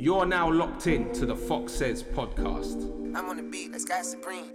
You're 0.00 0.26
now 0.26 0.48
locked 0.48 0.86
in 0.86 1.12
to 1.14 1.26
the 1.26 1.34
Fox 1.34 1.72
Says 1.72 2.04
podcast. 2.04 2.84
I'm 3.16 3.28
on 3.28 3.36
the 3.36 3.42
beat, 3.42 3.72
let's 3.72 3.84
got 3.84 4.06
supreme. 4.06 4.52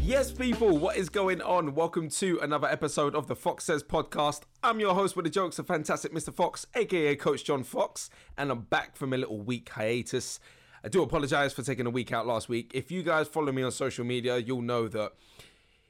Yes, 0.00 0.32
people, 0.32 0.76
what 0.76 0.96
is 0.96 1.08
going 1.08 1.40
on? 1.40 1.76
Welcome 1.76 2.08
to 2.08 2.40
another 2.40 2.66
episode 2.66 3.14
of 3.14 3.28
the 3.28 3.36
Fox 3.36 3.66
Says 3.66 3.84
podcast. 3.84 4.40
I'm 4.64 4.80
your 4.80 4.96
host 4.96 5.14
with 5.14 5.26
the 5.26 5.30
jokes, 5.30 5.58
the 5.58 5.62
fantastic 5.62 6.12
Mr. 6.12 6.34
Fox, 6.34 6.66
aka 6.74 7.14
Coach 7.14 7.44
John 7.44 7.62
Fox, 7.62 8.10
and 8.36 8.50
I'm 8.50 8.62
back 8.62 8.96
from 8.96 9.12
a 9.12 9.16
little 9.16 9.38
week 9.38 9.68
hiatus. 9.68 10.40
I 10.82 10.88
do 10.88 11.04
apologize 11.04 11.52
for 11.52 11.62
taking 11.62 11.86
a 11.86 11.90
week 11.90 12.10
out 12.10 12.26
last 12.26 12.48
week. 12.48 12.72
If 12.74 12.90
you 12.90 13.04
guys 13.04 13.28
follow 13.28 13.52
me 13.52 13.62
on 13.62 13.70
social 13.70 14.04
media, 14.04 14.38
you'll 14.38 14.62
know 14.62 14.88
that 14.88 15.12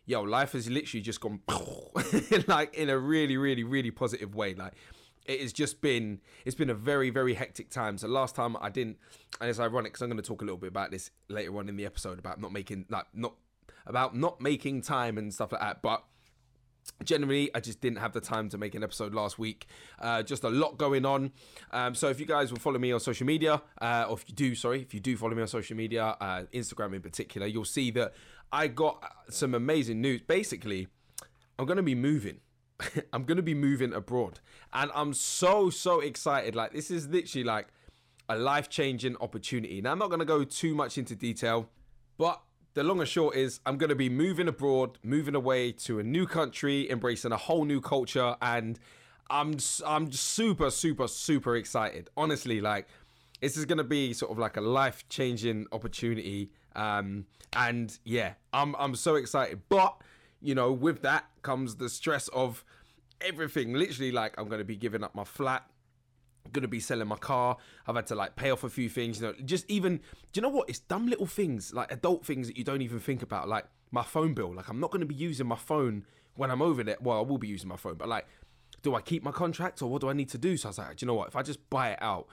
yo, 0.04 0.20
life 0.20 0.52
has 0.52 0.68
literally 0.68 1.00
just 1.00 1.22
gone 1.22 1.40
like 2.46 2.74
in 2.74 2.90
a 2.90 2.98
really, 2.98 3.38
really, 3.38 3.64
really 3.64 3.90
positive 3.90 4.34
way. 4.34 4.54
Like 4.54 4.74
it 5.28 5.40
has 5.42 5.52
just 5.52 5.80
been 5.80 6.20
it's 6.44 6.56
been 6.56 6.70
a 6.70 6.74
very 6.74 7.10
very 7.10 7.34
hectic 7.34 7.70
time. 7.70 7.98
So 7.98 8.08
last 8.08 8.34
time 8.34 8.56
i 8.60 8.70
didn't 8.70 8.96
and 9.40 9.48
it's 9.48 9.60
ironic 9.60 9.92
because 9.92 10.02
i'm 10.02 10.08
going 10.08 10.20
to 10.20 10.26
talk 10.26 10.42
a 10.42 10.44
little 10.44 10.58
bit 10.58 10.68
about 10.68 10.90
this 10.90 11.10
later 11.28 11.56
on 11.58 11.68
in 11.68 11.76
the 11.76 11.86
episode 11.86 12.18
about 12.18 12.40
not 12.40 12.52
making 12.52 12.86
like 12.88 13.06
not 13.14 13.34
about 13.86 14.16
not 14.16 14.40
making 14.40 14.82
time 14.82 15.18
and 15.18 15.32
stuff 15.32 15.52
like 15.52 15.60
that 15.60 15.82
but 15.82 16.02
generally 17.04 17.50
i 17.54 17.60
just 17.60 17.80
didn't 17.80 17.98
have 17.98 18.12
the 18.12 18.20
time 18.20 18.48
to 18.48 18.56
make 18.56 18.74
an 18.74 18.82
episode 18.82 19.12
last 19.14 19.38
week. 19.38 19.66
Uh, 20.00 20.22
just 20.22 20.42
a 20.44 20.48
lot 20.48 20.78
going 20.78 21.04
on. 21.04 21.32
Um, 21.70 21.94
so 21.94 22.08
if 22.08 22.18
you 22.18 22.26
guys 22.26 22.50
will 22.50 22.58
follow 22.58 22.78
me 22.78 22.92
on 22.92 23.00
social 23.00 23.26
media 23.26 23.62
uh, 23.80 24.06
or 24.08 24.14
if 24.14 24.28
you 24.28 24.34
do 24.34 24.54
sorry 24.54 24.80
if 24.80 24.94
you 24.94 25.00
do 25.00 25.16
follow 25.16 25.34
me 25.34 25.42
on 25.42 25.48
social 25.48 25.76
media 25.76 26.16
uh, 26.20 26.44
instagram 26.54 26.94
in 26.94 27.02
particular 27.02 27.46
you'll 27.46 27.64
see 27.64 27.90
that 27.90 28.14
i 28.52 28.66
got 28.66 29.04
some 29.28 29.54
amazing 29.54 30.00
news. 30.00 30.22
Basically 30.22 30.88
i'm 31.58 31.66
going 31.66 31.76
to 31.76 31.82
be 31.82 31.94
moving 31.94 32.40
I'm 33.12 33.24
gonna 33.24 33.42
be 33.42 33.54
moving 33.54 33.92
abroad, 33.92 34.40
and 34.72 34.90
I'm 34.94 35.14
so 35.14 35.70
so 35.70 36.00
excited. 36.00 36.54
Like 36.54 36.72
this 36.72 36.90
is 36.90 37.08
literally 37.08 37.44
like 37.44 37.68
a 38.28 38.36
life 38.36 38.68
changing 38.68 39.16
opportunity. 39.20 39.80
Now 39.80 39.92
I'm 39.92 39.98
not 39.98 40.10
gonna 40.10 40.24
go 40.24 40.44
too 40.44 40.74
much 40.74 40.98
into 40.98 41.16
detail, 41.16 41.68
but 42.16 42.40
the 42.74 42.84
long 42.84 43.00
and 43.00 43.08
short 43.08 43.36
is 43.36 43.60
I'm 43.66 43.78
gonna 43.78 43.94
be 43.94 44.08
moving 44.08 44.48
abroad, 44.48 44.98
moving 45.02 45.34
away 45.34 45.72
to 45.72 45.98
a 45.98 46.02
new 46.02 46.26
country, 46.26 46.90
embracing 46.90 47.32
a 47.32 47.36
whole 47.36 47.64
new 47.64 47.80
culture, 47.80 48.36
and 48.40 48.78
I'm 49.30 49.56
I'm 49.84 50.12
super 50.12 50.70
super 50.70 51.08
super 51.08 51.56
excited. 51.56 52.10
Honestly, 52.16 52.60
like 52.60 52.86
this 53.40 53.56
is 53.56 53.64
gonna 53.64 53.84
be 53.84 54.12
sort 54.12 54.30
of 54.30 54.38
like 54.38 54.56
a 54.56 54.60
life 54.60 55.08
changing 55.08 55.66
opportunity. 55.72 56.50
Um, 56.76 57.26
and 57.54 57.98
yeah, 58.04 58.34
I'm 58.52 58.76
I'm 58.76 58.94
so 58.94 59.16
excited, 59.16 59.62
but 59.68 60.00
you 60.40 60.54
know, 60.54 60.72
with 60.72 61.02
that 61.02 61.24
comes 61.42 61.76
the 61.76 61.88
stress 61.88 62.28
of 62.28 62.64
everything. 63.20 63.72
Literally, 63.74 64.12
like 64.12 64.34
I'm 64.38 64.48
to 64.48 64.64
be 64.64 64.76
giving 64.76 65.04
up 65.04 65.14
my 65.14 65.24
flat. 65.24 65.64
To 66.54 66.66
be 66.66 66.80
selling 66.80 67.06
my 67.08 67.16
car. 67.16 67.58
I've 67.86 67.94
had 67.94 68.06
to 68.06 68.14
like 68.14 68.34
pay 68.34 68.50
off 68.50 68.64
a 68.64 68.70
few 68.70 68.88
things. 68.88 69.20
You 69.20 69.26
know, 69.26 69.34
just 69.44 69.70
even. 69.70 69.98
Do 69.98 70.02
you 70.34 70.42
know 70.42 70.48
what? 70.48 70.68
It's 70.70 70.78
dumb 70.78 71.06
little 71.06 71.26
things, 71.26 71.74
like 71.74 71.92
adult 71.92 72.24
things 72.24 72.46
that 72.46 72.56
you 72.56 72.64
don't 72.64 72.80
even 72.80 73.00
think 73.00 73.22
about, 73.22 73.48
like 73.48 73.66
my 73.90 74.02
phone 74.02 74.32
bill. 74.32 74.54
Like 74.54 74.68
I'm 74.68 74.80
not 74.80 74.90
to 74.92 75.06
be 75.06 75.14
using 75.14 75.46
my 75.46 75.56
phone 75.56 76.04
when 76.36 76.50
I'm 76.50 76.62
over 76.62 76.82
there. 76.82 76.96
Well, 77.00 77.18
I 77.18 77.20
will 77.20 77.38
be 77.38 77.48
using 77.48 77.68
my 77.68 77.76
phone, 77.76 77.96
but 77.96 78.08
like, 78.08 78.26
do 78.82 78.94
I 78.94 79.02
keep 79.02 79.22
my 79.22 79.30
contract 79.32 79.82
or 79.82 79.90
what 79.90 80.00
do 80.00 80.08
I 80.08 80.14
need 80.14 80.30
to 80.30 80.38
do? 80.38 80.56
So 80.56 80.68
I 80.68 80.70
was 80.70 80.78
like, 80.78 80.96
do 80.96 81.04
you 81.04 81.06
know 81.08 81.14
what? 81.14 81.28
If 81.28 81.36
I 81.36 81.42
just 81.42 81.68
buy 81.68 81.90
it 81.90 81.98
out, 82.00 82.28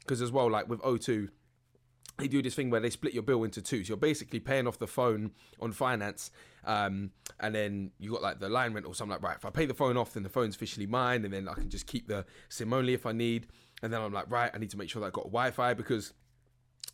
because 0.00 0.20
as 0.20 0.32
well, 0.32 0.50
like 0.50 0.68
with 0.68 0.80
O2 0.80 1.28
they 2.20 2.28
do 2.28 2.42
this 2.42 2.54
thing 2.54 2.70
where 2.70 2.80
they 2.80 2.90
split 2.90 3.14
your 3.14 3.22
bill 3.22 3.44
into 3.44 3.62
two. 3.62 3.84
So 3.84 3.88
you're 3.88 3.96
basically 3.96 4.40
paying 4.40 4.66
off 4.66 4.78
the 4.78 4.86
phone 4.86 5.32
on 5.60 5.72
finance, 5.72 6.30
um, 6.64 7.10
and 7.40 7.54
then 7.54 7.90
you 7.98 8.10
got 8.12 8.22
like 8.22 8.40
the 8.40 8.48
line 8.48 8.74
rent 8.74 8.86
or 8.86 8.94
something 8.94 9.12
like 9.12 9.22
right. 9.22 9.36
If 9.36 9.44
I 9.44 9.50
pay 9.50 9.66
the 9.66 9.74
phone 9.74 9.96
off, 9.96 10.12
then 10.14 10.22
the 10.22 10.28
phone's 10.28 10.54
officially 10.54 10.86
mine, 10.86 11.24
and 11.24 11.32
then 11.32 11.48
I 11.48 11.54
can 11.54 11.70
just 11.70 11.86
keep 11.86 12.06
the 12.06 12.24
SIM 12.48 12.72
only 12.72 12.94
if 12.94 13.06
I 13.06 13.12
need. 13.12 13.48
And 13.82 13.92
then 13.92 14.00
I'm 14.00 14.12
like, 14.12 14.30
right, 14.30 14.50
I 14.52 14.58
need 14.58 14.70
to 14.70 14.76
make 14.76 14.90
sure 14.90 15.00
that 15.00 15.08
I 15.08 15.10
got 15.10 15.24
Wi-Fi 15.24 15.74
because 15.74 16.12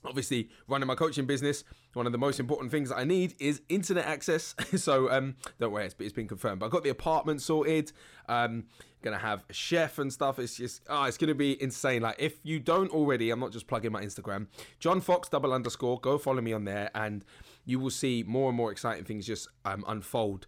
obviously 0.07 0.49
running 0.69 0.87
my 0.87 0.95
coaching 0.95 1.27
business 1.27 1.65
one 1.97 2.07
of 2.07 2.13
the 2.13 2.19
most 2.19 2.39
important 2.39 2.71
things 2.71 2.91
that 2.91 2.97
i 2.97 3.05
need 3.05 3.35
is 3.39 3.63
internet 3.69 4.07
access. 4.07 4.55
So 4.77 5.11
um 5.11 5.37
don't 5.59 5.73
worry 5.73 5.87
it's, 5.87 5.95
it's 5.99 6.13
been 6.13 6.29
confirmed. 6.29 6.61
But 6.61 6.67
i 6.67 6.69
got 6.69 6.85
the 6.85 6.91
apartment 6.91 7.41
sorted. 7.41 7.93
Um 8.29 8.65
gonna 9.03 9.19
have 9.19 9.45
a 9.49 9.53
chef 9.53 9.99
and 9.99 10.13
stuff. 10.13 10.39
It's 10.39 10.57
just 10.57 10.83
oh 10.89 11.05
it's 11.05 11.17
gonna 11.17 11.35
be 11.35 11.61
insane. 11.63 12.03
Like 12.03 12.17
if 12.19 12.39
you 12.43 12.61
don't 12.61 12.91
already 12.91 13.31
i'm 13.31 13.41
not 13.41 13.53
just 13.53 13.67
plugging 13.67 13.93
my 13.93 14.03
instagram 14.03 14.47
john 14.79 15.01
fox 15.01 15.29
double 15.29 15.53
underscore 15.53 15.99
go 16.01 16.19
follow 16.19 16.41
me 16.43 16.53
on 16.53 16.65
there 16.65 16.91
and 16.95 17.25
you 17.65 17.79
will 17.79 17.91
see 17.91 18.25
more 18.27 18.49
and 18.49 18.57
more 18.57 18.71
exciting 18.71 19.05
things 19.05 19.27
just 19.27 19.49
um 19.65 19.85
unfold 19.89 20.47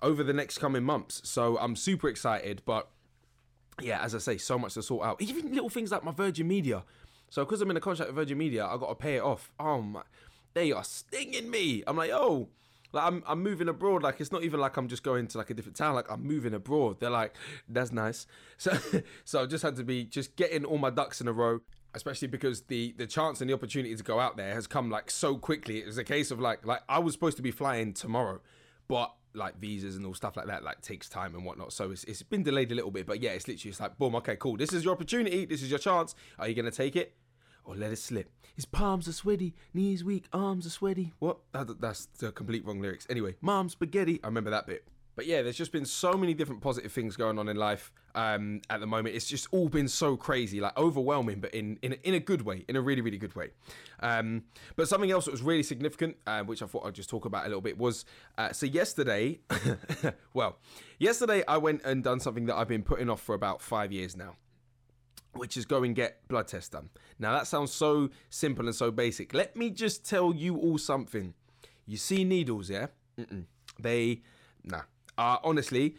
over 0.00 0.22
the 0.22 0.32
next 0.32 0.58
coming 0.58 0.84
months. 0.84 1.20
So 1.24 1.58
i'm 1.58 1.76
super 1.76 2.08
excited 2.08 2.62
but 2.64 2.88
yeah 3.80 4.02
as 4.02 4.14
i 4.14 4.18
say 4.18 4.38
so 4.38 4.58
much 4.58 4.74
to 4.74 4.82
sort 4.82 5.06
out. 5.06 5.20
Even 5.20 5.52
little 5.52 5.68
things 5.68 5.92
like 5.92 6.04
my 6.04 6.12
virgin 6.12 6.48
media 6.48 6.84
so 7.30 7.44
because 7.44 7.60
I'm 7.60 7.70
in 7.70 7.76
a 7.76 7.80
contract 7.80 8.08
with 8.10 8.16
Virgin 8.16 8.38
Media, 8.38 8.66
I 8.66 8.76
got 8.76 8.88
to 8.88 8.94
pay 8.94 9.16
it 9.16 9.22
off. 9.22 9.50
Oh 9.58 9.82
my, 9.82 10.02
they 10.54 10.72
are 10.72 10.84
stinging 10.84 11.50
me. 11.50 11.82
I'm 11.86 11.96
like, 11.96 12.10
oh, 12.12 12.48
like 12.92 13.04
I'm 13.04 13.22
I'm 13.26 13.42
moving 13.42 13.68
abroad. 13.68 14.02
Like 14.02 14.20
it's 14.20 14.32
not 14.32 14.44
even 14.44 14.60
like 14.60 14.76
I'm 14.76 14.88
just 14.88 15.02
going 15.02 15.26
to 15.28 15.38
like 15.38 15.50
a 15.50 15.54
different 15.54 15.76
town. 15.76 15.94
Like 15.94 16.10
I'm 16.10 16.24
moving 16.24 16.54
abroad. 16.54 17.00
They're 17.00 17.10
like, 17.10 17.34
that's 17.68 17.92
nice. 17.92 18.26
So 18.58 18.76
so 19.24 19.42
I 19.42 19.46
just 19.46 19.62
had 19.62 19.76
to 19.76 19.84
be 19.84 20.04
just 20.04 20.34
getting 20.36 20.64
all 20.64 20.78
my 20.78 20.90
ducks 20.90 21.20
in 21.20 21.28
a 21.28 21.32
row. 21.32 21.60
Especially 21.94 22.28
because 22.28 22.62
the 22.62 22.92
the 22.98 23.06
chance 23.06 23.40
and 23.40 23.48
the 23.48 23.54
opportunity 23.54 23.94
to 23.96 24.02
go 24.02 24.20
out 24.20 24.36
there 24.36 24.54
has 24.54 24.66
come 24.66 24.90
like 24.90 25.10
so 25.10 25.36
quickly. 25.36 25.78
It 25.78 25.86
was 25.86 25.98
a 25.98 26.04
case 26.04 26.30
of 26.30 26.38
like 26.40 26.66
like 26.66 26.82
I 26.88 26.98
was 26.98 27.14
supposed 27.14 27.36
to 27.38 27.42
be 27.42 27.50
flying 27.50 27.94
tomorrow, 27.94 28.40
but 28.88 29.14
like 29.38 29.56
visas 29.58 29.96
and 29.96 30.04
all 30.04 30.14
stuff 30.14 30.36
like 30.36 30.46
that 30.46 30.62
like 30.62 30.80
takes 30.80 31.08
time 31.08 31.34
and 31.34 31.44
whatnot. 31.44 31.72
So 31.72 31.90
it's, 31.90 32.04
it's 32.04 32.22
been 32.22 32.42
delayed 32.42 32.72
a 32.72 32.74
little 32.74 32.90
bit 32.90 33.06
but 33.06 33.20
yeah 33.20 33.30
it's 33.30 33.48
literally 33.48 33.70
it's 33.70 33.80
like 33.80 33.96
boom 33.98 34.14
okay 34.16 34.36
cool. 34.36 34.56
This 34.56 34.72
is 34.72 34.84
your 34.84 34.92
opportunity. 34.92 35.44
This 35.44 35.62
is 35.62 35.70
your 35.70 35.78
chance. 35.78 36.14
Are 36.38 36.48
you 36.48 36.54
gonna 36.54 36.70
take 36.70 36.96
it 36.96 37.14
or 37.64 37.74
let 37.74 37.92
it 37.92 37.96
slip? 37.96 38.30
His 38.54 38.64
palms 38.64 39.06
are 39.08 39.12
sweaty. 39.12 39.54
Knees 39.72 40.02
weak. 40.02 40.26
Arms 40.32 40.66
are 40.66 40.70
sweaty. 40.70 41.12
What? 41.20 41.38
That, 41.52 41.80
that's 41.80 42.06
the 42.18 42.32
complete 42.32 42.64
wrong 42.64 42.80
lyrics. 42.80 43.06
Anyway 43.08 43.36
mom 43.40 43.68
spaghetti. 43.68 44.20
I 44.22 44.26
remember 44.26 44.50
that 44.50 44.66
bit 44.66 44.84
but 45.18 45.26
yeah, 45.26 45.42
there's 45.42 45.56
just 45.56 45.72
been 45.72 45.84
so 45.84 46.12
many 46.12 46.32
different 46.32 46.60
positive 46.60 46.92
things 46.92 47.16
going 47.16 47.40
on 47.40 47.48
in 47.48 47.56
life 47.56 47.90
um, 48.14 48.60
at 48.70 48.78
the 48.78 48.86
moment. 48.86 49.16
It's 49.16 49.26
just 49.26 49.48
all 49.50 49.68
been 49.68 49.88
so 49.88 50.16
crazy, 50.16 50.60
like 50.60 50.78
overwhelming, 50.78 51.40
but 51.40 51.52
in 51.52 51.76
in, 51.82 51.94
in 52.04 52.14
a 52.14 52.20
good 52.20 52.42
way, 52.42 52.64
in 52.68 52.76
a 52.76 52.80
really 52.80 53.00
really 53.00 53.18
good 53.18 53.34
way. 53.34 53.50
Um, 53.98 54.44
but 54.76 54.86
something 54.86 55.10
else 55.10 55.24
that 55.24 55.32
was 55.32 55.42
really 55.42 55.64
significant, 55.64 56.18
uh, 56.28 56.44
which 56.44 56.62
I 56.62 56.66
thought 56.66 56.86
I'd 56.86 56.94
just 56.94 57.10
talk 57.10 57.24
about 57.24 57.46
a 57.46 57.48
little 57.48 57.60
bit, 57.60 57.76
was 57.76 58.04
uh, 58.38 58.52
so 58.52 58.66
yesterday. 58.66 59.40
well, 60.34 60.60
yesterday 61.00 61.42
I 61.48 61.56
went 61.56 61.82
and 61.84 62.04
done 62.04 62.20
something 62.20 62.46
that 62.46 62.54
I've 62.54 62.68
been 62.68 62.84
putting 62.84 63.10
off 63.10 63.20
for 63.20 63.34
about 63.34 63.60
five 63.60 63.90
years 63.90 64.16
now 64.16 64.36
which 65.34 65.56
is 65.56 65.66
go 65.66 65.82
and 65.82 65.94
get 65.94 66.26
blood 66.26 66.48
test 66.48 66.72
done. 66.72 66.88
Now 67.18 67.32
that 67.32 67.46
sounds 67.46 67.72
so 67.72 68.10
simple 68.30 68.66
and 68.66 68.74
so 68.74 68.90
basic. 68.90 69.34
Let 69.34 69.56
me 69.56 69.70
just 69.70 70.04
tell 70.04 70.32
you 70.32 70.56
all 70.56 70.78
something. 70.78 71.34
You 71.86 71.96
see 71.96 72.24
needles, 72.24 72.70
yeah? 72.70 72.86
Mm-mm. 73.18 73.44
They, 73.78 74.22
nah, 74.64 74.82
uh, 75.18 75.38
honestly, 75.44 75.96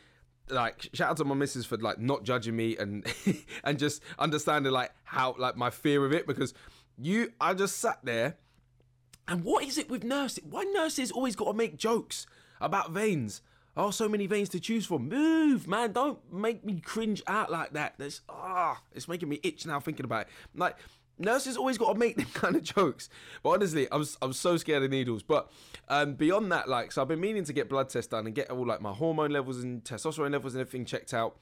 like 0.49 0.89
shout 0.93 1.11
out 1.11 1.17
to 1.17 1.25
my 1.25 1.35
missus 1.35 1.65
for 1.65 1.77
like 1.77 1.99
not 1.99 2.23
judging 2.23 2.55
me 2.55 2.75
and 2.77 3.05
and 3.63 3.77
just 3.77 4.01
understanding 4.17 4.71
like 4.71 4.91
how 5.03 5.35
like 5.37 5.55
my 5.55 5.69
fear 5.69 6.03
of 6.05 6.13
it 6.13 6.25
because 6.25 6.53
you 6.97 7.31
I 7.39 7.53
just 7.53 7.77
sat 7.77 7.99
there 8.03 8.37
and 9.27 9.43
what 9.43 9.63
is 9.63 9.77
it 9.77 9.89
with 9.89 10.03
nurses? 10.03 10.43
Why 10.43 10.63
nurses 10.63 11.11
always 11.11 11.35
got 11.35 11.45
to 11.45 11.53
make 11.53 11.77
jokes 11.77 12.25
about 12.59 12.91
veins? 12.91 13.43
Oh, 13.77 13.91
so 13.91 14.09
many 14.09 14.25
veins 14.25 14.49
to 14.49 14.59
choose 14.59 14.87
from. 14.87 15.07
Move, 15.07 15.67
man! 15.67 15.91
Don't 15.91 16.19
make 16.33 16.65
me 16.65 16.81
cringe 16.81 17.21
out 17.27 17.51
like 17.51 17.73
that. 17.73 17.93
That's 17.99 18.21
ah, 18.27 18.81
it's 18.91 19.07
making 19.07 19.29
me 19.29 19.39
itch 19.43 19.67
now 19.67 19.79
thinking 19.79 20.03
about 20.03 20.21
it. 20.21 20.27
Like 20.55 20.77
nurses 21.19 21.57
always 21.57 21.77
got 21.77 21.93
to 21.93 21.99
make 21.99 22.15
them 22.15 22.25
kind 22.33 22.55
of 22.55 22.63
jokes. 22.63 23.09
But 23.43 23.49
honestly, 23.49 23.87
I'm 23.91 24.05
I'm 24.21 24.33
so 24.33 24.57
scared 24.57 24.83
of 24.83 24.91
needles. 24.91 25.23
But 25.23 25.51
um, 25.87 26.15
beyond 26.15 26.51
that, 26.51 26.67
like, 26.67 26.91
so 26.91 27.01
I've 27.01 27.07
been 27.07 27.19
meaning 27.19 27.43
to 27.45 27.53
get 27.53 27.69
blood 27.69 27.89
tests 27.89 28.09
done 28.09 28.25
and 28.25 28.35
get 28.35 28.49
all 28.49 28.65
like 28.65 28.81
my 28.81 28.93
hormone 28.93 29.31
levels 29.31 29.63
and 29.63 29.83
testosterone 29.83 30.31
levels 30.31 30.55
and 30.55 30.61
everything 30.61 30.85
checked 30.85 31.13
out, 31.13 31.37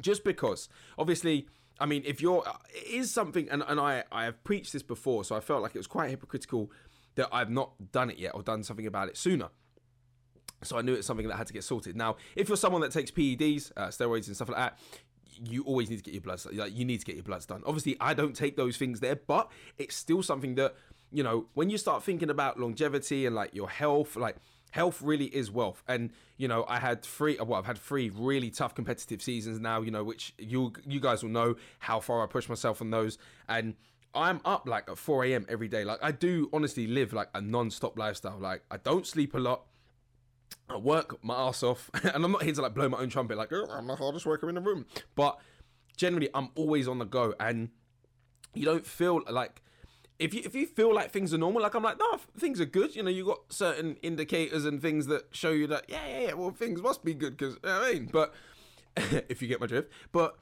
just 0.00 0.24
because, 0.24 0.68
obviously. 0.98 1.46
I 1.82 1.86
mean, 1.86 2.02
if 2.04 2.20
you're, 2.20 2.44
it 2.74 2.88
is 2.88 3.10
something, 3.10 3.48
and, 3.48 3.64
and 3.66 3.80
I, 3.80 4.04
I 4.12 4.24
have 4.24 4.44
preached 4.44 4.74
this 4.74 4.82
before, 4.82 5.24
so 5.24 5.34
I 5.34 5.40
felt 5.40 5.62
like 5.62 5.74
it 5.74 5.78
was 5.78 5.86
quite 5.86 6.10
hypocritical 6.10 6.70
that 7.14 7.28
I've 7.32 7.48
not 7.48 7.90
done 7.90 8.10
it 8.10 8.18
yet 8.18 8.32
or 8.34 8.42
done 8.42 8.62
something 8.62 8.86
about 8.86 9.08
it 9.08 9.16
sooner. 9.16 9.48
So 10.62 10.76
I 10.76 10.82
knew 10.82 10.92
it's 10.92 11.06
something 11.06 11.26
that 11.28 11.36
had 11.36 11.46
to 11.46 11.52
get 11.52 11.64
sorted. 11.64 11.96
Now, 11.96 12.16
if 12.36 12.48
you're 12.48 12.56
someone 12.56 12.82
that 12.82 12.92
takes 12.92 13.10
PEDs, 13.10 13.72
uh, 13.76 13.88
steroids, 13.88 14.26
and 14.26 14.36
stuff 14.36 14.50
like 14.50 14.58
that, 14.58 14.78
you 15.44 15.62
always 15.64 15.90
need 15.90 15.96
to 15.96 16.02
get 16.02 16.14
your 16.14 16.20
bloods 16.20 16.46
like 16.52 16.76
you 16.76 16.84
need 16.84 17.00
to 17.00 17.06
get 17.06 17.14
your 17.14 17.24
bloods 17.24 17.46
done. 17.46 17.62
Obviously 17.66 17.96
i 18.00 18.14
don't 18.14 18.34
take 18.34 18.56
those 18.56 18.76
things 18.76 19.00
there 19.00 19.16
but 19.16 19.50
it's 19.78 19.94
still 19.96 20.22
something 20.22 20.54
that 20.56 20.74
you 21.10 21.22
know 21.22 21.46
when 21.54 21.70
you 21.70 21.78
start 21.78 22.02
thinking 22.02 22.30
about 22.30 22.58
longevity 22.58 23.26
and 23.26 23.34
like 23.34 23.54
your 23.54 23.68
health 23.68 24.16
like 24.16 24.36
health 24.70 25.02
really 25.02 25.26
is 25.26 25.50
wealth. 25.50 25.82
And 25.88 26.10
you 26.36 26.48
know 26.48 26.64
i 26.68 26.78
had 26.78 27.02
three 27.02 27.36
well 27.38 27.58
i've 27.58 27.66
had 27.66 27.78
three 27.78 28.10
really 28.14 28.50
tough 28.50 28.74
competitive 28.74 29.20
seasons 29.20 29.60
now 29.60 29.82
you 29.82 29.90
know 29.90 30.04
which 30.04 30.32
you 30.38 30.72
you 30.86 31.00
guys 31.00 31.22
will 31.22 31.30
know 31.30 31.56
how 31.80 32.00
far 32.00 32.22
i 32.22 32.26
push 32.26 32.48
myself 32.48 32.80
on 32.80 32.90
those. 32.90 33.18
And 33.48 33.74
i'm 34.14 34.40
up 34.44 34.66
like 34.66 34.88
at 34.88 34.98
4 34.98 35.24
a.m 35.26 35.46
every 35.48 35.68
day. 35.68 35.84
Like 35.84 36.00
i 36.02 36.12
do 36.12 36.48
honestly 36.52 36.86
live 36.86 37.12
like 37.12 37.28
a 37.34 37.40
non-stop 37.40 37.98
lifestyle. 37.98 38.38
Like 38.38 38.62
i 38.70 38.76
don't 38.76 39.06
sleep 39.06 39.34
a 39.34 39.38
lot 39.38 39.62
I 40.68 40.76
work 40.76 41.22
my 41.24 41.34
ass 41.34 41.62
off, 41.62 41.90
and 42.02 42.24
I'm 42.24 42.32
not 42.32 42.42
here 42.42 42.54
to 42.54 42.62
like 42.62 42.74
blow 42.74 42.88
my 42.88 42.98
own 42.98 43.08
trumpet, 43.08 43.36
like 43.36 43.52
oh, 43.52 43.66
I'm 43.70 43.86
the 43.86 43.96
hardest 43.96 44.26
worker 44.26 44.48
in 44.48 44.54
the 44.54 44.60
room. 44.60 44.86
But 45.14 45.38
generally 45.96 46.28
I'm 46.34 46.50
always 46.54 46.88
on 46.88 46.98
the 46.98 47.04
go, 47.04 47.34
and 47.40 47.70
you 48.54 48.64
don't 48.64 48.86
feel 48.86 49.22
like 49.28 49.62
if 50.18 50.34
you 50.34 50.42
if 50.44 50.54
you 50.54 50.66
feel 50.66 50.94
like 50.94 51.10
things 51.10 51.32
are 51.34 51.38
normal, 51.38 51.62
like 51.62 51.74
I'm 51.74 51.82
like, 51.82 51.98
no, 51.98 52.18
things 52.38 52.60
are 52.60 52.66
good. 52.66 52.94
You 52.94 53.02
know, 53.02 53.10
you 53.10 53.24
got 53.24 53.40
certain 53.48 53.96
indicators 54.02 54.64
and 54.64 54.80
things 54.80 55.06
that 55.06 55.24
show 55.32 55.50
you 55.50 55.66
that, 55.68 55.86
yeah, 55.88 56.06
yeah, 56.06 56.20
yeah. 56.20 56.32
Well, 56.34 56.50
things 56.50 56.82
must 56.82 57.04
be 57.04 57.14
good 57.14 57.36
because 57.36 57.54
you 57.54 57.68
know 57.68 57.82
I 57.82 57.92
mean, 57.94 58.08
but 58.12 58.34
if 58.96 59.40
you 59.40 59.48
get 59.48 59.60
my 59.60 59.66
drift, 59.66 59.90
but 60.12 60.36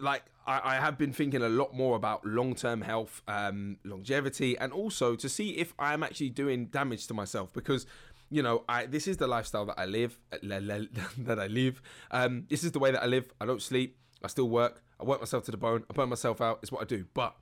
like 0.00 0.22
I, 0.46 0.60
I, 0.62 0.74
have 0.76 0.96
been 0.96 1.12
thinking 1.12 1.42
a 1.42 1.48
lot 1.48 1.74
more 1.74 1.96
about 1.96 2.24
long-term 2.24 2.82
health, 2.82 3.22
um, 3.26 3.78
longevity, 3.84 4.56
and 4.56 4.72
also 4.72 5.16
to 5.16 5.28
see 5.28 5.50
if 5.56 5.74
I'm 5.76 6.04
actually 6.04 6.30
doing 6.30 6.66
damage 6.66 7.08
to 7.08 7.14
myself 7.14 7.52
because 7.52 7.84
you 8.30 8.42
know 8.42 8.64
I 8.68 8.86
this 8.86 9.06
is 9.06 9.16
the 9.16 9.26
lifestyle 9.26 9.66
that 9.66 9.78
I 9.78 9.86
live 9.86 10.18
that 10.42 11.38
I 11.38 11.46
live. 11.46 11.82
Um, 12.10 12.44
this 12.48 12.64
is 12.64 12.72
the 12.72 12.78
way 12.78 12.90
that 12.90 13.02
I 13.02 13.06
live. 13.06 13.30
I 13.40 13.46
don't 13.46 13.62
sleep. 13.62 13.98
I 14.22 14.28
still 14.28 14.48
work. 14.48 14.82
I 15.00 15.04
work 15.04 15.20
myself 15.20 15.44
to 15.44 15.50
the 15.50 15.56
bone. 15.56 15.84
I 15.90 15.92
burn 15.92 16.08
myself 16.08 16.40
out. 16.40 16.60
It's 16.62 16.72
what 16.72 16.82
I 16.82 16.84
do. 16.84 17.06
But 17.12 17.36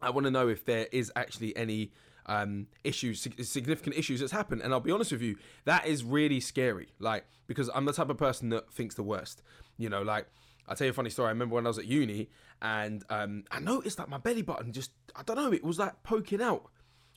I 0.00 0.10
want 0.10 0.24
to 0.24 0.30
know 0.30 0.48
if 0.48 0.64
there 0.64 0.86
is 0.92 1.12
actually 1.16 1.56
any 1.56 1.92
um, 2.26 2.66
issues, 2.84 3.26
significant 3.42 3.96
issues 3.96 4.20
that's 4.20 4.32
happened. 4.32 4.62
And 4.62 4.72
I'll 4.72 4.80
be 4.80 4.90
honest 4.90 5.12
with 5.12 5.22
you, 5.22 5.36
that 5.64 5.86
is 5.86 6.04
really 6.04 6.40
scary. 6.40 6.88
Like, 6.98 7.24
because 7.46 7.70
I'm 7.74 7.84
the 7.84 7.92
type 7.92 8.10
of 8.10 8.18
person 8.18 8.50
that 8.50 8.72
thinks 8.72 8.94
the 8.94 9.02
worst. 9.02 9.42
You 9.78 9.88
know, 9.88 10.02
like, 10.02 10.26
I'll 10.68 10.76
tell 10.76 10.86
you 10.86 10.92
a 10.92 10.94
funny 10.94 11.10
story. 11.10 11.28
I 11.28 11.30
remember 11.30 11.54
when 11.54 11.66
I 11.66 11.70
was 11.70 11.78
at 11.78 11.86
uni 11.86 12.28
and 12.60 13.04
um, 13.10 13.44
I 13.50 13.60
noticed 13.60 13.96
that 13.96 14.08
my 14.08 14.18
belly 14.18 14.42
button 14.42 14.72
just, 14.72 14.92
I 15.16 15.22
don't 15.22 15.36
know, 15.36 15.52
it 15.52 15.64
was 15.64 15.78
like 15.78 16.02
poking 16.02 16.40
out. 16.40 16.70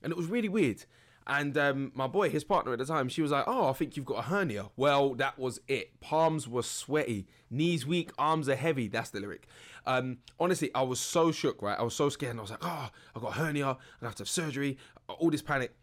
And 0.03 0.11
it 0.11 0.17
was 0.17 0.27
really 0.27 0.49
weird. 0.49 0.83
And 1.27 1.57
um, 1.57 1.91
my 1.95 2.05
boy, 2.05 2.29
his 2.29 2.43
partner 2.43 2.73
at 2.73 2.79
the 2.79 2.85
time, 2.85 3.09
she 3.09 3.21
was 3.21 3.31
like, 3.31 3.45
"Oh, 3.47 3.69
I 3.69 3.73
think 3.73 3.97
you've 3.97 4.05
got 4.05 4.19
a 4.19 4.21
hernia." 4.23 4.69
Well, 4.75 5.15
that 5.15 5.39
was 5.39 5.59
it. 5.67 5.99
Palms 5.99 6.47
were 6.47 6.61
sweaty, 6.61 7.25
knees 7.49 7.85
weak, 7.85 8.11
arms 8.17 8.47
are 8.47 8.55
heavy. 8.55 8.87
That's 8.87 9.09
the 9.09 9.19
lyric. 9.19 9.47
Um, 9.87 10.19
honestly, 10.39 10.69
I 10.75 10.83
was 10.83 10.99
so 10.99 11.31
shook. 11.31 11.61
Right, 11.63 11.79
I 11.79 11.83
was 11.83 11.95
so 11.95 12.09
scared. 12.09 12.31
And 12.31 12.39
I 12.39 12.43
was 12.43 12.51
like, 12.51 12.63
"Oh, 12.63 12.89
I 13.15 13.19
got 13.19 13.33
hernia. 13.33 13.69
I'm 13.69 14.05
have 14.05 14.15
to 14.15 14.21
have 14.21 14.29
surgery." 14.29 14.77
All 15.07 15.31
this 15.31 15.41
panic. 15.41 15.75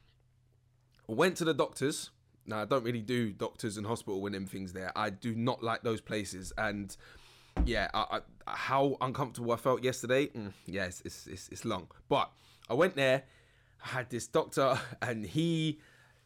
Went 1.08 1.36
to 1.38 1.44
the 1.44 1.54
doctors. 1.54 2.10
Now, 2.46 2.62
I 2.62 2.64
don't 2.64 2.84
really 2.84 3.02
do 3.02 3.32
doctors 3.32 3.76
and 3.76 3.86
hospital 3.86 4.20
when 4.20 4.32
them 4.32 4.46
things 4.46 4.72
there. 4.72 4.92
I 4.96 5.10
do 5.10 5.34
not 5.34 5.62
like 5.62 5.82
those 5.82 6.00
places. 6.00 6.52
And 6.58 6.96
yeah, 7.64 7.88
I, 7.94 8.20
I, 8.46 8.54
how 8.54 8.96
uncomfortable 9.00 9.52
I 9.52 9.56
felt 9.56 9.82
yesterday. 9.82 10.26
Mm, 10.28 10.52
yes, 10.66 11.02
it's, 11.04 11.26
it's 11.26 11.48
it's 11.48 11.64
long, 11.64 11.88
but 12.08 12.30
I 12.70 12.74
went 12.74 12.94
there 12.94 13.24
I 13.24 13.41
had 13.82 14.10
this 14.10 14.26
doctor 14.26 14.78
and 15.02 15.26
he 15.26 15.78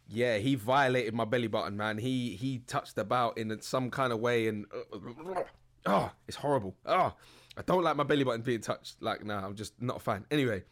yeah, 0.08 0.38
he 0.38 0.54
violated 0.54 1.14
my 1.14 1.24
belly 1.24 1.48
button, 1.48 1.76
man. 1.76 1.98
He 1.98 2.36
he 2.36 2.58
touched 2.58 2.96
about 2.98 3.38
in 3.38 3.60
some 3.60 3.90
kind 3.90 4.12
of 4.12 4.20
way 4.20 4.46
and 4.48 4.66
uh, 4.72 5.42
oh, 5.86 6.12
it's 6.28 6.36
horrible. 6.36 6.76
Oh, 6.84 7.14
I 7.56 7.62
don't 7.62 7.82
like 7.82 7.96
my 7.96 8.04
belly 8.04 8.24
button 8.24 8.42
being 8.42 8.60
touched. 8.60 9.02
Like, 9.02 9.24
nah, 9.24 9.44
I'm 9.44 9.56
just 9.56 9.80
not 9.80 9.96
a 9.96 10.00
fan. 10.00 10.24
Anyway, 10.30 10.62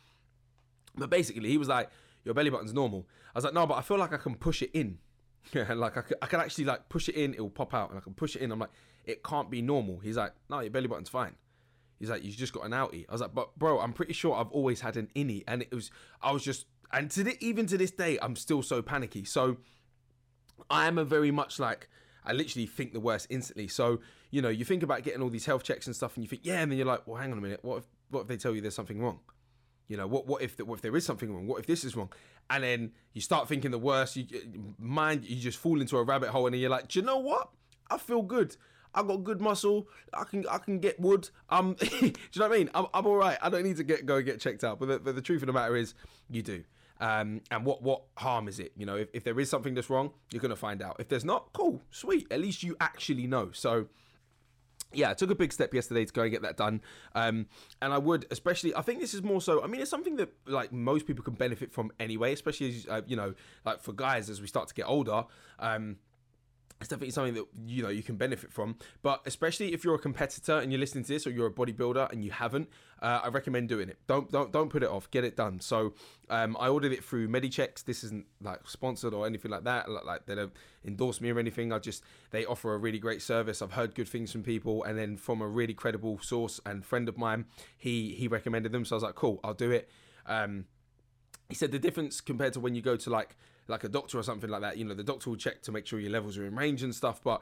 but 0.95 1.11
basically, 1.11 1.49
he 1.49 1.59
was 1.59 1.69
like, 1.69 1.91
"Your 2.25 2.35
belly 2.35 2.51
button's 2.51 2.73
normal." 2.73 3.09
I 3.35 3.39
was 3.39 3.45
like, 3.45 3.55
"No, 3.55 3.67
but 3.67 3.75
I 3.75 3.81
feel 3.83 3.99
like 3.99 4.13
I 4.13 4.19
can 4.19 4.35
push 4.37 4.63
it 4.63 4.71
in." 4.73 4.99
Yeah, 5.53 5.75
like 5.75 5.99
I 5.99 6.01
can, 6.01 6.17
I 6.23 6.27
can 6.27 6.41
actually 6.41 6.65
like 6.65 6.89
push 6.89 7.11
it 7.11 7.17
in, 7.17 7.35
it 7.35 7.41
will 7.41 7.51
pop 7.51 7.75
out, 7.75 7.91
and 7.91 7.99
I 7.99 8.01
can 8.01 8.15
push 8.15 8.35
it 8.35 8.41
in. 8.41 8.51
I'm 8.51 8.59
like, 8.59 8.71
it 9.05 9.23
can't 9.23 9.51
be 9.51 9.61
normal. 9.61 9.99
He's 9.99 10.17
like, 10.17 10.33
"No, 10.49 10.61
your 10.61 10.71
belly 10.71 10.87
button's 10.87 11.11
fine." 11.11 11.35
He's 11.99 12.09
like, 12.09 12.25
"You 12.25 12.33
just 12.33 12.55
got 12.55 12.65
an 12.65 12.73
outie." 12.73 13.05
I 13.11 13.13
was 13.13 13.21
like, 13.21 13.35
"But 13.35 13.59
bro, 13.59 13.79
I'm 13.79 13.93
pretty 13.93 14.15
sure 14.15 14.35
I've 14.35 14.51
always 14.53 14.81
had 14.81 14.97
an 14.97 15.11
innie," 15.15 15.45
and 15.47 15.61
it 15.61 15.71
was 15.71 15.91
I 16.23 16.33
was 16.33 16.43
just 16.43 16.65
and 16.93 17.11
to 17.13 17.25
the, 17.25 17.45
even 17.45 17.67
to 17.67 17.79
this 17.79 17.91
day, 17.91 18.19
I'm 18.21 18.37
still 18.37 18.63
so 18.63 18.83
panicky. 18.83 19.25
So 19.25 19.59
I 20.71 20.87
am 20.87 20.99
a 20.99 21.05
very 21.05 21.31
much 21.31 21.59
like 21.59 21.89
I 22.25 22.33
literally 22.33 22.67
think 22.67 22.93
the 22.93 23.01
worst 23.01 23.27
instantly. 23.31 23.69
So 23.69 24.01
you 24.31 24.43
know, 24.43 24.49
you 24.49 24.65
think 24.65 24.83
about 24.83 25.05
getting 25.05 25.23
all 25.23 25.31
these 25.31 25.47
health 25.47 25.63
checks 25.63 25.87
and 25.87 25.95
stuff, 25.95 26.17
and 26.17 26.25
you 26.25 26.29
think, 26.29 26.45
yeah, 26.45 26.61
and 26.61 26.71
then 26.71 26.77
you're 26.77 26.87
like, 26.87 27.07
well, 27.07 27.17
hang 27.17 27.31
on 27.31 27.39
a 27.39 27.41
minute, 27.41 27.61
what 27.63 27.79
if 27.79 27.85
what 28.11 28.23
if 28.23 28.27
they 28.27 28.37
tell 28.37 28.55
you 28.55 28.61
there's 28.61 28.75
something 28.75 29.01
wrong? 29.01 29.21
You 29.89 29.97
know, 29.97 30.07
what 30.07 30.27
what 30.27 30.43
if 30.43 30.59
what 30.61 30.77
if 30.77 30.83
there 30.83 30.97
is 30.97 31.05
something 31.05 31.33
wrong? 31.33 31.47
What 31.47 31.61
if 31.61 31.67
this 31.67 31.85
is 31.85 31.95
wrong? 31.95 32.11
And 32.51 32.65
then 32.65 32.93
you 33.13 33.21
start 33.21 33.49
thinking 33.49 33.71
the 33.71 33.79
worst. 33.79 34.17
You 34.17 34.27
mind 34.79 35.25
you 35.25 35.37
just 35.37 35.59
fall 35.59 35.81
into 35.81 35.97
a 35.99 36.03
rabbit 36.03 36.31
hole, 36.31 36.47
and 36.47 36.55
then 36.55 36.61
you're 36.61 36.71
like, 36.71 36.89
do 36.89 36.99
you 36.99 37.05
know 37.05 37.19
what? 37.19 37.51
I 37.91 37.99
feel 37.99 38.23
good. 38.23 38.57
I 38.95 39.03
got 39.03 39.25
good 39.25 39.41
muscle. 39.41 39.89
I 40.13 40.25
can 40.25 40.45
I 40.49 40.59
can 40.59 40.79
get 40.79 40.99
wood. 41.01 41.29
Um, 41.51 41.75
do 41.79 41.87
you 41.97 42.13
know 42.37 42.49
what 42.49 42.53
I 42.53 42.59
mean? 42.59 42.71
I'm, 42.75 42.87
I'm 42.95 43.07
all 43.07 43.17
right. 43.17 43.39
I 43.43 43.51
don't 43.51 43.65
need 43.65 43.77
to 43.77 43.85
get 43.85 44.07
go 44.07 44.23
get 44.23 44.41
checked 44.41 44.65
out. 44.65 44.79
But 44.79 44.87
the, 44.87 44.99
but 45.01 45.15
the 45.15 45.23
truth 45.23 45.43
of 45.43 45.47
the 45.47 45.53
matter 45.53 45.77
is, 45.77 45.95
you 46.31 46.43
do. 46.43 46.65
Um, 47.05 47.43
and 47.51 47.67
what 47.67 47.83
what 47.83 48.05
harm 48.17 48.49
is 48.49 48.59
it? 48.59 48.73
You 48.79 48.87
know, 48.87 48.97
if, 48.97 49.09
if 49.13 49.25
there 49.25 49.39
is 49.39 49.51
something 49.51 49.75
that's 49.75 49.91
wrong, 49.91 50.13
you're 50.33 50.41
gonna 50.41 50.57
find 50.57 50.81
out. 50.81 50.97
If 50.99 51.09
there's 51.09 51.25
not, 51.25 51.53
cool, 51.53 51.83
sweet. 51.91 52.27
At 52.31 52.41
least 52.41 52.63
you 52.63 52.77
actually 52.81 53.27
know. 53.27 53.51
So 53.53 53.89
yeah, 54.91 55.11
I 55.11 55.15
took 55.15 55.31
a 55.31 55.35
big 55.35 55.53
step 55.53 55.75
yesterday 55.75 56.07
to 56.07 56.13
go 56.13 56.23
and 56.23 56.31
get 56.31 56.41
that 56.43 56.57
done. 56.57 56.81
Um, 57.15 57.47
and 57.83 57.93
I 57.93 57.99
would, 57.99 58.27
especially, 58.31 58.75
I 58.75 58.81
think 58.81 59.01
this 59.01 59.13
is 59.13 59.23
more 59.23 59.43
so, 59.43 59.63
I 59.63 59.67
mean, 59.67 59.81
it's 59.81 59.91
something 59.91 60.17
that 60.17 60.33
like 60.47 60.73
most 60.73 61.07
people 61.07 61.25
can 61.25 61.35
benefit 61.35 61.73
from 61.73 61.93
anyway, 62.01 62.33
especially 62.33 62.69
as, 62.69 62.87
uh, 62.89 63.01
you 63.07 63.17
know, 63.17 63.35
like 63.67 63.81
for 63.81 63.93
guys 63.93 64.31
as 64.31 64.41
we 64.41 64.47
start 64.47 64.69
to 64.69 64.75
get 64.75 64.87
older. 64.87 65.25
Um, 65.59 65.97
it's 66.81 66.89
definitely 66.89 67.13
something 67.13 67.35
that 67.35 67.47
you 67.67 67.83
know 67.83 67.89
you 67.89 68.03
can 68.03 68.17
benefit 68.17 68.53
from. 68.53 68.77
But 69.03 69.23
especially 69.27 69.73
if 69.73 69.85
you're 69.85 69.95
a 69.95 69.99
competitor 69.99 70.59
and 70.59 70.71
you're 70.73 70.81
listening 70.81 71.05
to 71.05 71.13
this 71.13 71.27
or 71.27 71.31
you're 71.31 71.47
a 71.47 71.53
bodybuilder 71.53 72.13
and 72.13 72.25
you 72.25 72.31
haven't 72.31 72.69
uh, 73.01 73.21
i 73.25 73.29
recommend 73.29 73.69
doing 73.69 73.89
it. 73.89 73.99
Don't 74.07 74.31
don't 74.31 74.53
don't 74.53 74.69
put 74.69 74.83
it 74.83 74.89
off. 74.89 75.11
Get 75.11 75.25
it 75.25 75.37
done. 75.37 75.61
So 75.61 75.95
um, 76.31 76.57
i 76.59 76.69
ordered 76.69 76.93
it 76.93 77.05
through 77.05 77.29
medichecks. 77.29 77.85
This 77.85 78.05
isn't 78.05 78.27
like 78.43 78.69
sponsored 78.69 79.15
or 79.15 79.27
anything 79.27 79.51
like 79.51 79.65
that. 79.65 79.91
Like, 79.91 80.05
like 80.05 80.27
they 80.27 80.35
don't 80.35 80.53
endorse 80.85 81.21
me 81.21 81.31
or 81.31 81.39
anything. 81.39 81.73
I 81.73 81.79
just 81.79 82.03
they 82.31 82.45
offer 82.45 82.75
a 82.75 82.79
really 82.79 82.99
great 82.99 83.23
service. 83.23 83.63
I've 83.63 83.73
heard 83.73 83.95
good 83.95 84.09
things 84.09 84.33
from 84.33 84.43
people. 84.43 84.85
And 84.85 84.99
then 84.99 85.17
from 85.17 85.41
a 85.41 85.49
really 85.49 85.75
credible 85.75 86.19
source 86.21 86.61
and 86.67 86.85
friend 86.85 87.09
of 87.09 87.17
mine 87.17 87.47
he 87.77 88.15
he 88.15 88.29
recommended 88.29 88.73
them. 88.73 88.85
So 88.85 88.95
i 88.95 88.97
was 88.97 89.03
like 89.05 89.15
cool 89.15 89.41
i'll 89.45 89.55
do 89.55 89.71
it. 89.71 89.89
Um, 90.27 90.67
he 91.49 91.55
said 91.55 91.73
the 91.73 91.79
difference 91.79 92.21
compared 92.21 92.53
to 92.55 92.61
when 92.61 92.75
you 92.75 92.83
go 92.83 92.97
to 92.97 93.11
like 93.11 93.37
like 93.69 93.85
a 93.85 93.89
doctor 93.89 94.19
or 94.19 94.23
something 94.23 94.51
like 94.51 94.63
that. 94.63 94.77
You 94.77 94.85
know, 94.85 94.95
the 94.95 95.05
doctor 95.05 95.31
will 95.31 95.37
check 95.37 95.63
to 95.63 95.73
make 95.73 95.87
sure 95.87 95.99
your 95.99 96.11
levels 96.11 96.39
are 96.39 96.47
in 96.47 96.55
range 96.55 96.83
and 96.83 96.95
stuff, 96.95 97.23
but 97.23 97.41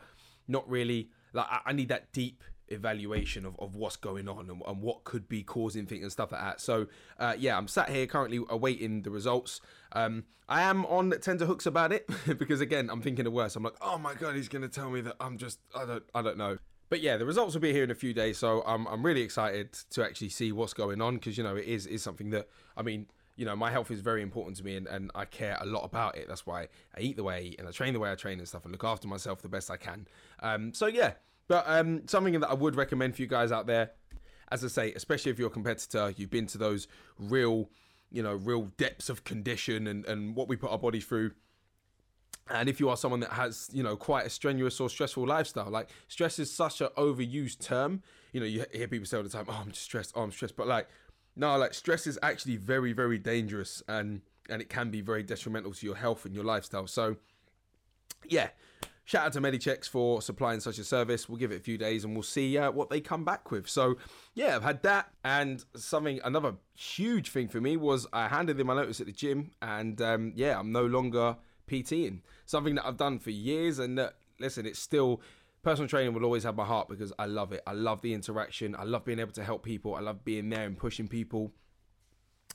not 0.49 0.69
really. 0.69 1.09
Like 1.33 1.47
I, 1.49 1.61
I 1.67 1.73
need 1.73 1.89
that 1.89 2.13
deep 2.13 2.43
evaluation 2.69 3.45
of, 3.45 3.55
of 3.59 3.75
what's 3.75 3.97
going 3.97 4.29
on 4.29 4.51
and, 4.51 4.63
and, 4.67 4.81
what 4.81 5.05
could 5.05 5.29
be 5.29 5.43
causing 5.43 5.87
things 5.87 6.03
and 6.03 6.13
stuff 6.13 6.33
like 6.33 6.41
that. 6.41 6.61
So 6.61 6.87
uh, 7.19 7.35
yeah, 7.39 7.57
I'm 7.57 7.69
sat 7.69 7.91
here 7.91 8.07
currently 8.07 8.41
awaiting 8.49 9.03
the 9.03 9.11
results. 9.11 9.61
Um, 9.93 10.25
I 10.49 10.63
am 10.63 10.85
on 10.87 11.13
tender 11.21 11.47
hooks 11.47 11.67
about 11.67 11.93
it 11.93 12.09
because 12.39 12.61
again, 12.61 12.91
I'm 12.91 13.03
thinking 13.03 13.25
the 13.25 13.31
worst. 13.31 13.57
I'm 13.57 13.63
like, 13.63 13.77
oh 13.81 13.99
my 13.99 14.15
god, 14.15 14.35
he's 14.35 14.49
gonna 14.49 14.69
tell 14.69 14.91
me 14.91 15.01
that 15.03 15.17
I'm 15.21 15.39
just 15.39 15.61
I 15.75 15.85
don't 15.85 16.05
I 16.15 16.23
don't 16.23 16.39
know. 16.39 16.59
But 16.89 17.01
yeah, 17.01 17.17
the 17.17 17.25
results 17.25 17.55
will 17.55 17.63
be 17.63 17.73
here 17.73 17.85
in 17.85 17.91
a 17.91 17.95
few 17.95 18.13
days, 18.13 18.39
so 18.39 18.63
I'm 18.67 18.87
I'm 18.87 19.05
really 19.05 19.23
excited 19.23 19.73
to 19.91 20.05
actually 20.05 20.29
see 20.31 20.53
what's 20.53 20.75
going 20.75 21.01
on 21.01 21.15
because 21.15 21.39
you 21.39 21.45
know 21.45 21.57
it 21.57 21.65
is 21.65 21.87
is 21.87 22.03
something 22.03 22.31
that 22.31 22.49
I 22.77 22.83
mean 22.83 23.07
you 23.43 23.47
know, 23.47 23.57
my 23.57 23.73
health 23.73 23.91
is 23.91 23.99
very 24.03 24.23
important 24.23 24.57
to 24.59 24.65
me 24.65 24.77
and, 24.77 24.87
and 24.87 25.11
I 25.17 25.25
care 25.25 25.59
a 25.61 25.67
lot 25.67 25.83
about 25.83 26.17
it. 26.17 26.29
That's 26.29 26.47
why 26.47 26.69
I 26.97 27.01
eat 27.01 27.17
the 27.17 27.25
way 27.25 27.35
I 27.35 27.41
eat 27.41 27.59
and 27.59 27.67
I 27.67 27.73
train 27.73 27.93
the 27.93 27.99
way 27.99 28.13
I 28.13 28.15
train 28.15 28.39
and 28.39 28.47
stuff 28.47 28.63
and 28.65 28.71
look 28.71 28.85
after 28.85 29.09
myself 29.09 29.43
the 29.43 29.49
best 29.49 29.69
I 29.69 29.77
can. 29.77 30.07
Um, 30.39 30.73
so, 30.73 30.87
yeah, 30.87 31.15
but 31.49 31.65
um, 31.67 32.07
something 32.07 32.39
that 32.39 32.49
I 32.49 32.55
would 32.55 32.77
recommend 32.77 33.17
for 33.17 33.23
you 33.23 33.27
guys 33.27 33.51
out 33.51 33.67
there, 33.67 33.91
as 34.53 34.65
I 34.65 34.69
say, 34.69 34.93
especially 34.93 35.33
if 35.33 35.41
you're 35.41 35.49
a 35.49 35.51
competitor, 35.51 36.15
you've 36.17 36.31
been 36.31 36.47
to 36.47 36.59
those 36.59 36.87
real, 37.19 37.69
you 38.13 38.23
know, 38.23 38.35
real 38.35 38.71
depths 38.77 39.09
of 39.09 39.25
condition 39.25 39.89
and, 39.89 40.07
and 40.07 40.37
what 40.37 40.47
we 40.47 40.55
put 40.55 40.71
our 40.71 40.79
body 40.79 41.01
through. 41.01 41.33
And 42.49 42.69
if 42.69 42.79
you 42.79 42.91
are 42.91 42.97
someone 42.97 43.19
that 43.21 43.33
has, 43.33 43.69
you 43.73 43.83
know, 43.83 43.97
quite 43.97 44.25
a 44.25 44.31
strenuous 44.31 44.79
or 44.79 44.89
stressful 44.89 45.27
lifestyle, 45.27 45.69
like 45.69 45.89
stress 46.07 46.39
is 46.39 46.55
such 46.55 46.81
an 46.81 46.91
overused 46.97 47.59
term. 47.59 48.05
You 48.33 48.39
know, 48.39 48.47
you 48.47 48.65
hear 48.73 48.87
people 48.87 49.07
say 49.07 49.17
all 49.17 49.25
the 49.25 49.29
time, 49.29 49.47
"Oh, 49.49 49.63
I'm 49.65 49.73
just 49.73 49.83
stressed. 49.83 50.13
Oh, 50.15 50.23
I'm 50.23 50.31
stressed." 50.31 50.55
But 50.55 50.69
like, 50.69 50.87
no, 51.37 51.57
like 51.57 51.75
stress 51.75 52.07
is 52.07 52.19
actually 52.23 52.57
very, 52.57 52.93
very 52.93 53.19
dangerous 53.19 53.83
and 53.89 54.23
and 54.51 54.61
it 54.61 54.69
can 54.69 54.91
be 54.91 55.01
very 55.01 55.23
detrimental 55.23 55.73
to 55.73 55.87
your 55.87 55.95
health 55.95 56.25
and 56.25 56.35
your 56.35 56.45
lifestyle. 56.45 56.87
So, 56.87 57.17
yeah, 58.29 58.49
shout 59.05 59.27
out 59.27 59.33
to 59.35 59.41
Medichecks 59.41 59.89
for 59.89 60.21
supplying 60.21 60.61
such 60.61 60.79
a 60.79 60.85
service. 60.85 61.29
We'll 61.29 61.39
give 61.39 61.53
it 61.53 61.57
a 61.57 61.63
few 61.63 61.79
days 61.79 62.05
and 62.05 62.15
we'll 62.15 62.23
see 62.23 62.59
uh, 62.59 62.71
what 62.71 62.91
they 62.91 63.01
come 63.01 63.25
back 63.25 63.51
with. 63.51 63.69
So, 63.69 63.97
yeah, 64.35 64.57
I've 64.57 64.63
had 64.63 64.83
that. 64.83 65.11
And 65.25 65.65
something, 65.77 66.21
another 66.25 66.55
huge 66.75 67.31
thing 67.31 67.49
for 67.49 67.61
me 67.61 67.77
was 67.77 68.07
I 68.13 68.29
handed 68.29 68.59
in 68.59 68.67
my 68.67 68.75
notice 68.75 69.01
at 69.01 69.07
the 69.07 69.13
gym 69.13 69.53
and 69.63 70.01
um, 70.03 70.33
yeah, 70.35 70.59
I'm 70.59 70.73
no 70.73 70.87
longer 70.87 71.37
PTing. 71.69 72.21
Something 72.45 72.75
that 72.75 72.87
I've 72.87 72.97
done 72.97 73.19
for 73.21 73.31
years 73.31 73.79
and 73.79 73.97
that, 73.99 74.15
listen, 74.39 74.67
it's 74.67 74.81
still 74.81 75.21
personal 75.63 75.89
training 75.89 76.13
will 76.13 76.25
always 76.25 76.43
have 76.43 76.57
my 76.57 76.65
heart 76.65 76.89
because 76.89 77.13
I 77.19 77.27
love 77.27 77.53
it. 77.53 77.63
I 77.67 77.73
love 77.73 78.03
the 78.03 78.13
interaction. 78.15 78.75
I 78.77 78.85
love 78.85 79.05
being 79.05 79.21
able 79.21 79.33
to 79.33 79.45
help 79.45 79.65
people. 79.65 79.95
I 79.95 80.01
love 80.01 80.25
being 80.25 80.51
there 80.51 80.65
and 80.65 80.77
pushing 80.77 81.09
people. 81.09 81.53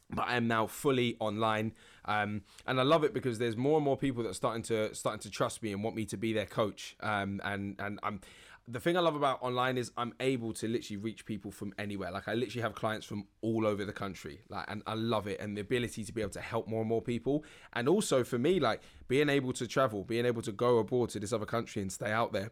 But 0.09 0.27
I 0.27 0.37
am 0.37 0.47
now 0.47 0.67
fully 0.67 1.17
online, 1.19 1.73
um, 2.05 2.43
and 2.65 2.79
I 2.79 2.83
love 2.83 3.03
it 3.03 3.13
because 3.13 3.39
there's 3.39 3.57
more 3.57 3.75
and 3.75 3.83
more 3.83 3.97
people 3.97 4.23
that 4.23 4.29
are 4.29 4.33
starting 4.33 4.63
to 4.63 4.93
starting 4.95 5.19
to 5.21 5.29
trust 5.29 5.61
me 5.61 5.73
and 5.73 5.83
want 5.83 5.97
me 5.97 6.05
to 6.05 6.15
be 6.15 6.31
their 6.31 6.45
coach. 6.45 6.95
Um, 7.01 7.41
and 7.43 7.75
and 7.79 7.99
I'm 8.03 8.21
the 8.69 8.79
thing 8.79 8.95
I 8.95 9.01
love 9.01 9.15
about 9.15 9.41
online 9.41 9.77
is 9.77 9.91
I'm 9.97 10.13
able 10.21 10.53
to 10.53 10.67
literally 10.67 10.97
reach 10.97 11.25
people 11.25 11.51
from 11.51 11.73
anywhere. 11.77 12.11
Like 12.11 12.27
I 12.27 12.35
literally 12.35 12.61
have 12.61 12.75
clients 12.75 13.05
from 13.05 13.25
all 13.41 13.65
over 13.65 13.83
the 13.83 13.93
country. 13.93 14.41
Like 14.49 14.65
and 14.69 14.81
I 14.87 14.93
love 14.93 15.27
it 15.27 15.41
and 15.41 15.57
the 15.57 15.61
ability 15.61 16.05
to 16.05 16.13
be 16.13 16.21
able 16.21 16.31
to 16.31 16.41
help 16.41 16.67
more 16.67 16.81
and 16.81 16.89
more 16.89 17.01
people. 17.01 17.43
And 17.73 17.89
also 17.89 18.23
for 18.23 18.37
me, 18.37 18.59
like 18.59 18.81
being 19.07 19.29
able 19.29 19.51
to 19.53 19.67
travel, 19.67 20.03
being 20.03 20.25
able 20.25 20.41
to 20.41 20.51
go 20.51 20.77
abroad 20.77 21.09
to 21.09 21.19
this 21.19 21.33
other 21.33 21.45
country 21.45 21.81
and 21.81 21.91
stay 21.91 22.11
out 22.11 22.33
there 22.33 22.51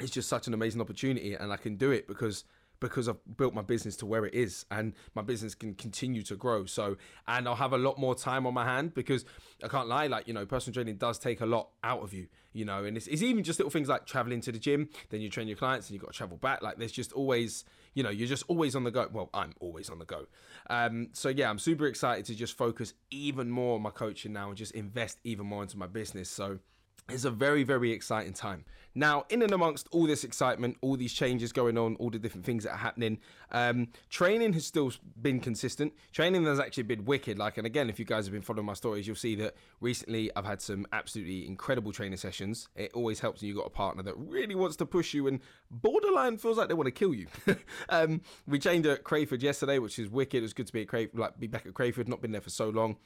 it's 0.00 0.10
just 0.10 0.28
such 0.28 0.46
an 0.46 0.54
amazing 0.54 0.80
opportunity 0.80 1.34
and 1.34 1.52
I 1.52 1.56
can 1.56 1.76
do 1.76 1.90
it 1.90 2.06
because 2.06 2.44
because 2.80 3.08
I've 3.08 3.18
built 3.36 3.54
my 3.54 3.62
business 3.62 3.96
to 3.96 4.06
where 4.06 4.24
it 4.24 4.34
is 4.34 4.64
and 4.70 4.92
my 5.14 5.22
business 5.22 5.54
can 5.54 5.74
continue 5.74 6.22
to 6.22 6.36
grow. 6.36 6.64
So, 6.64 6.96
and 7.26 7.48
I'll 7.48 7.56
have 7.56 7.72
a 7.72 7.78
lot 7.78 7.98
more 7.98 8.14
time 8.14 8.46
on 8.46 8.54
my 8.54 8.64
hand 8.64 8.94
because 8.94 9.24
I 9.62 9.68
can't 9.68 9.88
lie, 9.88 10.06
like, 10.06 10.28
you 10.28 10.34
know, 10.34 10.46
personal 10.46 10.74
training 10.74 10.96
does 10.96 11.18
take 11.18 11.40
a 11.40 11.46
lot 11.46 11.70
out 11.82 12.02
of 12.02 12.14
you, 12.14 12.28
you 12.52 12.64
know, 12.64 12.84
and 12.84 12.96
it's, 12.96 13.06
it's 13.06 13.22
even 13.22 13.42
just 13.42 13.58
little 13.58 13.70
things 13.70 13.88
like 13.88 14.06
traveling 14.06 14.40
to 14.42 14.52
the 14.52 14.58
gym, 14.58 14.88
then 15.10 15.20
you 15.20 15.28
train 15.28 15.48
your 15.48 15.56
clients 15.56 15.88
and 15.88 15.94
you've 15.94 16.02
got 16.02 16.12
to 16.12 16.16
travel 16.16 16.36
back. 16.36 16.62
Like, 16.62 16.78
there's 16.78 16.92
just 16.92 17.12
always, 17.12 17.64
you 17.94 18.02
know, 18.02 18.10
you're 18.10 18.28
just 18.28 18.44
always 18.48 18.76
on 18.76 18.84
the 18.84 18.90
go. 18.90 19.08
Well, 19.12 19.30
I'm 19.34 19.54
always 19.60 19.90
on 19.90 19.98
the 19.98 20.04
go. 20.04 20.26
Um, 20.70 21.08
so, 21.12 21.28
yeah, 21.28 21.50
I'm 21.50 21.58
super 21.58 21.86
excited 21.86 22.26
to 22.26 22.34
just 22.34 22.56
focus 22.56 22.94
even 23.10 23.50
more 23.50 23.74
on 23.76 23.82
my 23.82 23.90
coaching 23.90 24.32
now 24.32 24.48
and 24.48 24.56
just 24.56 24.72
invest 24.72 25.18
even 25.24 25.46
more 25.46 25.62
into 25.62 25.76
my 25.76 25.86
business. 25.88 26.30
So, 26.30 26.60
it's 27.08 27.24
a 27.24 27.30
very, 27.30 27.62
very 27.62 27.92
exciting 27.92 28.32
time. 28.32 28.64
Now, 28.94 29.26
in 29.28 29.42
and 29.42 29.52
amongst 29.52 29.86
all 29.92 30.06
this 30.06 30.24
excitement, 30.24 30.76
all 30.80 30.96
these 30.96 31.12
changes 31.12 31.52
going 31.52 31.78
on, 31.78 31.94
all 31.96 32.10
the 32.10 32.18
different 32.18 32.44
things 32.44 32.64
that 32.64 32.72
are 32.72 32.78
happening, 32.78 33.18
um, 33.52 33.88
training 34.10 34.52
has 34.54 34.66
still 34.66 34.92
been 35.22 35.40
consistent. 35.40 35.92
Training 36.12 36.44
has 36.46 36.58
actually 36.58 36.82
been 36.82 37.04
wicked. 37.04 37.38
Like, 37.38 37.58
and 37.58 37.66
again, 37.66 37.88
if 37.88 37.98
you 37.98 38.04
guys 38.04 38.26
have 38.26 38.32
been 38.32 38.42
following 38.42 38.66
my 38.66 38.72
stories, 38.72 39.06
you'll 39.06 39.16
see 39.16 39.36
that 39.36 39.54
recently 39.80 40.30
I've 40.34 40.44
had 40.44 40.60
some 40.60 40.86
absolutely 40.92 41.46
incredible 41.46 41.92
training 41.92 42.18
sessions. 42.18 42.68
It 42.74 42.90
always 42.92 43.20
helps 43.20 43.40
when 43.40 43.48
you've 43.48 43.56
got 43.56 43.66
a 43.66 43.70
partner 43.70 44.02
that 44.02 44.14
really 44.16 44.54
wants 44.54 44.76
to 44.76 44.86
push 44.86 45.14
you 45.14 45.28
and 45.28 45.40
borderline 45.70 46.36
feels 46.36 46.58
like 46.58 46.68
they 46.68 46.74
want 46.74 46.88
to 46.88 46.90
kill 46.90 47.14
you. 47.14 47.26
um, 47.88 48.20
we 48.46 48.58
trained 48.58 48.86
at 48.86 49.04
Crayford 49.04 49.42
yesterday, 49.42 49.78
which 49.78 49.98
is 49.98 50.10
wicked. 50.10 50.38
It 50.38 50.42
was 50.42 50.54
good 50.54 50.66
to 50.66 50.72
be 50.72 50.82
at 50.82 50.88
Crayford, 50.88 51.18
like 51.18 51.38
be 51.38 51.46
back 51.46 51.66
at 51.66 51.74
Crayford, 51.74 52.08
not 52.08 52.20
been 52.20 52.32
there 52.32 52.40
for 52.40 52.50
so 52.50 52.68
long. 52.68 52.96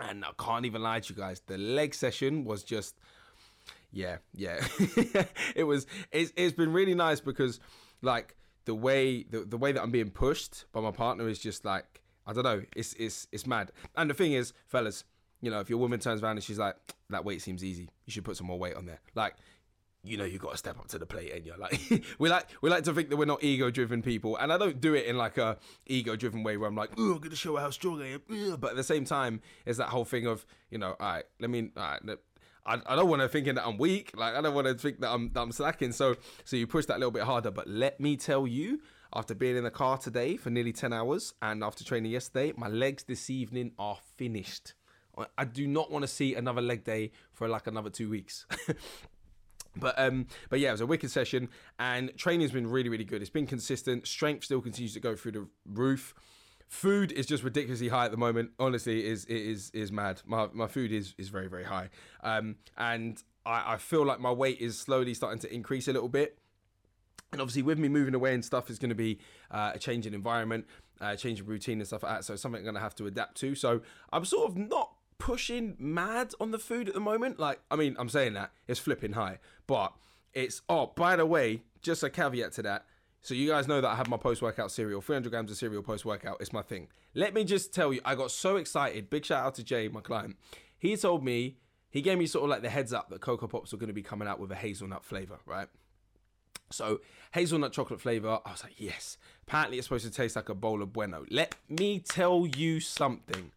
And 0.00 0.24
I 0.24 0.30
can't 0.38 0.64
even 0.64 0.82
lie 0.82 1.00
to 1.00 1.12
you 1.12 1.18
guys, 1.18 1.42
the 1.46 1.58
leg 1.58 1.94
session 1.94 2.44
was 2.44 2.64
just, 2.64 2.96
yeah, 3.92 4.16
yeah. 4.34 4.64
it 5.54 5.64
was. 5.64 5.86
It's, 6.10 6.32
it's 6.36 6.54
been 6.54 6.72
really 6.72 6.94
nice 6.94 7.20
because, 7.20 7.60
like, 8.02 8.36
the 8.64 8.74
way 8.74 9.24
the, 9.24 9.40
the 9.40 9.56
way 9.56 9.72
that 9.72 9.82
I'm 9.82 9.90
being 9.90 10.10
pushed 10.10 10.64
by 10.72 10.80
my 10.80 10.90
partner 10.90 11.28
is 11.28 11.38
just 11.38 11.64
like 11.64 12.00
I 12.26 12.32
don't 12.32 12.44
know. 12.44 12.62
It's 12.76 12.92
it's 12.94 13.26
it's 13.32 13.46
mad. 13.46 13.72
And 13.96 14.08
the 14.08 14.14
thing 14.14 14.32
is, 14.32 14.52
fellas, 14.68 15.04
you 15.40 15.50
know, 15.50 15.60
if 15.60 15.68
your 15.68 15.78
woman 15.78 15.98
turns 16.00 16.22
around 16.22 16.36
and 16.36 16.44
she's 16.44 16.58
like, 16.58 16.76
"That 17.08 17.24
weight 17.24 17.42
seems 17.42 17.64
easy. 17.64 17.88
You 18.06 18.12
should 18.12 18.24
put 18.24 18.36
some 18.36 18.46
more 18.46 18.58
weight 18.58 18.76
on 18.76 18.86
there." 18.86 19.00
Like, 19.14 19.34
you 20.02 20.16
know 20.16 20.24
you 20.24 20.38
got 20.38 20.52
to 20.52 20.56
step 20.56 20.78
up 20.78 20.88
to 20.88 20.98
the 20.98 21.06
plate 21.06 21.32
and 21.32 21.44
you're 21.44 21.58
like 21.58 21.78
we 22.18 22.28
like 22.28 22.46
we 22.62 22.70
like 22.70 22.84
to 22.84 22.92
think 22.94 23.10
that 23.10 23.16
we're 23.16 23.24
not 23.24 23.42
ego 23.42 23.70
driven 23.70 24.02
people 24.02 24.36
and 24.36 24.52
i 24.52 24.56
don't 24.56 24.80
do 24.80 24.94
it 24.94 25.06
in 25.06 25.16
like 25.16 25.36
a 25.36 25.58
ego 25.86 26.16
driven 26.16 26.42
way 26.42 26.56
where 26.56 26.68
i'm 26.68 26.74
like 26.74 26.90
oh 26.96 27.12
i'm 27.12 27.18
gonna 27.18 27.36
show 27.36 27.56
how 27.56 27.70
strong 27.70 28.00
i 28.02 28.08
am 28.08 28.56
but 28.58 28.70
at 28.70 28.76
the 28.76 28.84
same 28.84 29.04
time 29.04 29.40
it's 29.66 29.78
that 29.78 29.88
whole 29.88 30.04
thing 30.04 30.26
of 30.26 30.46
you 30.70 30.78
know 30.78 30.96
all 30.98 31.12
right 31.12 31.24
let 31.38 31.50
me 31.50 31.70
all 31.76 31.82
right, 31.82 32.18
I, 32.66 32.80
I 32.86 32.96
don't 32.96 33.08
want 33.08 33.22
to 33.22 33.28
thinking 33.28 33.54
that 33.54 33.66
I'm 33.66 33.78
weak. 33.78 34.12
Like 34.14 34.34
I 34.34 34.40
don't 34.42 34.54
want 34.54 34.66
to 34.66 34.74
think 34.74 35.00
that 35.00 35.10
I'm 35.10 35.30
that 35.32 35.40
I'm 35.40 35.50
slacking. 35.52 35.92
So 35.92 36.16
so 36.44 36.56
you 36.56 36.66
push 36.66 36.86
that 36.86 36.96
a 36.96 36.98
little 36.98 37.10
bit 37.10 37.22
harder. 37.22 37.50
But 37.50 37.66
let 37.66 37.98
me 38.00 38.18
tell 38.18 38.46
you, 38.46 38.80
after 39.14 39.34
being 39.34 39.56
in 39.56 39.64
the 39.64 39.70
car 39.70 39.96
today 39.96 40.36
for 40.36 40.50
nearly 40.50 40.72
ten 40.72 40.92
hours 40.92 41.32
and 41.40 41.64
after 41.64 41.84
training 41.84 42.12
yesterday, 42.12 42.52
my 42.56 42.68
legs 42.68 43.04
this 43.04 43.30
evening 43.30 43.72
are 43.78 43.96
finished. 44.16 44.74
I 45.36 45.44
do 45.44 45.66
not 45.66 45.90
want 45.90 46.02
to 46.02 46.08
see 46.08 46.34
another 46.34 46.62
leg 46.62 46.84
day 46.84 47.12
for 47.32 47.48
like 47.48 47.66
another 47.66 47.90
two 47.90 48.08
weeks. 48.08 48.46
But 49.76 49.98
um, 49.98 50.26
but 50.48 50.60
yeah, 50.60 50.70
it 50.70 50.72
was 50.72 50.80
a 50.80 50.86
wicked 50.86 51.10
session, 51.10 51.48
and 51.78 52.16
training's 52.16 52.52
been 52.52 52.66
really, 52.66 52.88
really 52.88 53.04
good. 53.04 53.22
It's 53.22 53.30
been 53.30 53.46
consistent. 53.46 54.06
Strength 54.06 54.44
still 54.44 54.60
continues 54.60 54.94
to 54.94 55.00
go 55.00 55.14
through 55.14 55.32
the 55.32 55.46
roof. 55.64 56.14
Food 56.68 57.12
is 57.12 57.26
just 57.26 57.42
ridiculously 57.42 57.88
high 57.88 58.04
at 58.04 58.10
the 58.10 58.16
moment. 58.16 58.50
Honestly, 58.58 59.06
is 59.06 59.24
it 59.26 59.36
is 59.36 59.70
is 59.72 59.92
mad. 59.92 60.22
My 60.26 60.48
my 60.52 60.66
food 60.66 60.92
is 60.92 61.14
is 61.18 61.28
very 61.28 61.48
very 61.48 61.64
high. 61.64 61.90
Um, 62.22 62.56
and 62.76 63.22
I, 63.46 63.74
I 63.74 63.76
feel 63.76 64.04
like 64.04 64.20
my 64.20 64.32
weight 64.32 64.60
is 64.60 64.78
slowly 64.78 65.14
starting 65.14 65.38
to 65.40 65.54
increase 65.54 65.88
a 65.88 65.92
little 65.92 66.08
bit. 66.08 66.38
And 67.32 67.40
obviously, 67.40 67.62
with 67.62 67.78
me 67.78 67.88
moving 67.88 68.14
away 68.14 68.34
and 68.34 68.44
stuff, 68.44 68.70
is 68.70 68.78
going 68.78 68.88
to 68.88 68.96
be 68.96 69.20
uh, 69.50 69.72
a 69.74 69.78
change 69.78 70.06
in 70.06 70.14
environment, 70.14 70.66
uh, 71.00 71.14
change 71.14 71.40
in 71.40 71.46
routine 71.46 71.78
and 71.78 71.86
stuff 71.86 72.02
like 72.02 72.16
that. 72.18 72.24
So 72.24 72.34
something 72.34 72.58
I'm 72.58 72.64
going 72.64 72.74
to 72.74 72.80
have 72.80 72.94
to 72.96 73.06
adapt 73.06 73.36
to. 73.38 73.54
So 73.54 73.82
I'm 74.12 74.24
sort 74.24 74.50
of 74.50 74.56
not 74.56 74.92
pushing 75.20 75.76
mad 75.78 76.32
on 76.40 76.50
the 76.50 76.58
food 76.58 76.88
at 76.88 76.94
the 76.94 77.00
moment. 77.00 77.38
Like, 77.38 77.60
I 77.70 77.76
mean, 77.76 77.94
I'm 77.98 78.08
saying 78.08 78.34
that 78.34 78.50
it's 78.66 78.80
flipping 78.80 79.12
high, 79.12 79.38
but 79.68 79.92
it's 80.34 80.62
oh, 80.68 80.92
by 80.96 81.14
the 81.14 81.26
way, 81.26 81.62
just 81.82 82.02
a 82.02 82.10
caveat 82.10 82.52
to 82.52 82.62
that. 82.62 82.86
So 83.22 83.34
you 83.34 83.48
guys 83.48 83.68
know 83.68 83.82
that 83.82 83.88
I 83.88 83.96
have 83.96 84.08
my 84.08 84.16
post-workout 84.16 84.72
cereal, 84.72 85.02
300 85.02 85.28
grams 85.28 85.50
of 85.50 85.58
cereal 85.58 85.82
post-workout. 85.82 86.38
It's 86.40 86.54
my 86.54 86.62
thing. 86.62 86.88
Let 87.14 87.34
me 87.34 87.44
just 87.44 87.74
tell 87.74 87.92
you, 87.92 88.00
I 88.02 88.14
got 88.14 88.30
so 88.30 88.56
excited. 88.56 89.10
Big 89.10 89.26
shout 89.26 89.44
out 89.44 89.54
to 89.56 89.62
Jay, 89.62 89.88
my 89.88 90.00
client. 90.00 90.36
He 90.78 90.96
told 90.96 91.22
me, 91.22 91.58
he 91.90 92.00
gave 92.00 92.16
me 92.16 92.26
sort 92.26 92.44
of 92.44 92.50
like 92.50 92.62
the 92.62 92.70
heads 92.70 92.94
up 92.94 93.10
that 93.10 93.20
Cocoa 93.20 93.46
Pops 93.46 93.72
were 93.72 93.78
going 93.78 93.88
to 93.88 93.94
be 93.94 94.02
coming 94.02 94.26
out 94.26 94.40
with 94.40 94.50
a 94.50 94.54
hazelnut 94.54 95.04
flavor, 95.04 95.38
right? 95.44 95.68
So 96.70 97.00
hazelnut 97.32 97.72
chocolate 97.72 98.00
flavor. 98.00 98.38
I 98.46 98.52
was 98.52 98.62
like, 98.62 98.80
yes. 98.80 99.18
Apparently, 99.46 99.76
it's 99.76 99.86
supposed 99.86 100.06
to 100.06 100.10
taste 100.10 100.36
like 100.36 100.48
a 100.48 100.54
bowl 100.54 100.80
of 100.80 100.94
Bueno. 100.94 101.26
Let 101.28 101.56
me 101.68 101.98
tell 101.98 102.46
you 102.46 102.80
something. 102.80 103.52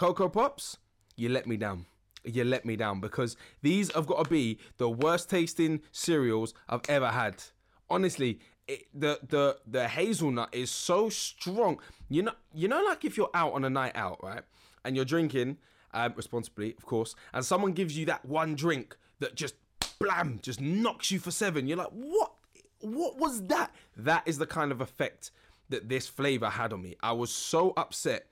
Cocoa 0.00 0.30
Pops, 0.30 0.78
you 1.14 1.28
let 1.28 1.46
me 1.46 1.58
down. 1.58 1.84
You 2.24 2.44
let 2.44 2.64
me 2.64 2.74
down 2.74 3.00
because 3.00 3.36
these 3.60 3.92
have 3.92 4.06
got 4.06 4.24
to 4.24 4.30
be 4.30 4.58
the 4.78 4.88
worst 4.88 5.28
tasting 5.28 5.82
cereals 5.92 6.54
I've 6.70 6.88
ever 6.88 7.08
had. 7.08 7.42
Honestly, 7.90 8.40
it, 8.66 8.86
the 8.94 9.18
the 9.28 9.58
the 9.66 9.88
hazelnut 9.88 10.54
is 10.54 10.70
so 10.70 11.10
strong. 11.10 11.80
You 12.08 12.22
know, 12.22 12.32
you 12.54 12.66
know, 12.66 12.82
like 12.82 13.04
if 13.04 13.18
you're 13.18 13.28
out 13.34 13.52
on 13.52 13.62
a 13.62 13.68
night 13.68 13.94
out, 13.94 14.24
right, 14.24 14.42
and 14.86 14.96
you're 14.96 15.04
drinking 15.04 15.58
um, 15.92 16.14
responsibly, 16.16 16.74
of 16.78 16.86
course, 16.86 17.14
and 17.34 17.44
someone 17.44 17.72
gives 17.72 17.94
you 17.94 18.06
that 18.06 18.24
one 18.24 18.54
drink 18.54 18.96
that 19.18 19.34
just 19.34 19.54
blam, 19.98 20.38
just 20.40 20.62
knocks 20.62 21.10
you 21.10 21.18
for 21.18 21.30
seven. 21.30 21.68
You're 21.68 21.76
like, 21.76 21.92
what? 21.92 22.32
What 22.80 23.18
was 23.18 23.42
that? 23.48 23.70
That 23.98 24.22
is 24.24 24.38
the 24.38 24.46
kind 24.46 24.72
of 24.72 24.80
effect 24.80 25.30
that 25.68 25.90
this 25.90 26.06
flavor 26.06 26.48
had 26.48 26.72
on 26.72 26.80
me. 26.80 26.96
I 27.02 27.12
was 27.12 27.30
so 27.30 27.74
upset 27.76 28.29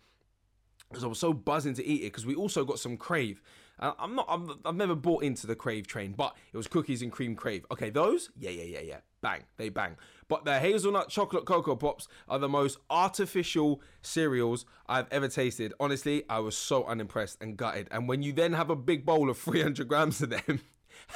because 0.88 1.04
I 1.04 1.06
was 1.06 1.18
so 1.18 1.32
buzzing 1.32 1.74
to 1.74 1.84
eat 1.84 2.02
it 2.02 2.12
because 2.12 2.26
we 2.26 2.34
also 2.34 2.64
got 2.64 2.78
some 2.78 2.96
Krave. 2.96 3.42
Uh, 3.80 3.92
I'm 3.98 4.16
not, 4.16 4.26
i 4.28 4.68
have 4.68 4.76
never 4.76 4.94
bought 4.94 5.22
into 5.22 5.46
the 5.46 5.54
Krave 5.54 5.86
train, 5.86 6.12
but 6.16 6.36
it 6.52 6.56
was 6.56 6.66
cookies 6.66 7.02
and 7.02 7.12
cream 7.12 7.36
Krave. 7.36 7.64
Okay, 7.70 7.90
those, 7.90 8.30
yeah, 8.38 8.50
yeah, 8.50 8.64
yeah, 8.64 8.80
yeah, 8.80 8.96
bang, 9.20 9.44
they 9.56 9.68
bang. 9.68 9.96
But 10.26 10.44
the 10.44 10.58
hazelnut 10.58 11.08
chocolate 11.08 11.44
cocoa 11.44 11.76
pops 11.76 12.08
are 12.28 12.38
the 12.38 12.48
most 12.48 12.78
artificial 12.90 13.80
cereals 14.02 14.66
I've 14.88 15.06
ever 15.10 15.28
tasted. 15.28 15.74
Honestly, 15.78 16.24
I 16.28 16.40
was 16.40 16.56
so 16.56 16.84
unimpressed 16.84 17.38
and 17.40 17.56
gutted. 17.56 17.88
And 17.90 18.08
when 18.08 18.22
you 18.22 18.32
then 18.32 18.52
have 18.52 18.68
a 18.70 18.76
big 18.76 19.06
bowl 19.06 19.30
of 19.30 19.38
300 19.38 19.86
grams 19.86 20.20
of 20.22 20.30
them. 20.30 20.60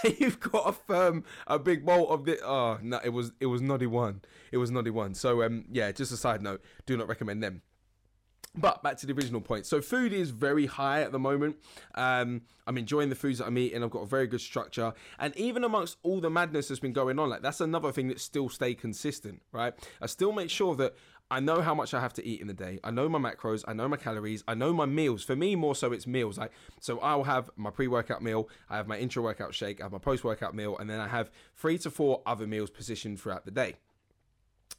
you've 0.19 0.39
got 0.39 0.69
a 0.69 0.73
firm 0.73 1.25
a 1.49 1.59
big 1.59 1.85
bowl 1.85 2.09
of 2.09 2.25
the 2.25 2.41
oh 2.47 2.79
no 2.83 3.01
it 3.05 3.09
was 3.09 3.33
it 3.41 3.47
was 3.47 3.61
noddy 3.61 3.87
one 3.87 4.21
it 4.53 4.57
was 4.57 4.71
noddy 4.71 4.91
one 4.91 5.13
so 5.13 5.43
um 5.43 5.65
yeah 5.73 5.91
just 5.91 6.13
a 6.13 6.17
side 6.17 6.41
note 6.41 6.63
do 6.87 6.97
not 6.97 7.09
recommend 7.09 7.43
them 7.43 7.63
but 8.55 8.83
back 8.83 8.97
to 8.99 9.07
the 9.07 9.13
original 9.13 9.41
point. 9.41 9.67
So 9.67 9.81
food 9.81 10.13
is 10.13 10.31
very 10.31 10.67
high 10.67 11.03
at 11.03 11.13
the 11.13 11.19
moment. 11.19 11.57
Um, 11.95 12.43
I'm 12.67 12.77
enjoying 12.77 13.09
the 13.09 13.15
foods 13.15 13.39
that 13.39 13.47
I'm 13.47 13.59
eating. 13.59 13.83
I've 13.83 13.91
got 13.91 14.03
a 14.03 14.07
very 14.07 14.27
good 14.27 14.41
structure, 14.41 14.93
and 15.19 15.37
even 15.37 15.65
amongst 15.65 15.99
all 16.03 16.21
the 16.21 16.31
madness 16.31 16.69
that's 16.69 16.81
been 16.81 16.93
going 16.93 17.19
on, 17.19 17.29
like 17.29 17.43
that's 17.43 17.61
another 17.61 17.93
thing 17.93 18.09
that 18.09 18.21
still 18.21 18.49
stay 18.49 18.75
consistent, 18.75 19.43
right? 19.53 19.75
I 20.01 20.07
still 20.07 20.33
make 20.33 20.51
sure 20.51 20.75
that 20.77 20.95
I 21.31 21.41
know 21.41 21.63
how 21.63 21.75
much 21.75 21.95
I 21.95 22.01
have 22.01 22.13
to 22.15 22.27
eat 22.27 22.43
in 22.43 22.47
the 22.47 22.53
day. 22.53 22.79
I 22.85 22.91
know 22.91 23.09
my 23.09 23.19
macros. 23.19 23.65
I 23.67 23.73
know 23.73 23.89
my 23.89 23.97
calories. 23.97 24.45
I 24.47 24.53
know 24.55 24.75
my 24.75 24.85
meals. 24.85 25.25
For 25.25 25.35
me, 25.35 25.57
more 25.57 25.75
so, 25.75 25.91
it's 25.93 26.07
meals. 26.07 26.37
Like 26.37 26.53
so, 26.79 26.99
I'll 27.01 27.25
have 27.25 27.51
my 27.57 27.71
pre-workout 27.71 28.23
meal. 28.23 28.51
I 28.69 28.77
have 28.77 28.87
my 28.87 28.99
intra-workout 28.99 29.55
shake. 29.55 29.81
I 29.81 29.85
have 29.85 29.93
my 29.93 29.99
post-workout 29.99 30.55
meal, 30.55 30.77
and 30.77 30.91
then 30.91 31.01
I 31.01 31.09
have 31.09 31.31
three 31.57 31.79
to 31.79 31.91
four 31.91 32.21
other 32.27 32.47
meals 32.47 32.69
positioned 32.69 33.19
throughout 33.19 33.47
the 33.47 33.51
day. 33.51 33.77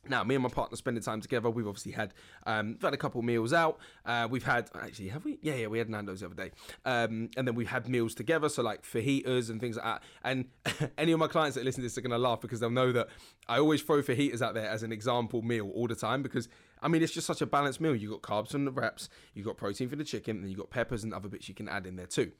Now, 0.07 0.23
me 0.23 0.35
and 0.35 0.43
my 0.43 0.49
partner 0.49 0.75
spending 0.75 1.01
time 1.01 1.21
together. 1.21 1.49
We've 1.49 1.67
obviously 1.67 1.93
had 1.93 2.13
um, 2.45 2.73
we've 2.73 2.81
had 2.81 2.93
a 2.93 2.97
couple 2.97 3.21
meals 3.21 3.53
out. 3.53 3.79
Uh, 4.05 4.27
we've 4.29 4.43
had 4.43 4.69
actually, 4.75 5.09
have 5.09 5.23
we? 5.23 5.39
Yeah, 5.41 5.55
yeah, 5.55 5.67
we 5.67 5.77
had 5.77 5.89
Nando's 5.89 6.19
the 6.19 6.25
other 6.25 6.35
day, 6.35 6.51
um, 6.85 7.29
and 7.37 7.47
then 7.47 7.55
we've 7.55 7.69
had 7.69 7.87
meals 7.87 8.13
together. 8.13 8.49
So 8.49 8.63
like 8.63 8.83
fajitas 8.83 9.49
and 9.49 9.61
things 9.61 9.77
like 9.77 9.85
that. 9.85 10.03
And 10.23 10.45
any 10.97 11.13
of 11.13 11.19
my 11.19 11.27
clients 11.27 11.55
that 11.55 11.63
listen 11.63 11.81
to 11.81 11.85
this 11.85 11.97
are 11.97 12.01
gonna 12.01 12.17
laugh 12.17 12.41
because 12.41 12.59
they'll 12.59 12.69
know 12.69 12.91
that 12.91 13.07
I 13.47 13.59
always 13.59 13.81
throw 13.81 14.01
fajitas 14.01 14.41
out 14.41 14.53
there 14.53 14.69
as 14.69 14.83
an 14.83 14.91
example 14.91 15.41
meal 15.41 15.69
all 15.73 15.87
the 15.87 15.95
time 15.95 16.21
because 16.21 16.49
I 16.81 16.87
mean 16.89 17.01
it's 17.01 17.13
just 17.13 17.27
such 17.27 17.41
a 17.41 17.45
balanced 17.45 17.79
meal. 17.79 17.95
You 17.95 18.09
got 18.09 18.21
carbs 18.21 18.51
from 18.51 18.65
the 18.65 18.71
wraps, 18.71 19.09
you 19.33 19.43
got 19.43 19.57
protein 19.57 19.89
for 19.89 19.95
the 19.95 20.03
chicken, 20.03 20.37
and 20.37 20.49
you 20.49 20.57
got 20.57 20.69
peppers 20.69 21.03
and 21.03 21.13
other 21.13 21.29
bits 21.29 21.47
you 21.47 21.55
can 21.55 21.69
add 21.69 21.85
in 21.85 21.95
there 21.95 22.07
too. 22.07 22.31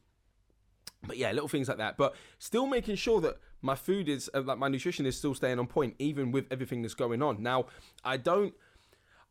But 1.06 1.18
yeah, 1.18 1.32
little 1.32 1.48
things 1.48 1.68
like 1.68 1.78
that. 1.78 1.98
But 1.98 2.16
still 2.40 2.66
making 2.66 2.96
sure 2.96 3.20
that 3.22 3.38
my 3.62 3.76
food 3.76 4.08
is 4.08 4.30
uh, 4.34 4.42
like 4.42 4.58
my 4.58 4.68
nutrition 4.68 5.06
is 5.06 5.18
still 5.18 5.34
staying 5.34 5.60
on 5.60 5.68
point, 5.68 5.96
even 6.00 6.32
with 6.32 6.46
everything 6.52 6.82
that's 6.82 6.94
going 6.94 7.22
on. 7.22 7.42
Now, 7.44 7.66
I 8.04 8.18
don't. 8.18 8.54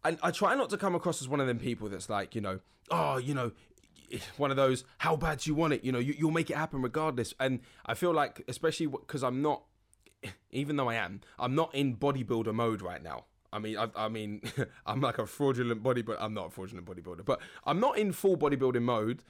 I, 0.05 0.17
I 0.23 0.31
try 0.33 0.55
not 0.57 0.69
to 0.71 0.77
come 0.77 0.95
across 0.95 1.23
as 1.23 1.29
one 1.29 1.41
of 1.41 1.47
them 1.47 1.59
people 1.59 1.89
that's 1.89 2.11
like, 2.11 2.35
you 2.35 2.41
know, 2.41 2.59
oh, 2.91 3.19
you 3.19 3.35
know, 3.35 3.53
one 4.37 4.51
of 4.51 4.57
those, 4.57 4.85
how 4.99 5.17
bad 5.17 5.39
do 5.39 5.51
you 5.51 5.55
want 5.55 5.73
it? 5.73 5.85
You 5.85 5.93
know, 5.93 5.99
you, 5.99 6.15
you'll 6.19 6.31
make 6.31 6.51
it 6.51 6.57
happen 6.57 6.83
regardless. 6.83 7.35
And 7.41 7.61
I 7.87 7.95
feel 7.95 8.13
like, 8.13 8.43
especially 8.49 8.87
because 8.87 9.23
I'm 9.23 9.43
not, 9.43 9.63
even 10.51 10.77
though 10.77 10.89
I 10.89 10.97
am, 10.97 11.21
I'm 11.39 11.55
not 11.55 11.75
in 11.75 11.97
bodybuilder 11.97 12.55
mode 12.55 12.83
right 12.83 13.03
now. 13.03 13.25
I 13.53 13.59
mean, 13.59 13.77
I, 13.77 13.89
I 13.95 14.09
mean, 14.09 14.41
I'm 14.87 15.01
like 15.01 15.19
a 15.19 15.27
fraudulent 15.27 15.83
body, 15.83 16.03
but 16.03 16.17
I'm 16.21 16.35
not 16.35 16.47
a 16.47 16.51
fraudulent 16.51 16.87
bodybuilder. 16.87 17.25
But 17.25 17.41
I'm 17.65 17.81
not 17.81 17.99
in 17.99 18.13
full 18.13 18.37
bodybuilding 18.37 18.83
mode 18.83 19.23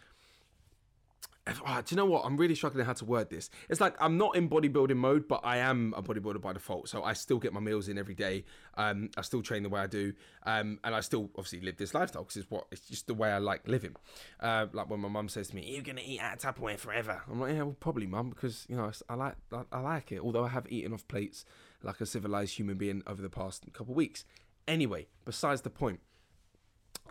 Oh, 1.66 1.80
do 1.84 1.92
you 1.92 1.96
know 1.96 2.06
what? 2.06 2.24
I'm 2.24 2.36
really 2.36 2.54
struggling 2.54 2.86
how 2.86 2.92
to 2.92 3.04
word 3.04 3.28
this. 3.28 3.50
It's 3.68 3.80
like 3.80 3.96
I'm 4.00 4.16
not 4.16 4.36
in 4.36 4.48
bodybuilding 4.48 4.96
mode, 4.96 5.26
but 5.26 5.40
I 5.42 5.56
am 5.56 5.92
a 5.96 6.02
bodybuilder 6.02 6.40
by 6.40 6.52
default. 6.52 6.88
So 6.88 7.02
I 7.02 7.14
still 7.14 7.38
get 7.38 7.52
my 7.52 7.58
meals 7.58 7.88
in 7.88 7.98
every 7.98 8.14
day. 8.14 8.44
Um, 8.76 9.10
I 9.16 9.22
still 9.22 9.42
train 9.42 9.64
the 9.64 9.68
way 9.68 9.80
I 9.80 9.88
do, 9.88 10.12
um, 10.44 10.78
and 10.84 10.94
I 10.94 11.00
still 11.00 11.30
obviously 11.36 11.60
live 11.60 11.76
this 11.78 11.94
lifestyle 11.94 12.22
because 12.22 12.36
it's 12.36 12.50
what 12.50 12.66
it's 12.70 12.88
just 12.88 13.08
the 13.08 13.14
way 13.14 13.32
I 13.32 13.38
like 13.38 13.66
living. 13.66 13.96
Uh, 14.38 14.66
like 14.72 14.88
when 14.88 15.00
my 15.00 15.08
mum 15.08 15.28
says 15.28 15.48
to 15.48 15.56
me, 15.56 15.68
"You're 15.68 15.82
gonna 15.82 16.02
eat 16.04 16.20
out 16.20 16.44
of 16.44 16.54
Tupperware 16.54 16.78
forever," 16.78 17.22
I'm 17.28 17.40
like, 17.40 17.54
"Yeah, 17.54 17.62
well, 17.62 17.76
probably, 17.80 18.06
mum, 18.06 18.30
because 18.30 18.64
you 18.68 18.76
know 18.76 18.92
I 19.08 19.14
like 19.14 19.34
I, 19.52 19.62
I 19.72 19.80
like 19.80 20.12
it. 20.12 20.20
Although 20.20 20.44
I 20.44 20.48
have 20.48 20.70
eaten 20.70 20.92
off 20.92 21.08
plates 21.08 21.44
like 21.82 22.00
a 22.00 22.06
civilized 22.06 22.56
human 22.56 22.76
being 22.76 23.02
over 23.06 23.20
the 23.20 23.30
past 23.30 23.64
couple 23.72 23.92
of 23.92 23.96
weeks. 23.96 24.24
Anyway, 24.68 25.08
besides 25.24 25.62
the 25.62 25.70
point 25.70 25.98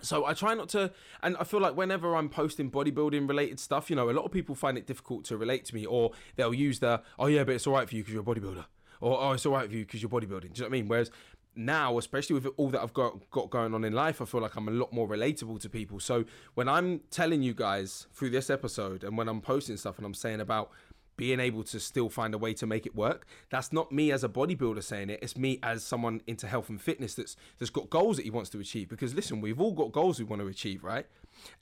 so 0.02 0.26
I 0.26 0.34
try 0.34 0.54
not 0.54 0.70
to, 0.70 0.92
and 1.22 1.38
I 1.38 1.44
feel 1.44 1.60
like 1.60 1.76
whenever 1.76 2.16
I'm 2.16 2.30
posting 2.30 2.72
bodybuilding 2.72 3.28
related 3.28 3.60
stuff, 3.60 3.90
you 3.90 3.96
know, 3.96 4.10
a 4.10 4.12
lot 4.12 4.26
of 4.26 4.32
people 4.32 4.56
find 4.56 4.78
it 4.78 4.88
difficult 4.88 5.26
to 5.26 5.38
relate 5.38 5.66
to 5.66 5.76
me, 5.76 5.86
or 5.86 6.12
they'll 6.36 6.54
use 6.54 6.80
the, 6.80 7.02
oh 7.20 7.28
yeah, 7.28 7.44
but 7.44 7.56
it's 7.56 7.68
all 7.68 7.74
right 7.74 7.88
for 7.88 7.96
you 7.96 8.04
because 8.04 8.14
you're 8.14 8.24
a 8.24 8.26
bodybuilder, 8.26 8.66
or 9.00 9.22
oh, 9.22 9.32
it's 9.34 9.46
all 9.46 9.54
right 9.54 9.70
for 9.70 9.76
you 9.76 9.86
because 9.86 10.02
you're 10.02 10.10
bodybuilding. 10.10 10.54
Do 10.54 10.62
you 10.62 10.62
know 10.62 10.66
what 10.66 10.68
I 10.68 10.70
mean? 10.70 10.88
Whereas 10.88 11.12
now, 11.56 11.98
especially 11.98 12.36
with 12.36 12.48
all 12.58 12.70
that 12.70 12.82
I've 12.82 12.94
got 12.94 13.30
got 13.30 13.50
going 13.50 13.74
on 13.74 13.84
in 13.84 13.94
life, 13.94 14.22
I 14.22 14.26
feel 14.26 14.42
like 14.42 14.56
I'm 14.56 14.68
a 14.68 14.72
lot 14.72 14.94
more 14.94 15.08
relatable 15.08 15.60
to 15.62 15.70
people. 15.70 16.00
So 16.00 16.26
when 16.54 16.70
I'm 16.70 17.02
telling 17.12 17.42
you 17.42 17.54
guys 17.54 18.08
through 18.14 18.30
this 18.30 18.50
episode, 18.50 19.04
and 19.04 19.18
when 19.18 19.28
I'm 19.28 19.42
posting 19.42 19.78
stuff, 19.78 19.98
and 19.98 20.06
I'm 20.06 20.14
saying 20.14 20.40
about 20.40 20.72
being 21.18 21.40
able 21.40 21.64
to 21.64 21.80
still 21.80 22.10
find 22.10 22.34
a 22.34 22.38
way 22.38 22.54
to 22.54 22.66
make 22.66 22.86
it 22.86 22.96
work. 22.96 23.26
That's 23.50 23.72
not 23.72 23.92
me 23.92 24.12
as 24.12 24.24
a 24.24 24.30
bodybuilder 24.30 24.84
saying 24.84 25.10
it. 25.10 25.20
It's 25.22 25.38
me 25.38 25.60
as 25.62 25.84
someone 25.84 26.22
into 26.28 26.48
health 26.48 26.70
and 26.70 26.82
fitness 26.82 27.16
that's 27.16 27.36
that's 27.60 27.70
got 27.70 27.90
goals 27.90 28.18
that 28.18 28.24
he 28.24 28.32
wants 28.32 28.50
to 28.52 28.60
achieve. 28.60 28.90
Because 28.90 29.14
listen, 29.14 29.42
we've 29.42 29.62
all 29.62 29.74
got 29.74 29.92
goals 29.92 30.20
we 30.20 30.26
want 30.26 30.42
to 30.42 30.48
achieve, 30.48 30.84
right? 30.84 31.06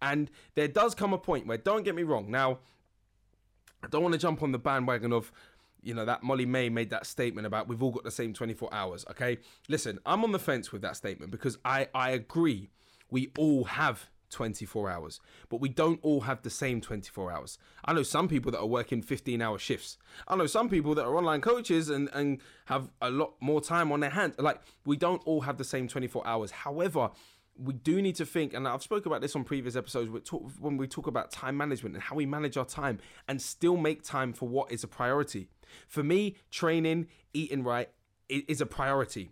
And 0.02 0.30
there 0.56 0.68
does 0.68 0.96
come 0.96 1.14
a 1.14 1.18
point 1.18 1.48
where, 1.48 1.58
don't 1.58 1.84
get 1.84 1.96
me 1.96 2.04
wrong, 2.04 2.30
now 2.32 2.60
I 3.84 3.88
don't 3.88 4.04
want 4.04 4.14
to 4.14 4.20
jump 4.20 4.44
on 4.44 4.52
the 4.52 4.60
bandwagon 4.60 5.14
of 5.14 5.32
you 5.82 5.94
know 5.94 6.06
that 6.06 6.24
Molly-Mae 6.24 6.70
made 6.70 6.90
that 6.90 7.06
statement 7.06 7.48
about 7.48 7.68
we've 7.68 7.82
all 7.82 7.92
got 7.92 8.04
the 8.04 8.12
same 8.12 8.34
24 8.34 8.74
hours 8.74 9.06
okay 9.10 9.38
listen 9.70 9.98
i'm 10.06 10.26
on 10.26 10.34
the 10.34 10.40
fence 10.40 10.74
with 10.74 10.82
that 10.82 10.98
statement 10.98 11.32
because 11.32 11.58
i 11.64 11.88
i 11.96 12.10
agree 12.10 12.70
we 13.10 13.32
all 13.38 13.64
have 13.64 14.10
24 14.30 14.90
hours, 14.90 15.20
but 15.50 15.60
we 15.60 15.70
don't 15.70 16.00
all 16.04 16.22
have 16.22 16.42
the 16.42 16.50
same 16.50 16.82
24 16.82 17.32
hours. 17.32 17.58
I 17.86 17.94
know 17.94 18.04
some 18.04 18.28
people 18.28 18.52
that 18.52 18.60
are 18.60 18.66
working 18.66 19.02
15 19.02 19.42
hour 19.42 19.58
shifts. 19.58 19.98
I 20.28 20.36
know 20.36 20.46
some 20.46 20.70
people 20.70 20.96
that 20.96 21.06
are 21.06 21.18
online 21.18 21.42
coaches 21.42 21.90
and, 21.90 22.10
and 22.14 22.42
have 22.66 22.90
a 23.02 23.10
lot 23.10 23.34
more 23.40 23.62
time 23.62 23.92
on 23.92 24.00
their 24.00 24.10
hands. 24.10 24.36
Like, 24.38 24.62
we 24.86 24.98
don't 24.98 25.22
all 25.26 25.42
have 25.42 25.58
the 25.58 25.64
same 25.64 25.88
24 25.88 26.26
hours. 26.26 26.52
However, 26.52 27.12
we 27.62 27.74
do 27.74 28.02
need 28.02 28.16
to 28.16 28.26
think, 28.26 28.54
and 28.54 28.68
I've 28.68 28.84
spoken 28.84 29.12
about 29.12 29.22
this 29.22 29.36
on 29.36 29.44
previous 29.44 29.76
episodes 29.76 30.32
when 30.60 30.78
we 30.78 30.88
talk 30.88 31.08
about 31.08 31.32
time 31.32 31.58
management 31.58 31.96
and 31.96 32.04
how 32.04 32.16
we 32.16 32.26
manage 32.26 32.58
our 32.58 32.66
time 32.66 33.00
and 33.28 33.42
still 33.42 33.76
make 33.76 34.04
time 34.04 34.34
for 34.34 34.48
what 34.48 34.72
is 34.72 34.84
a 34.84 34.88
priority. 34.88 35.50
For 35.88 36.04
me, 36.04 36.36
training, 36.52 37.08
eating 37.34 37.64
right 37.64 37.90
is 38.30 38.62
a 38.62 38.66
priority. 38.66 39.32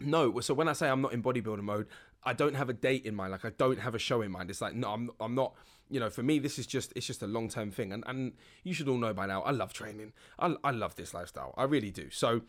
No, 0.00 0.38
so 0.40 0.54
when 0.54 0.68
I 0.68 0.72
say 0.72 0.88
I'm 0.88 1.02
not 1.02 1.12
in 1.12 1.22
bodybuilder 1.22 1.62
mode, 1.62 1.86
I 2.24 2.32
don't 2.32 2.54
have 2.54 2.68
a 2.68 2.72
date 2.72 3.06
in 3.06 3.14
mind. 3.14 3.32
Like 3.32 3.44
I 3.44 3.50
don't 3.50 3.78
have 3.78 3.94
a 3.94 3.98
show 3.98 4.22
in 4.22 4.30
mind. 4.30 4.50
It's 4.50 4.60
like 4.60 4.74
no, 4.74 4.92
I'm 4.92 5.10
I'm 5.20 5.34
not. 5.34 5.54
You 5.90 6.00
know, 6.00 6.10
for 6.10 6.22
me, 6.22 6.38
this 6.38 6.58
is 6.58 6.66
just 6.66 6.92
it's 6.96 7.06
just 7.06 7.22
a 7.22 7.26
long 7.26 7.48
term 7.48 7.70
thing. 7.70 7.92
And 7.92 8.04
and 8.06 8.32
you 8.64 8.74
should 8.74 8.88
all 8.88 8.98
know 8.98 9.14
by 9.14 9.26
now, 9.26 9.42
I 9.42 9.52
love 9.52 9.72
training. 9.72 10.12
I 10.38 10.54
I 10.64 10.70
love 10.70 10.96
this 10.96 11.14
lifestyle. 11.14 11.54
I 11.56 11.64
really 11.64 11.90
do. 11.90 12.10
So. 12.10 12.42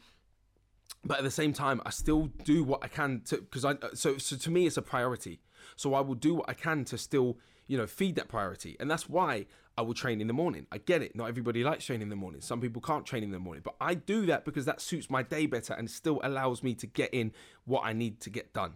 But 1.05 1.19
at 1.19 1.23
the 1.23 1.31
same 1.31 1.53
time, 1.53 1.81
I 1.85 1.91
still 1.91 2.25
do 2.43 2.61
what 2.61 2.83
I 2.83 2.89
can 2.89 3.21
to 3.25 3.37
because 3.37 3.63
I 3.63 3.75
so 3.93 4.17
so 4.17 4.35
to 4.35 4.51
me 4.51 4.65
it's 4.65 4.75
a 4.75 4.81
priority. 4.81 5.39
So 5.77 5.93
I 5.93 6.01
will 6.01 6.15
do 6.15 6.35
what 6.35 6.49
I 6.49 6.53
can 6.53 6.83
to 6.85 6.97
still 6.97 7.37
you 7.67 7.77
know 7.77 7.87
feed 7.87 8.15
that 8.15 8.27
priority, 8.27 8.75
and 8.79 8.91
that's 8.91 9.07
why 9.07 9.45
I 9.77 9.81
will 9.81 9.93
train 9.93 10.19
in 10.19 10.27
the 10.27 10.33
morning. 10.33 10.67
I 10.73 10.79
get 10.79 11.01
it. 11.01 11.15
Not 11.15 11.29
everybody 11.29 11.63
likes 11.63 11.85
training 11.85 12.01
in 12.01 12.09
the 12.09 12.17
morning. 12.17 12.41
Some 12.41 12.59
people 12.59 12.81
can't 12.81 13.05
train 13.05 13.23
in 13.23 13.31
the 13.31 13.39
morning, 13.39 13.61
but 13.63 13.75
I 13.79 13.93
do 13.93 14.25
that 14.25 14.43
because 14.43 14.65
that 14.65 14.81
suits 14.81 15.09
my 15.09 15.23
day 15.23 15.45
better 15.45 15.73
and 15.73 15.89
still 15.89 16.19
allows 16.21 16.63
me 16.63 16.73
to 16.75 16.87
get 16.87 17.13
in 17.13 17.31
what 17.63 17.83
I 17.85 17.93
need 17.93 18.19
to 18.21 18.29
get 18.29 18.51
done. 18.51 18.73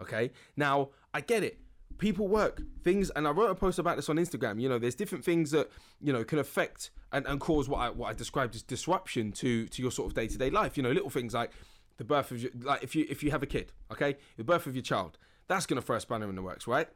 Okay. 0.00 0.30
Now, 0.56 0.90
I 1.12 1.20
get 1.20 1.42
it. 1.42 1.58
People 1.98 2.26
work 2.26 2.60
things, 2.82 3.10
and 3.10 3.26
I 3.26 3.30
wrote 3.30 3.50
a 3.50 3.54
post 3.54 3.78
about 3.78 3.96
this 3.96 4.08
on 4.08 4.16
Instagram. 4.16 4.60
You 4.60 4.68
know, 4.68 4.78
there's 4.78 4.96
different 4.96 5.24
things 5.24 5.52
that 5.52 5.70
you 6.00 6.12
know 6.12 6.24
can 6.24 6.40
affect 6.40 6.90
and, 7.12 7.24
and 7.26 7.40
cause 7.40 7.68
what 7.68 7.78
I 7.78 7.90
what 7.90 8.10
I 8.10 8.12
described 8.14 8.56
as 8.56 8.62
disruption 8.62 9.30
to 9.32 9.68
to 9.68 9.82
your 9.82 9.92
sort 9.92 10.08
of 10.08 10.14
day 10.14 10.26
to 10.26 10.36
day 10.36 10.50
life. 10.50 10.76
You 10.76 10.82
know, 10.82 10.90
little 10.90 11.10
things 11.10 11.34
like 11.34 11.52
the 11.96 12.04
birth 12.04 12.32
of 12.32 12.42
your 12.42 12.50
like 12.62 12.82
if 12.82 12.96
you 12.96 13.06
if 13.08 13.22
you 13.22 13.30
have 13.30 13.42
a 13.42 13.46
kid, 13.46 13.72
okay, 13.92 14.16
the 14.36 14.44
birth 14.44 14.66
of 14.66 14.74
your 14.74 14.82
child, 14.82 15.18
that's 15.46 15.66
gonna 15.66 15.82
throw 15.82 15.96
a 15.96 16.00
spanner 16.00 16.28
in 16.28 16.34
the 16.34 16.42
works, 16.42 16.66
right? 16.66 16.88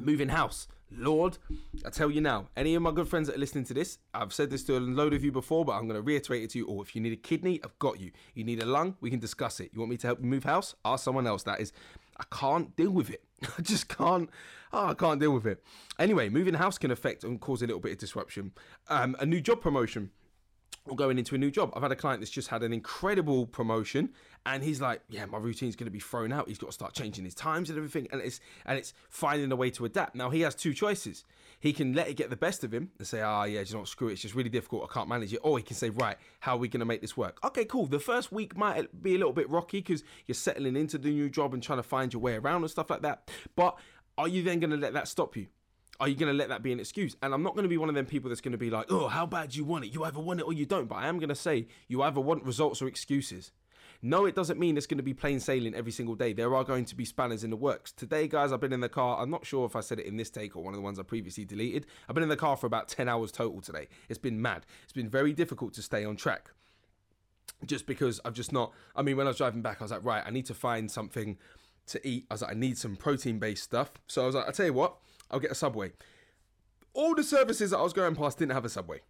Moving 0.00 0.28
house, 0.28 0.68
Lord, 0.90 1.38
I 1.84 1.90
tell 1.90 2.10
you 2.10 2.20
now, 2.20 2.48
any 2.56 2.74
of 2.74 2.82
my 2.82 2.92
good 2.92 3.08
friends 3.08 3.26
that 3.26 3.36
are 3.36 3.40
listening 3.40 3.64
to 3.64 3.74
this, 3.74 3.98
I've 4.14 4.32
said 4.32 4.48
this 4.50 4.62
to 4.64 4.76
a 4.76 4.80
load 4.80 5.12
of 5.12 5.22
you 5.24 5.32
before, 5.32 5.64
but 5.64 5.72
I'm 5.72 5.88
going 5.88 6.00
to 6.00 6.02
reiterate 6.02 6.44
it 6.44 6.50
to 6.50 6.58
you 6.58 6.66
all. 6.66 6.80
If 6.80 6.94
you 6.94 7.02
need 7.02 7.12
a 7.12 7.16
kidney, 7.16 7.60
I've 7.62 7.78
got 7.78 8.00
you. 8.00 8.12
You 8.34 8.44
need 8.44 8.62
a 8.62 8.66
lung, 8.66 8.96
we 9.00 9.10
can 9.10 9.18
discuss 9.18 9.60
it. 9.60 9.70
You 9.72 9.80
want 9.80 9.90
me 9.90 9.96
to 9.98 10.06
help 10.06 10.20
you 10.20 10.26
move 10.26 10.44
house? 10.44 10.74
Ask 10.84 11.04
someone 11.04 11.26
else. 11.26 11.42
That 11.42 11.60
is, 11.60 11.72
I 12.16 12.24
can't 12.30 12.74
deal 12.76 12.90
with 12.90 13.10
it. 13.10 13.22
I 13.58 13.62
just 13.62 13.88
can't. 13.88 14.30
Oh, 14.72 14.86
I 14.86 14.94
can't 14.94 15.20
deal 15.20 15.32
with 15.32 15.46
it. 15.46 15.62
Anyway, 15.98 16.28
moving 16.28 16.54
house 16.54 16.78
can 16.78 16.90
affect 16.90 17.24
and 17.24 17.40
cause 17.40 17.62
a 17.62 17.66
little 17.66 17.80
bit 17.80 17.92
of 17.92 17.98
disruption. 17.98 18.52
Um, 18.88 19.16
a 19.20 19.26
new 19.26 19.40
job 19.40 19.60
promotion 19.60 20.10
or 20.86 20.96
going 20.96 21.18
into 21.18 21.34
a 21.34 21.38
new 21.38 21.50
job. 21.50 21.72
I've 21.74 21.82
had 21.82 21.92
a 21.92 21.96
client 21.96 22.20
that's 22.20 22.30
just 22.30 22.48
had 22.48 22.62
an 22.62 22.72
incredible 22.72 23.46
promotion 23.46 24.10
and 24.46 24.62
he's 24.62 24.80
like, 24.80 25.02
yeah, 25.08 25.26
my 25.26 25.38
routine's 25.38 25.76
going 25.76 25.86
to 25.86 25.90
be 25.92 26.00
thrown 26.00 26.32
out. 26.32 26.48
He's 26.48 26.58
got 26.58 26.68
to 26.68 26.72
start 26.72 26.94
changing 26.94 27.24
his 27.24 27.34
times 27.34 27.70
and 27.70 27.76
everything 27.76 28.08
and 28.12 28.20
it's 28.20 28.40
and 28.66 28.78
it's 28.78 28.94
finding 29.10 29.50
a 29.52 29.56
way 29.56 29.70
to 29.70 29.84
adapt. 29.84 30.14
Now 30.14 30.30
he 30.30 30.40
has 30.42 30.54
two 30.54 30.74
choices. 30.74 31.24
He 31.60 31.72
can 31.72 31.92
let 31.92 32.08
it 32.08 32.14
get 32.14 32.30
the 32.30 32.36
best 32.36 32.62
of 32.62 32.72
him 32.72 32.90
and 32.98 33.06
say, 33.06 33.20
"Ah, 33.20 33.40
oh, 33.40 33.44
yeah, 33.44 33.60
just 33.62 33.74
not 33.74 33.88
screw 33.88 34.08
it. 34.08 34.12
It's 34.12 34.22
just 34.22 34.34
really 34.34 34.48
difficult. 34.48 34.88
I 34.88 34.92
can't 34.92 35.08
manage 35.08 35.32
it." 35.32 35.40
Or 35.42 35.58
he 35.58 35.64
can 35.64 35.74
say, 35.74 35.90
"Right, 35.90 36.16
how 36.40 36.54
are 36.54 36.58
we 36.58 36.68
going 36.68 36.80
to 36.80 36.86
make 36.86 37.00
this 37.00 37.16
work?" 37.16 37.38
Okay, 37.44 37.64
cool. 37.64 37.86
The 37.86 37.98
first 37.98 38.30
week 38.30 38.56
might 38.56 39.02
be 39.02 39.14
a 39.16 39.18
little 39.18 39.32
bit 39.32 39.50
rocky 39.50 39.80
because 39.80 40.04
you're 40.26 40.36
settling 40.36 40.76
into 40.76 40.98
the 40.98 41.10
new 41.10 41.28
job 41.28 41.54
and 41.54 41.62
trying 41.62 41.80
to 41.80 41.82
find 41.82 42.12
your 42.12 42.22
way 42.22 42.36
around 42.36 42.62
and 42.62 42.70
stuff 42.70 42.90
like 42.90 43.02
that. 43.02 43.28
But 43.56 43.76
are 44.16 44.28
you 44.28 44.42
then 44.42 44.60
going 44.60 44.70
to 44.70 44.76
let 44.76 44.92
that 44.92 45.08
stop 45.08 45.36
you? 45.36 45.48
are 46.00 46.08
you 46.08 46.14
going 46.14 46.30
to 46.30 46.36
let 46.36 46.48
that 46.48 46.62
be 46.62 46.72
an 46.72 46.80
excuse? 46.80 47.16
And 47.22 47.34
I'm 47.34 47.42
not 47.42 47.54
going 47.54 47.64
to 47.64 47.68
be 47.68 47.76
one 47.76 47.88
of 47.88 47.94
them 47.94 48.06
people 48.06 48.28
that's 48.28 48.40
going 48.40 48.52
to 48.52 48.58
be 48.58 48.70
like, 48.70 48.86
oh, 48.88 49.08
how 49.08 49.26
bad 49.26 49.50
do 49.50 49.58
you 49.58 49.64
want 49.64 49.84
it? 49.84 49.92
You 49.92 50.04
either 50.04 50.20
want 50.20 50.40
it 50.40 50.44
or 50.44 50.52
you 50.52 50.64
don't. 50.64 50.88
But 50.88 50.96
I 50.96 51.08
am 51.08 51.18
going 51.18 51.28
to 51.28 51.34
say 51.34 51.66
you 51.88 52.02
either 52.02 52.20
want 52.20 52.44
results 52.44 52.80
or 52.80 52.86
excuses. 52.86 53.50
No, 54.00 54.26
it 54.26 54.36
doesn't 54.36 54.60
mean 54.60 54.76
it's 54.76 54.86
going 54.86 54.98
to 54.98 55.02
be 55.02 55.14
plain 55.14 55.40
sailing 55.40 55.74
every 55.74 55.90
single 55.90 56.14
day. 56.14 56.32
There 56.32 56.54
are 56.54 56.62
going 56.62 56.84
to 56.84 56.94
be 56.94 57.04
spanners 57.04 57.42
in 57.42 57.50
the 57.50 57.56
works. 57.56 57.90
Today, 57.90 58.28
guys, 58.28 58.52
I've 58.52 58.60
been 58.60 58.72
in 58.72 58.80
the 58.80 58.88
car. 58.88 59.20
I'm 59.20 59.30
not 59.30 59.44
sure 59.44 59.66
if 59.66 59.74
I 59.74 59.80
said 59.80 59.98
it 59.98 60.06
in 60.06 60.16
this 60.16 60.30
take 60.30 60.54
or 60.54 60.62
one 60.62 60.72
of 60.72 60.78
the 60.78 60.82
ones 60.82 61.00
I 61.00 61.02
previously 61.02 61.44
deleted. 61.44 61.84
I've 62.08 62.14
been 62.14 62.22
in 62.22 62.28
the 62.28 62.36
car 62.36 62.56
for 62.56 62.66
about 62.66 62.86
10 62.86 63.08
hours 63.08 63.32
total 63.32 63.60
today. 63.60 63.88
It's 64.08 64.18
been 64.18 64.40
mad. 64.40 64.66
It's 64.84 64.92
been 64.92 65.08
very 65.08 65.32
difficult 65.32 65.74
to 65.74 65.82
stay 65.82 66.04
on 66.04 66.14
track. 66.14 66.50
Just 67.66 67.86
because 67.86 68.20
I've 68.24 68.34
just 68.34 68.52
not. 68.52 68.72
I 68.94 69.02
mean, 69.02 69.16
when 69.16 69.26
I 69.26 69.30
was 69.30 69.38
driving 69.38 69.62
back, 69.62 69.78
I 69.80 69.84
was 69.84 69.90
like, 69.90 70.04
right, 70.04 70.22
I 70.24 70.30
need 70.30 70.46
to 70.46 70.54
find 70.54 70.88
something 70.88 71.36
to 71.88 72.06
eat. 72.06 72.26
I 72.30 72.34
was 72.34 72.42
like, 72.42 72.52
I 72.52 72.54
need 72.54 72.78
some 72.78 72.94
protein 72.94 73.40
based 73.40 73.64
stuff. 73.64 73.90
So 74.06 74.22
I 74.22 74.26
was 74.26 74.36
like, 74.36 74.46
I'll 74.46 74.52
tell 74.52 74.66
you 74.66 74.74
what, 74.74 74.96
I'll 75.28 75.40
get 75.40 75.50
a 75.50 75.56
Subway. 75.56 75.90
All 76.94 77.16
the 77.16 77.24
services 77.24 77.70
that 77.70 77.78
I 77.78 77.82
was 77.82 77.92
going 77.92 78.14
past 78.14 78.38
didn't 78.38 78.52
have 78.52 78.64
a 78.64 78.68
Subway. 78.68 79.00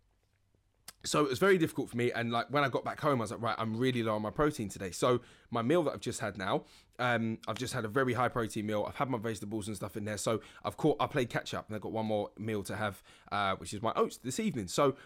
So 1.08 1.24
it 1.24 1.28
was 1.28 1.38
very 1.38 1.58
difficult 1.58 1.88
for 1.90 1.96
me. 1.96 2.12
And 2.12 2.30
like 2.30 2.46
when 2.50 2.64
I 2.64 2.68
got 2.68 2.84
back 2.84 3.00
home, 3.00 3.20
I 3.20 3.22
was 3.22 3.30
like, 3.30 3.42
right, 3.42 3.56
I'm 3.58 3.76
really 3.76 4.02
low 4.02 4.14
on 4.14 4.22
my 4.22 4.30
protein 4.30 4.68
today. 4.68 4.90
So 4.90 5.20
my 5.50 5.62
meal 5.62 5.82
that 5.84 5.92
I've 5.92 6.00
just 6.00 6.20
had 6.20 6.38
now, 6.38 6.64
um, 6.98 7.38
I've 7.48 7.58
just 7.58 7.74
had 7.74 7.84
a 7.84 7.88
very 7.88 8.12
high 8.12 8.28
protein 8.28 8.66
meal. 8.66 8.84
I've 8.86 8.96
had 8.96 9.10
my 9.10 9.18
vegetables 9.18 9.68
and 9.68 9.76
stuff 9.76 9.96
in 9.96 10.04
there. 10.04 10.18
So 10.18 10.40
I've 10.64 10.76
caught, 10.76 10.96
I 11.00 11.06
played 11.06 11.30
catch 11.30 11.54
up 11.54 11.68
and 11.68 11.76
I've 11.76 11.82
got 11.82 11.92
one 11.92 12.06
more 12.06 12.30
meal 12.38 12.62
to 12.64 12.76
have, 12.76 13.02
uh, 13.32 13.56
which 13.56 13.74
is 13.74 13.82
my 13.82 13.92
oats 13.96 14.18
this 14.18 14.38
evening. 14.38 14.68
So 14.68 14.96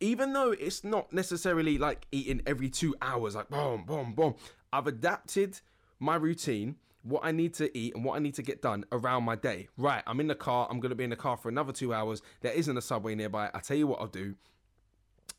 even 0.00 0.32
though 0.32 0.50
it's 0.52 0.84
not 0.84 1.12
necessarily 1.12 1.78
like 1.78 2.06
eating 2.12 2.42
every 2.46 2.68
two 2.68 2.94
hours, 3.00 3.34
like 3.34 3.48
boom, 3.48 3.84
boom, 3.86 4.12
boom, 4.12 4.34
I've 4.72 4.86
adapted 4.86 5.60
my 6.00 6.16
routine 6.16 6.76
what 7.04 7.22
I 7.22 7.32
need 7.32 7.52
to 7.54 7.76
eat 7.76 7.94
and 7.94 8.02
what 8.04 8.16
I 8.16 8.18
need 8.18 8.34
to 8.34 8.42
get 8.42 8.62
done 8.62 8.84
around 8.90 9.24
my 9.24 9.36
day. 9.36 9.68
Right, 9.76 10.02
I'm 10.06 10.20
in 10.20 10.26
the 10.26 10.34
car. 10.34 10.66
I'm 10.70 10.80
to 10.80 10.94
be 10.94 11.04
in 11.04 11.10
the 11.10 11.16
car 11.16 11.36
for 11.36 11.50
another 11.50 11.72
two 11.72 11.92
hours. 11.92 12.22
There 12.40 12.52
isn't 12.52 12.76
a 12.76 12.80
subway 12.80 13.14
nearby. 13.14 13.50
I 13.52 13.60
tell 13.60 13.76
you 13.76 13.86
what 13.86 14.00
I'll 14.00 14.06
do. 14.06 14.34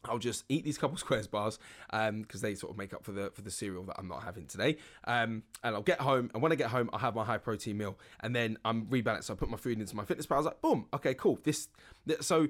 I'll 0.10 0.18
just 0.18 0.46
eat 0.50 0.64
these 0.64 0.78
couple 0.78 0.98
squares 1.06 1.28
bars 1.28 1.60
because 1.90 2.10
um, 2.10 2.26
they 2.42 2.56
sort 2.56 2.72
of 2.72 2.78
make 2.78 2.94
up 2.94 3.04
for 3.04 3.12
the 3.12 3.32
for 3.32 3.42
the 3.42 3.52
cereal 3.52 3.84
that 3.84 3.96
I'm 3.98 4.08
not 4.08 4.24
having 4.24 4.46
today. 4.46 4.78
Um, 5.06 5.44
and 5.64 5.76
I'll 5.76 5.82
get 5.82 6.00
home, 6.02 6.32
and 6.34 6.42
when 6.42 6.52
I 6.52 6.56
get 6.56 6.70
home, 6.70 6.90
I'll 6.94 7.00
have 7.00 7.16
my 7.16 7.26
high 7.26 7.38
protein 7.38 7.78
meal, 7.78 7.98
and 8.22 8.36
then 8.36 8.58
I'm 8.66 8.86
rebalanced. 8.88 9.26
So 9.26 9.34
I 9.34 9.38
put 9.38 9.50
my 9.50 9.58
food 9.58 9.80
into 9.80 9.96
MyFitnessPal. 9.96 10.32
I 10.32 10.38
was 10.38 10.46
like, 10.46 10.62
boom, 10.62 10.88
okay, 10.94 11.14
cool. 11.14 11.40
This, 11.44 11.68
this 12.06 12.26
so 12.26 12.48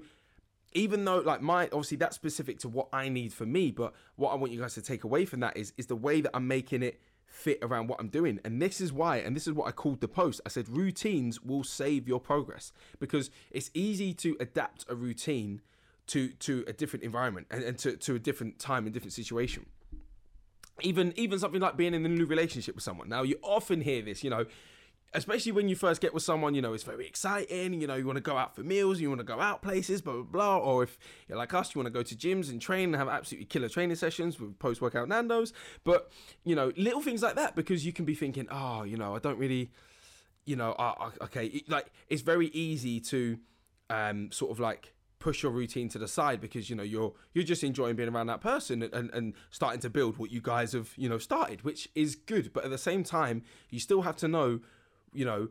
even 0.74 1.06
though 1.06 1.20
like 1.20 1.42
my 1.42 1.64
obviously 1.66 1.98
that's 1.98 2.16
specific 2.16 2.60
to 2.60 2.70
what 2.70 2.88
I 2.94 3.10
need 3.10 3.34
for 3.34 3.46
me, 3.46 3.72
but 3.72 3.94
what 4.18 4.32
I 4.32 4.36
want 4.36 4.52
you 4.52 4.60
guys 4.60 4.76
to 4.76 4.82
take 4.82 5.04
away 5.04 5.26
from 5.26 5.40
that 5.40 5.58
is 5.58 5.74
is 5.78 5.88
the 5.88 5.96
way 5.96 6.22
that 6.22 6.32
I'm 6.36 6.48
making 6.48 6.84
it 6.84 7.00
fit 7.36 7.60
around 7.62 7.88
what 7.88 8.00
I'm 8.00 8.08
doing. 8.08 8.40
And 8.46 8.62
this 8.62 8.80
is 8.80 8.94
why, 8.94 9.18
and 9.18 9.36
this 9.36 9.46
is 9.46 9.54
what 9.54 9.68
I 9.68 9.72
called 9.72 10.00
the 10.00 10.08
post. 10.08 10.42
I 10.46 10.50
said 10.50 10.70
routines 10.70 11.42
will 11.42 11.64
save 11.64 12.08
your 12.08 12.20
progress 12.20 12.72
because 13.00 13.30
it's 13.52 13.70
easy 13.74 14.14
to 14.16 14.38
adapt 14.40 14.86
a 14.90 14.96
routine 14.96 15.62
to 16.08 16.30
to 16.30 16.64
a 16.68 16.74
different 16.74 17.04
environment 17.04 17.48
and, 17.50 17.64
and 17.64 17.78
to, 17.80 17.96
to 17.98 18.16
a 18.16 18.20
different 18.20 18.60
time 18.60 18.86
and 18.86 18.94
different 18.94 19.14
situation. 19.14 19.66
Even 20.82 21.14
even 21.16 21.40
something 21.40 21.62
like 21.62 21.78
being 21.78 21.94
in 21.94 22.06
a 22.06 22.10
new 22.10 22.26
relationship 22.26 22.76
with 22.76 22.84
someone. 22.84 23.10
Now 23.10 23.24
you 23.24 23.38
often 23.42 23.82
hear 23.82 24.02
this, 24.02 24.24
you 24.24 24.30
know, 24.30 24.46
especially 25.16 25.52
when 25.52 25.70
you 25.70 25.76
first 25.76 26.02
get 26.02 26.14
with 26.14 26.24
someone, 26.24 26.54
you 26.54 26.62
know, 26.62 26.74
it's 26.74 26.84
very 26.84 27.08
exciting. 27.08 27.80
You 27.80 27.88
know, 27.88 27.96
you 27.96 28.06
want 28.06 28.18
to 28.18 28.22
go 28.22 28.38
out 28.38 28.56
for 28.56 28.62
meals, 28.62 29.00
you 29.00 29.10
want 29.10 29.20
to 29.20 29.26
go 29.26 29.40
out 29.40 29.62
places, 29.62 30.02
blah, 30.02 30.14
blah, 30.14 30.24
blah. 30.24 30.58
Or 30.58 30.84
if 30.84 30.98
you're 31.28 31.38
like 31.38 31.54
us, 31.54 31.74
you 31.74 31.80
want 31.80 31.88
to 31.88 31.98
go 31.98 32.04
to 32.04 32.16
gyms 32.16 32.50
and 32.50 32.62
train 32.62 32.90
and 32.90 32.96
have 32.96 33.08
absolutely 33.08 33.46
killer 33.46 33.70
training 33.70 33.96
sessions 33.96 34.40
with 34.40 34.60
post 34.60 34.82
workout 34.82 35.08
Nando's. 35.08 35.54
But, 35.84 36.12
you 36.44 36.56
know, 36.56 36.72
little 36.76 37.02
things 37.02 37.24
like 37.24 37.36
that 37.36 37.56
because 37.56 37.86
you 37.86 37.94
can 37.94 38.06
be 38.06 38.16
thinking, 38.16 38.48
oh, 38.52 38.84
you 38.84 38.98
know, 38.98 39.16
I 39.16 39.20
don't 39.20 39.40
really, 39.40 39.72
you 40.46 40.56
know, 40.56 40.74
uh, 40.74 41.12
okay, 41.24 41.64
like 41.68 41.92
it's 42.10 42.22
very 42.22 42.48
easy 42.48 43.00
to 43.02 43.40
um, 43.90 44.32
sort 44.32 44.52
of 44.52 44.60
like 44.60 44.94
push 45.20 45.44
your 45.44 45.52
routine 45.52 45.90
to 45.90 45.98
the 45.98 46.08
side 46.08 46.42
because 46.42 46.70
you 46.70 46.76
know 46.76 46.84
you're 46.84 47.14
you're 47.34 47.44
just 47.44 47.64
enjoying 47.64 47.96
being 47.96 48.10
around 48.10 48.28
that 48.28 48.42
person 48.42 48.84
and, 48.84 49.10
and 49.12 49.34
starting 49.50 49.80
to 49.80 49.90
build 49.90 50.18
what 50.18 50.32
you 50.32 50.42
guys 50.42 50.74
have 50.74 50.94
you 50.98 51.10
know 51.10 51.18
started 51.18 51.64
which 51.64 51.90
is 51.96 52.16
good. 52.16 52.52
But 52.54 52.66
at 52.66 52.70
the 52.70 52.78
same 52.78 53.04
time 53.04 53.44
you 53.70 53.80
still 53.80 54.02
have 54.02 54.16
to 54.18 54.28
know 54.28 54.60
you 55.14 55.26
know 55.26 55.50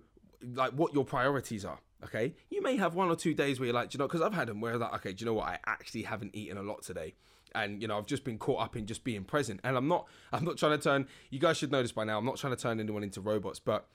like 0.54 0.72
what 0.72 0.92
your 0.94 1.04
priorities 1.04 1.64
are 1.64 1.78
okay? 2.04 2.34
You 2.50 2.62
may 2.62 2.76
have 2.76 2.94
one 2.94 3.08
or 3.08 3.16
two 3.16 3.34
days 3.34 3.58
where 3.58 3.66
you're 3.66 3.74
like 3.74 3.94
you 3.94 3.98
know 3.98 4.06
because 4.06 4.20
i've 4.20 4.34
had 4.34 4.48
them 4.48 4.60
where 4.60 4.76
like 4.76 4.94
okay 4.94 5.12
do 5.12 5.24
you 5.24 5.26
know 5.26 5.34
what? 5.34 5.48
I 5.48 5.58
actually 5.66 6.02
haven't 6.02 6.34
eaten 6.34 6.58
a 6.58 6.62
lot 6.62 6.82
today. 6.82 7.14
And 7.54 7.80
you 7.80 7.88
know 7.88 7.98
i've 7.98 8.06
just 8.06 8.24
been 8.24 8.38
caught 8.38 8.60
up 8.60 8.76
in 8.76 8.86
just 8.86 9.04
being 9.04 9.24
present. 9.24 9.60
And 9.64 9.76
i'm 9.76 9.88
not 9.88 10.06
i'm 10.32 10.44
not 10.44 10.58
trying 10.58 10.78
to 10.78 10.82
turn 10.82 11.06
you 11.30 11.38
guys 11.38 11.56
should 11.56 11.70
this 11.70 11.92
by 11.92 12.04
now 12.04 12.18
i'm 12.18 12.26
not 12.26 12.36
trying 12.36 12.54
to 12.54 12.60
turn 12.60 12.80
anyone 12.80 13.02
into 13.02 13.20
robots 13.20 13.58
but 13.58 13.88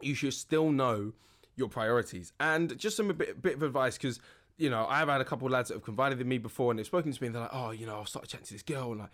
you 0.00 0.14
should 0.14 0.34
still 0.34 0.70
know 0.70 1.12
your 1.56 1.68
priorities. 1.68 2.32
And 2.38 2.78
just 2.78 2.96
some 2.96 3.10
a 3.10 3.14
bit, 3.14 3.42
bit 3.42 3.54
of 3.54 3.62
advice 3.62 3.96
because 3.96 4.20
you 4.58 4.70
know, 4.70 4.86
I've 4.88 5.08
had 5.08 5.20
a 5.20 5.24
couple 5.24 5.46
of 5.46 5.52
lads 5.52 5.68
that 5.68 5.74
have 5.74 5.84
confided 5.84 6.20
in 6.20 6.28
me 6.28 6.38
before 6.38 6.70
and 6.70 6.78
they've 6.78 6.86
spoken 6.86 7.12
to 7.12 7.22
me 7.22 7.26
and 7.26 7.34
they're 7.34 7.42
like, 7.42 7.50
oh, 7.52 7.70
you 7.70 7.86
know, 7.86 8.00
I've 8.00 8.08
started 8.08 8.28
chatting 8.28 8.46
to 8.46 8.52
this 8.54 8.62
girl 8.62 8.92
and 8.92 9.00
like, 9.00 9.10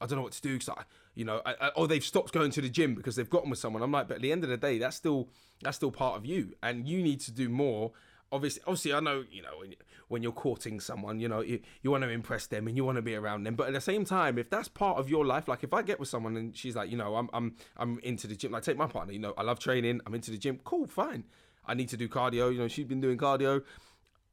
I 0.00 0.06
don't 0.06 0.16
know 0.16 0.22
what 0.22 0.32
to 0.32 0.42
do 0.42 0.54
because 0.54 0.68
I, 0.68 0.82
you 1.14 1.24
know, 1.24 1.40
I, 1.44 1.54
I, 1.60 1.68
or 1.68 1.86
they've 1.86 2.04
stopped 2.04 2.32
going 2.32 2.50
to 2.52 2.60
the 2.60 2.68
gym 2.68 2.94
because 2.94 3.16
they've 3.16 3.28
gotten 3.28 3.50
with 3.50 3.58
someone. 3.58 3.82
I'm 3.82 3.92
like, 3.92 4.08
but 4.08 4.16
at 4.16 4.22
the 4.22 4.32
end 4.32 4.44
of 4.44 4.50
the 4.50 4.56
day, 4.56 4.78
that's 4.78 4.96
still 4.96 5.28
that's 5.62 5.76
still 5.76 5.92
part 5.92 6.16
of 6.16 6.26
you, 6.26 6.54
and 6.62 6.88
you 6.88 7.02
need 7.02 7.20
to 7.20 7.32
do 7.32 7.48
more. 7.48 7.92
Obviously, 8.32 8.62
obviously, 8.66 8.94
I 8.94 9.00
know 9.00 9.24
you 9.30 9.42
know 9.42 9.58
when, 9.58 9.74
when 10.08 10.22
you're 10.22 10.32
courting 10.32 10.80
someone, 10.80 11.20
you 11.20 11.28
know, 11.28 11.40
you, 11.40 11.60
you 11.82 11.90
want 11.90 12.02
to 12.02 12.08
impress 12.08 12.46
them 12.46 12.66
and 12.66 12.76
you 12.76 12.84
want 12.84 12.96
to 12.96 13.02
be 13.02 13.14
around 13.14 13.44
them. 13.44 13.54
But 13.54 13.68
at 13.68 13.74
the 13.74 13.80
same 13.80 14.04
time, 14.04 14.38
if 14.38 14.50
that's 14.50 14.68
part 14.68 14.98
of 14.98 15.08
your 15.08 15.24
life, 15.24 15.46
like 15.46 15.62
if 15.62 15.72
I 15.72 15.82
get 15.82 16.00
with 16.00 16.08
someone 16.08 16.36
and 16.36 16.56
she's 16.56 16.74
like, 16.74 16.90
you 16.90 16.96
know, 16.96 17.14
I'm 17.16 17.28
I'm 17.32 17.56
I'm 17.76 17.98
into 18.02 18.26
the 18.26 18.34
gym, 18.34 18.52
like 18.52 18.62
take 18.62 18.78
my 18.78 18.86
partner, 18.86 19.12
you 19.12 19.18
know, 19.18 19.34
I 19.36 19.42
love 19.42 19.58
training, 19.58 20.00
I'm 20.06 20.14
into 20.14 20.30
the 20.30 20.38
gym, 20.38 20.58
cool, 20.64 20.86
fine. 20.86 21.24
I 21.64 21.74
need 21.74 21.90
to 21.90 21.96
do 21.96 22.08
cardio. 22.08 22.52
You 22.52 22.58
know, 22.58 22.68
she's 22.68 22.86
been 22.86 23.00
doing 23.00 23.18
cardio. 23.18 23.62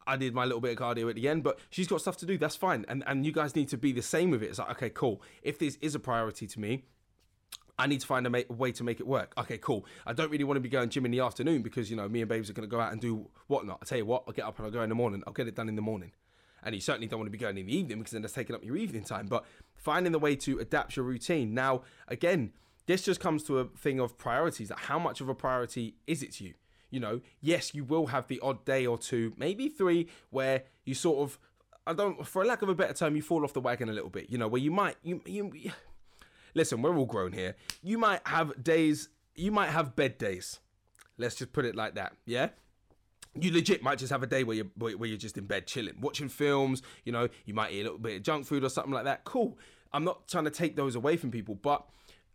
I 0.10 0.18
did 0.18 0.34
my 0.34 0.44
little 0.44 0.60
bit 0.60 0.72
of 0.72 0.78
cardio 0.78 1.08
at 1.10 1.16
the 1.16 1.30
end, 1.30 1.44
but 1.44 1.60
she's 1.70 1.88
got 1.88 2.02
stuff 2.02 2.18
to 2.18 2.26
do. 2.26 2.38
That's 2.38 2.56
fine. 2.56 2.84
And 2.88 3.04
and 3.06 3.26
you 3.26 3.32
guys 3.32 3.56
need 3.56 3.70
to 3.70 3.78
be 3.78 3.92
the 3.92 4.02
same 4.02 4.32
with 4.32 4.42
it. 4.42 4.48
It's 4.48 4.60
like, 4.60 4.72
okay, 4.72 4.90
cool. 4.90 5.22
If 5.44 5.60
this 5.60 5.78
is 5.82 5.94
a 5.94 6.00
priority 6.00 6.48
to 6.48 6.60
me, 6.60 6.84
I 7.78 7.86
need 7.86 8.02
to 8.02 8.08
find 8.08 8.26
a, 8.26 8.52
a, 8.52 8.54
way 8.54 8.72
to 8.74 8.84
make 8.84 9.00
it 9.00 9.08
work. 9.08 9.34
Okay, 9.38 9.60
cool. 9.60 9.86
I 10.08 10.14
don't 10.14 10.32
really 10.32 10.44
want 10.44 10.58
to 10.58 10.62
be 10.62 10.68
going 10.68 10.90
gym 10.90 11.06
in 11.06 11.12
the 11.12 11.20
afternoon 11.20 11.62
because 11.62 11.92
you 11.92 11.96
know 11.96 12.10
me 12.10 12.22
and 12.22 12.28
babes 12.28 12.50
are 12.50 12.54
going 12.54 12.68
to 12.68 12.76
go 12.76 12.82
out 12.82 12.92
and 12.92 13.00
do 13.00 13.30
whatnot. 13.48 13.80
I 13.82 13.86
tell 13.86 14.00
you 14.00 14.06
what, 14.06 14.24
I'll 14.28 14.34
get 14.34 14.46
up 14.46 14.58
and 14.58 14.66
I'll 14.66 14.72
go 14.72 14.82
in 14.82 14.90
the 14.90 14.96
morning. 14.96 15.24
I'll 15.28 15.34
get 15.34 15.48
it 15.48 15.56
done 15.56 15.70
in 15.70 15.76
the 15.76 15.82
morning. 15.82 16.12
And 16.64 16.76
you 16.76 16.82
certainly 16.82 17.08
don't 17.08 17.20
want 17.20 17.28
to 17.28 17.32
be 17.32 17.38
going 17.38 17.58
in 17.58 17.68
the 17.68 17.78
evening 17.78 18.00
because 18.00 18.12
then 18.12 18.22
that's 18.22 18.34
taking 18.34 18.56
up 18.56 18.66
your 18.66 18.76
evening 18.76 19.04
time. 19.04 19.28
But 19.28 19.46
finding 19.76 20.12
the 20.12 20.20
way 20.20 20.36
to 20.36 20.60
adapt 20.60 20.98
your 20.98 21.06
routine. 21.06 21.54
Now, 21.54 21.84
again, 22.10 22.52
this 22.86 23.04
just 23.04 23.22
comes 23.22 23.44
to 23.44 23.60
a 23.60 23.66
thing 23.66 24.00
of 24.00 24.18
priorities. 24.18 24.68
That 24.70 24.80
how 24.80 25.00
much 25.00 25.22
of 25.22 25.30
a 25.30 25.36
priority 25.36 25.96
is 26.06 26.22
it 26.22 26.34
to 26.34 26.44
you? 26.44 26.56
You 26.90 27.00
know, 27.00 27.22
yes, 27.42 27.74
you 27.74 27.84
will 27.84 28.08
have 28.08 28.28
the 28.28 28.40
odd 28.42 28.66
day 28.66 28.86
or 28.86 28.98
two, 28.98 29.34
maybe 29.38 29.70
three, 29.70 30.08
where 30.30 30.64
you 30.86 30.94
sort 30.94 31.20
of, 31.20 31.40
I 31.86 31.94
don't, 31.94 32.26
for 32.26 32.46
lack 32.46 32.62
of 32.62 32.70
a 32.70 32.76
better 32.76 32.94
term, 32.94 33.16
you 33.16 33.22
fall 33.22 33.44
off 33.44 33.54
the 33.54 33.62
wagon 33.62 33.90
a 33.90 33.94
little 33.94 34.10
bit, 34.10 34.30
you 34.30 34.38
know, 34.38 34.48
where 34.48 34.62
you 34.62 34.72
might, 34.72 34.96
you, 35.04 35.22
you, 35.26 35.72
listen, 36.54 36.82
we're 36.82 36.98
all 36.98 37.06
grown 37.06 37.32
here. 37.32 37.56
You 37.82 37.98
might 37.98 38.22
have 38.26 38.64
days, 38.64 39.10
you 39.36 39.52
might 39.52 39.70
have 39.70 39.96
bed 39.96 40.18
days. 40.18 40.60
Let's 41.18 41.36
just 41.36 41.52
put 41.52 41.66
it 41.66 41.76
like 41.76 41.96
that, 41.96 42.14
yeah? 42.26 42.50
you 43.40 43.54
legit 43.54 43.84
might 43.84 44.00
just 44.00 44.12
have 44.12 44.24
a 44.24 44.28
day 44.28 44.44
where 44.44 44.56
you're 44.56 44.66
where 44.76 45.06
you're 45.06 45.18
just 45.18 45.38
in 45.38 45.46
bed 45.46 45.68
chilling, 45.68 45.96
watching 46.02 46.30
films. 46.30 46.82
You 47.06 47.12
know, 47.12 47.30
you 47.46 47.54
might 47.54 47.72
eat 47.72 47.82
a 47.82 47.84
little 47.84 48.00
bit 48.00 48.18
of 48.18 48.24
junk 48.24 48.46
food 48.46 48.64
or 48.64 48.70
something 48.70 48.92
like 48.92 49.06
that. 49.06 49.24
Cool. 49.24 49.58
I'm 49.94 50.04
not 50.04 50.28
trying 50.28 50.46
to 50.46 50.52
take 50.52 50.76
those 50.76 50.96
away 50.96 51.18
from 51.18 51.32
people, 51.32 51.56
but 51.56 51.86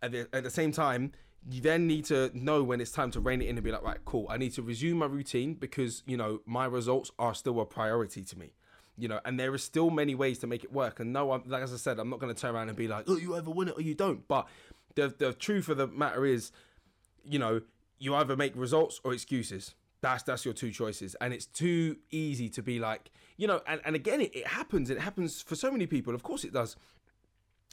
at 0.01 0.11
the, 0.11 0.27
at 0.33 0.43
the 0.43 0.49
same 0.49 0.71
time, 0.71 1.13
you 1.49 1.61
then 1.61 1.85
need 1.87 2.05
to 2.05 2.31
know 2.33 2.63
when 2.63 2.81
it's 2.81 2.91
time 2.91 3.11
to 3.11 3.19
rein 3.19 3.41
it 3.41 3.47
in 3.47 3.57
and 3.57 3.63
be 3.63 3.71
like, 3.71 3.83
right, 3.83 4.03
cool. 4.05 4.25
I 4.29 4.37
need 4.37 4.53
to 4.53 4.61
resume 4.61 4.97
my 4.97 5.05
routine 5.05 5.53
because 5.53 6.03
you 6.05 6.17
know 6.17 6.41
my 6.45 6.65
results 6.65 7.11
are 7.19 7.33
still 7.33 7.59
a 7.59 7.65
priority 7.65 8.23
to 8.23 8.39
me. 8.39 8.53
You 8.97 9.09
know, 9.09 9.19
and 9.25 9.37
there 9.37 9.53
are 9.53 9.57
still 9.57 9.89
many 9.89 10.15
ways 10.15 10.39
to 10.39 10.47
make 10.47 10.63
it 10.63 10.71
work. 10.71 11.01
And 11.01 11.11
no, 11.11 11.33
I'm, 11.33 11.43
like 11.47 11.61
as 11.61 11.73
I 11.73 11.77
said, 11.77 11.99
I'm 11.99 12.09
not 12.09 12.19
going 12.19 12.33
to 12.33 12.39
turn 12.39 12.55
around 12.55 12.69
and 12.69 12.77
be 12.77 12.87
like, 12.87 13.03
oh, 13.07 13.17
you 13.17 13.35
either 13.35 13.51
win 13.51 13.67
it 13.67 13.77
or 13.77 13.81
you 13.81 13.93
don't. 13.93 14.25
But 14.27 14.47
the 14.95 15.13
the 15.15 15.33
truth 15.33 15.69
of 15.69 15.77
the 15.77 15.87
matter 15.87 16.25
is, 16.25 16.51
you 17.23 17.37
know, 17.37 17.61
you 17.99 18.15
either 18.15 18.35
make 18.35 18.55
results 18.55 18.99
or 19.03 19.13
excuses. 19.13 19.75
That's 20.01 20.23
that's 20.23 20.45
your 20.45 20.53
two 20.53 20.71
choices, 20.71 21.15
and 21.21 21.33
it's 21.33 21.45
too 21.45 21.97
easy 22.11 22.49
to 22.49 22.61
be 22.61 22.79
like, 22.79 23.11
you 23.37 23.47
know, 23.47 23.61
and, 23.67 23.81
and 23.85 23.95
again, 23.95 24.21
it, 24.21 24.35
it 24.35 24.47
happens. 24.47 24.89
It 24.89 24.99
happens 24.99 25.41
for 25.41 25.55
so 25.55 25.71
many 25.71 25.87
people. 25.87 26.13
Of 26.15 26.23
course, 26.23 26.43
it 26.43 26.53
does 26.53 26.75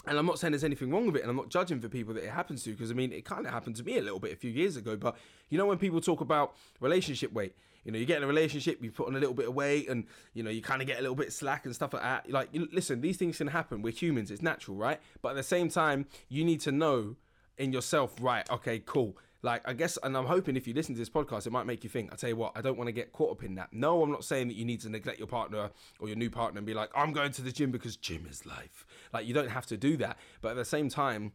and 0.07 0.18
I'm 0.18 0.26
not 0.26 0.38
saying 0.38 0.52
there's 0.52 0.64
anything 0.64 0.90
wrong 0.90 1.07
with 1.07 1.16
it, 1.16 1.22
and 1.22 1.31
I'm 1.31 1.37
not 1.37 1.48
judging 1.48 1.81
for 1.81 1.88
people 1.88 2.14
that 2.14 2.24
it 2.24 2.31
happens 2.31 2.64
to, 2.64 2.70
because 2.70 2.90
I 2.90 2.94
mean, 2.94 3.12
it 3.12 3.24
kind 3.24 3.46
of 3.46 3.52
happened 3.52 3.76
to 3.76 3.85
me 3.85 3.98
a 3.98 4.02
little 4.02 4.18
bit 4.18 4.33
a 4.33 4.37
few 4.37 4.50
years 4.50 4.76
ago. 4.76 4.96
But 4.96 5.16
you 5.48 5.59
know, 5.59 5.66
when 5.66 5.78
people 5.78 6.00
talk 6.00 6.20
about 6.20 6.55
relationship 6.81 7.33
weight, 7.33 7.55
you 7.85 7.92
know, 7.92 7.98
you 7.98 8.07
get 8.07 8.18
in 8.18 8.24
a 8.24 8.26
relationship, 8.26 8.83
you 8.83 8.90
put 8.90 9.09
on 9.09 9.16
a 9.16 9.18
little 9.18 9.35
bit 9.35 9.48
of 9.48 9.55
weight, 9.55 9.88
and 9.88 10.05
you 10.35 10.42
know, 10.42 10.50
you 10.50 10.62
kind 10.62 10.81
of 10.81 10.88
get 10.88 10.98
a 10.98 11.02
little 11.02 11.16
bit 11.16 11.33
slack 11.33 11.66
and 11.66 11.74
stuff 11.74 11.92
like 11.92 12.02
that. 12.02 12.31
Like, 12.31 12.48
listen, 12.52 13.00
these 13.00 13.16
things 13.16 13.38
can 13.38 13.48
happen. 13.48 13.83
We're 13.83 13.92
humans; 13.92 14.31
it's 14.31 14.42
natural, 14.42 14.76
right? 14.76 15.00
But 15.20 15.31
at 15.31 15.37
the 15.37 15.42
same 15.42 15.68
time, 15.68 16.07
you 16.28 16.44
need 16.44 16.61
to 16.62 16.72
know 16.72 17.16
in 17.57 17.72
yourself, 17.72 18.14
right? 18.20 18.48
Okay, 18.50 18.83
cool 18.85 19.16
like 19.42 19.62
I 19.66 19.72
guess, 19.72 19.98
and 20.02 20.16
I'm 20.16 20.26
hoping 20.26 20.57
if 20.57 20.66
you 20.68 20.74
listen 20.74 20.94
to 20.94 20.98
this 20.98 21.11
podcast, 21.11 21.46
it 21.46 21.52
might 21.52 21.66
make 21.66 21.83
you 21.83 21.90
think. 21.90 22.12
I 22.12 22.16
tell 22.16 22.31
you 22.31 22.37
what, 22.37 22.52
I 22.57 22.61
don't 22.61 22.78
want 22.78 22.88
to 22.88 22.92
get 22.92 23.12
caught 23.12 23.33
up 23.33 23.42
in 23.42 23.57
that. 23.57 23.72
No, 23.72 24.02
I'm 24.02 24.11
not 24.11 24.24
saying 24.24 24.48
that 24.48 24.55
you 24.55 24.64
need 24.64 24.81
to 24.83 24.88
neglect 24.88 25.18
your 25.18 25.26
partner 25.26 25.70
or 25.98 26.09
your 26.09 26.16
new 26.16 26.31
partner 26.31 26.59
and 26.59 26.66
be 26.66 26.74
like, 26.74 26.90
I'm 26.94 27.12
going 27.12 27.33
to 27.33 27.42
the 27.42 27.52
gym 27.52 27.70
because 27.70 27.96
gym 27.96 28.26
is 28.31 28.46
life. 28.46 28.87
Like 29.12 29.26
you 29.26 29.35
don't 29.35 29.50
have 29.50 29.66
to 29.66 29.76
do 29.76 29.96
that, 29.98 30.16
but 30.40 30.50
at 30.50 30.57
the 30.57 30.64
same 30.64 30.88
time, 30.88 31.33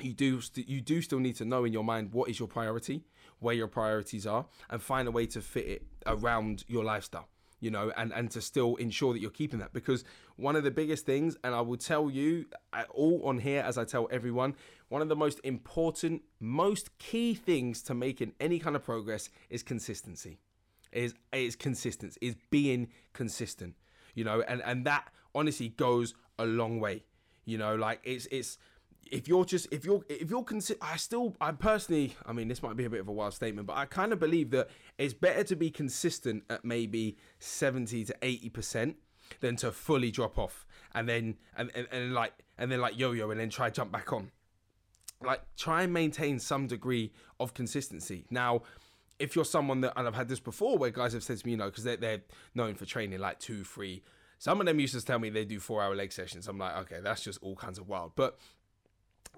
you 0.00 0.12
do 0.12 0.40
st- 0.40 0.68
you 0.68 0.80
do 0.80 1.00
still 1.00 1.20
need 1.20 1.36
to 1.36 1.44
know 1.44 1.64
in 1.64 1.72
your 1.72 1.84
mind 1.84 2.12
what 2.12 2.28
is 2.28 2.38
your 2.38 2.48
priority, 2.48 3.04
where 3.38 3.54
your 3.54 3.68
priorities 3.68 4.26
are, 4.26 4.46
and 4.68 4.82
find 4.82 5.06
a 5.08 5.10
way 5.10 5.26
to 5.26 5.40
fit 5.40 5.66
it 5.66 5.86
around 6.06 6.64
your 6.68 6.84
lifestyle 6.84 7.28
you 7.60 7.70
know, 7.70 7.92
and, 7.96 8.12
and 8.12 8.30
to 8.32 8.40
still 8.40 8.76
ensure 8.76 9.12
that 9.12 9.20
you're 9.20 9.30
keeping 9.30 9.58
that. 9.60 9.72
Because 9.72 10.04
one 10.36 10.56
of 10.56 10.64
the 10.64 10.70
biggest 10.70 11.06
things, 11.06 11.36
and 11.42 11.54
I 11.54 11.60
will 11.60 11.76
tell 11.76 12.10
you 12.10 12.46
uh, 12.72 12.84
all 12.90 13.22
on 13.24 13.38
here 13.38 13.62
as 13.62 13.78
I 13.78 13.84
tell 13.84 14.08
everyone, 14.10 14.54
one 14.88 15.02
of 15.02 15.08
the 15.08 15.16
most 15.16 15.40
important, 15.42 16.22
most 16.38 16.96
key 16.98 17.34
things 17.34 17.82
to 17.82 17.94
making 17.94 18.32
any 18.40 18.58
kind 18.58 18.76
of 18.76 18.84
progress 18.84 19.30
is 19.50 19.62
consistency. 19.62 20.38
Is 20.92 21.14
is 21.32 21.56
consistency, 21.56 22.18
is 22.22 22.36
being 22.50 22.88
consistent. 23.12 23.74
You 24.14 24.24
know, 24.24 24.42
and, 24.46 24.62
and 24.62 24.86
that 24.86 25.08
honestly 25.34 25.68
goes 25.68 26.14
a 26.38 26.46
long 26.46 26.80
way. 26.80 27.04
You 27.44 27.58
know, 27.58 27.74
like 27.74 28.00
it's 28.04 28.26
it's 28.30 28.58
if 29.10 29.28
you're 29.28 29.44
just 29.44 29.68
if 29.70 29.84
you're 29.84 30.02
if 30.08 30.30
you're 30.30 30.42
consider 30.42 30.78
I 30.82 30.96
still 30.96 31.34
I 31.40 31.52
personally 31.52 32.14
I 32.24 32.32
mean 32.32 32.48
this 32.48 32.62
might 32.62 32.76
be 32.76 32.84
a 32.84 32.90
bit 32.90 33.00
of 33.00 33.08
a 33.08 33.12
wild 33.12 33.34
statement 33.34 33.66
but 33.66 33.76
I 33.76 33.84
kind 33.84 34.12
of 34.12 34.18
believe 34.18 34.50
that 34.50 34.68
it's 34.98 35.14
better 35.14 35.44
to 35.44 35.56
be 35.56 35.70
consistent 35.70 36.44
at 36.50 36.64
maybe 36.64 37.16
70 37.38 38.04
to 38.06 38.16
80 38.22 38.48
percent 38.50 38.96
than 39.40 39.56
to 39.56 39.72
fully 39.72 40.10
drop 40.10 40.38
off 40.38 40.66
and 40.94 41.08
then 41.08 41.36
and, 41.56 41.70
and, 41.74 41.86
and 41.92 42.14
like 42.14 42.32
and 42.58 42.70
then 42.70 42.80
like 42.80 42.98
yo-yo 42.98 43.30
and 43.30 43.40
then 43.40 43.50
try 43.50 43.70
jump 43.70 43.92
back 43.92 44.12
on. 44.12 44.30
Like 45.22 45.42
try 45.56 45.82
and 45.82 45.92
maintain 45.92 46.38
some 46.38 46.66
degree 46.66 47.12
of 47.40 47.54
consistency. 47.54 48.26
Now 48.30 48.62
if 49.18 49.34
you're 49.34 49.44
someone 49.44 49.80
that 49.82 49.92
and 49.96 50.06
I've 50.06 50.14
had 50.14 50.28
this 50.28 50.40
before 50.40 50.78
where 50.78 50.90
guys 50.90 51.12
have 51.12 51.22
said 51.22 51.38
to 51.38 51.46
me 51.46 51.52
you 51.52 51.56
know 51.56 51.66
because 51.66 51.84
they're, 51.84 51.96
they're 51.96 52.22
known 52.54 52.74
for 52.74 52.84
training 52.84 53.18
like 53.18 53.38
two 53.38 53.64
three 53.64 54.02
some 54.38 54.60
of 54.60 54.66
them 54.66 54.78
used 54.78 54.92
to 54.94 55.02
tell 55.02 55.18
me 55.18 55.30
they 55.30 55.46
do 55.46 55.58
four 55.58 55.82
hour 55.82 55.96
leg 55.96 56.12
sessions. 56.12 56.48
I'm 56.48 56.58
like 56.58 56.76
okay 56.78 57.00
that's 57.02 57.22
just 57.22 57.38
all 57.42 57.56
kinds 57.56 57.78
of 57.78 57.88
wild. 57.88 58.12
But 58.16 58.38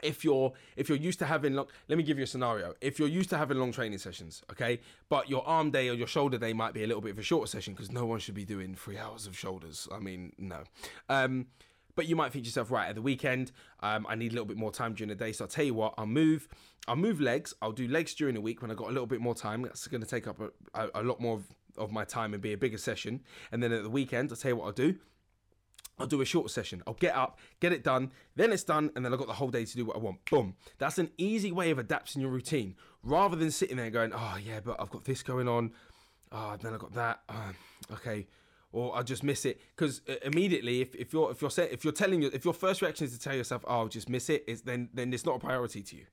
if 0.03 0.25
you're 0.25 0.53
if 0.77 0.89
you're 0.89 0.99
used 0.99 1.19
to 1.19 1.27
having 1.27 1.55
long 1.55 1.67
let 1.89 1.99
me 1.99 2.05
give 2.05 2.19
you 2.19 2.25
a 2.25 2.27
scenario. 2.27 2.75
If 2.81 2.99
you're 2.99 3.09
used 3.09 3.31
to 3.31 3.39
having 3.39 3.59
long 3.59 3.73
training 3.73 3.99
sessions 3.99 4.43
okay 4.51 4.81
but 5.09 5.29
your 5.29 5.47
arm 5.47 5.71
day 5.71 5.89
or 5.89 5.95
your 5.95 6.07
shoulder 6.07 6.39
day 6.39 6.53
might 6.53 6.75
be 6.75 6.85
a 6.85 6.87
little 6.87 7.03
bit 7.03 7.13
of 7.13 7.19
a 7.19 7.23
shorter 7.23 7.49
session 7.49 7.75
because 7.75 7.91
no 7.91 8.07
one 8.07 8.19
should 8.19 8.35
be 8.35 8.45
doing 8.45 8.75
three 8.75 8.99
hours 8.99 9.27
of 9.27 9.37
shoulders. 9.37 9.89
I 9.93 9.99
mean 9.99 10.33
no. 10.39 10.63
Um 11.09 11.47
but 11.95 12.07
you 12.07 12.15
might 12.15 12.33
think 12.33 12.45
yourself 12.45 12.71
right 12.71 12.89
at 12.89 12.95
the 12.95 13.03
weekend 13.03 13.51
um, 13.81 14.07
i 14.09 14.15
need 14.15 14.31
a 14.31 14.35
little 14.35 14.47
bit 14.47 14.57
more 14.57 14.71
time 14.71 14.95
during 14.95 15.09
the 15.09 15.15
day. 15.15 15.33
So 15.33 15.45
i'll 15.45 15.49
tell 15.49 15.65
you 15.65 15.75
what 15.75 15.95
i'll 15.99 16.07
move 16.07 16.49
i'll 16.87 16.97
move 16.97 17.21
legs. 17.21 17.55
I'll 17.61 17.73
do 17.73 17.89
legs 17.89 18.15
during 18.15 18.35
the 18.35 18.41
week 18.41 18.63
when 18.63 18.71
i've 18.71 18.77
got 18.77 18.89
a 18.89 18.93
little 18.93 19.07
bit 19.07 19.21
more 19.21 19.35
time. 19.35 19.63
That's 19.63 19.87
going 19.87 20.03
to 20.03 20.09
take 20.09 20.27
up 20.27 20.41
a, 20.41 20.51
a, 20.75 20.91
a 20.95 21.03
lot 21.03 21.21
more 21.21 21.37
of, 21.37 21.45
of 21.77 21.93
my 21.93 22.05
time 22.05 22.35
and 22.35 22.43
be 22.43 22.53
a 22.53 22.59
bigger 22.59 22.79
session. 22.79 23.23
And 23.53 23.63
then 23.63 23.73
at 23.73 23.83
the 23.83 23.91
weekend 23.91 24.31
i'll 24.31 24.37
tell 24.37 24.51
you 24.51 24.57
what 24.57 24.67
i'll 24.67 24.73
do 24.73 24.97
I'll 25.99 26.07
do 26.07 26.21
a 26.21 26.25
short 26.25 26.51
session. 26.51 26.83
I'll 26.87 26.95
get 26.95 27.15
up, 27.15 27.39
get 27.61 27.73
it 27.73 27.83
done, 27.83 28.13
then 28.37 28.53
it's 28.53 28.65
done, 28.65 28.91
and 28.95 29.05
then 29.05 29.13
I've 29.13 29.19
got 29.19 29.29
the 29.29 29.35
whole 29.35 29.51
day 29.51 29.65
to 29.65 29.77
do 29.77 29.85
what 29.85 29.97
I 29.97 29.99
want. 29.99 30.25
Boom. 30.31 30.55
That's 30.79 30.99
an 30.99 31.11
easy 31.19 31.53
way 31.53 31.71
of 31.71 31.79
adapting 31.79 32.23
your 32.23 32.31
routine 32.31 32.77
rather 33.03 33.37
than 33.37 33.51
sitting 33.51 33.77
there 33.77 33.91
going, 33.91 34.13
oh, 34.15 34.37
yeah, 34.45 34.61
but 34.61 34.77
I've 34.81 34.91
got 34.91 35.05
this 35.05 35.23
going 35.23 35.49
on. 35.49 35.73
Oh, 36.33 36.57
then 36.61 36.75
I've 36.75 36.81
got 36.81 36.95
that. 36.95 37.21
Uh, 37.29 37.53
okay. 37.93 38.27
Or 38.71 38.97
I 38.97 39.03
just 39.03 39.23
miss 39.23 39.47
it 39.47 39.61
because 39.75 40.03
uh, 40.09 40.17
immediately, 40.23 40.83
if, 40.83 40.95
if 40.95 41.11
you're 41.15 41.31
if 41.31 41.41
you're 41.41 41.51
if 41.57 41.85
you're 41.85 41.93
telling 41.93 42.21
you 42.21 42.31
if 42.35 42.45
your 42.45 42.53
first 42.53 42.83
reaction 42.83 43.07
is 43.07 43.15
to 43.15 43.19
tell 43.19 43.35
yourself, 43.35 43.65
"Oh, 43.67 43.79
I'll 43.79 43.89
just 43.89 44.11
miss 44.11 44.29
it," 44.29 44.45
is 44.47 44.61
then 44.61 44.91
then 44.93 45.11
it's 45.15 45.25
not 45.25 45.37
a 45.37 45.39
priority 45.39 45.83
to 45.83 45.97
you. 45.97 46.05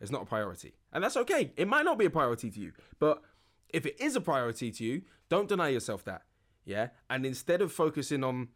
It's 0.00 0.12
not 0.12 0.22
a 0.22 0.24
priority. 0.26 0.74
And 0.92 1.02
that's 1.02 1.16
okay. 1.16 1.52
It 1.56 1.66
might 1.66 1.84
not 1.84 1.98
be 1.98 2.04
a 2.04 2.10
priority 2.10 2.50
to 2.50 2.60
you. 2.60 2.72
But 2.98 3.22
if 3.70 3.86
it 3.86 4.00
is 4.00 4.14
a 4.14 4.20
priority 4.20 4.70
to 4.70 4.84
you, 4.84 5.02
don't 5.28 5.48
deny 5.48 5.68
yourself 5.68 6.04
that. 6.04 6.22
Yeah. 6.64 6.88
And 7.08 7.24
instead 7.24 7.62
of 7.62 7.72
focusing 7.72 8.22
on 8.22 8.48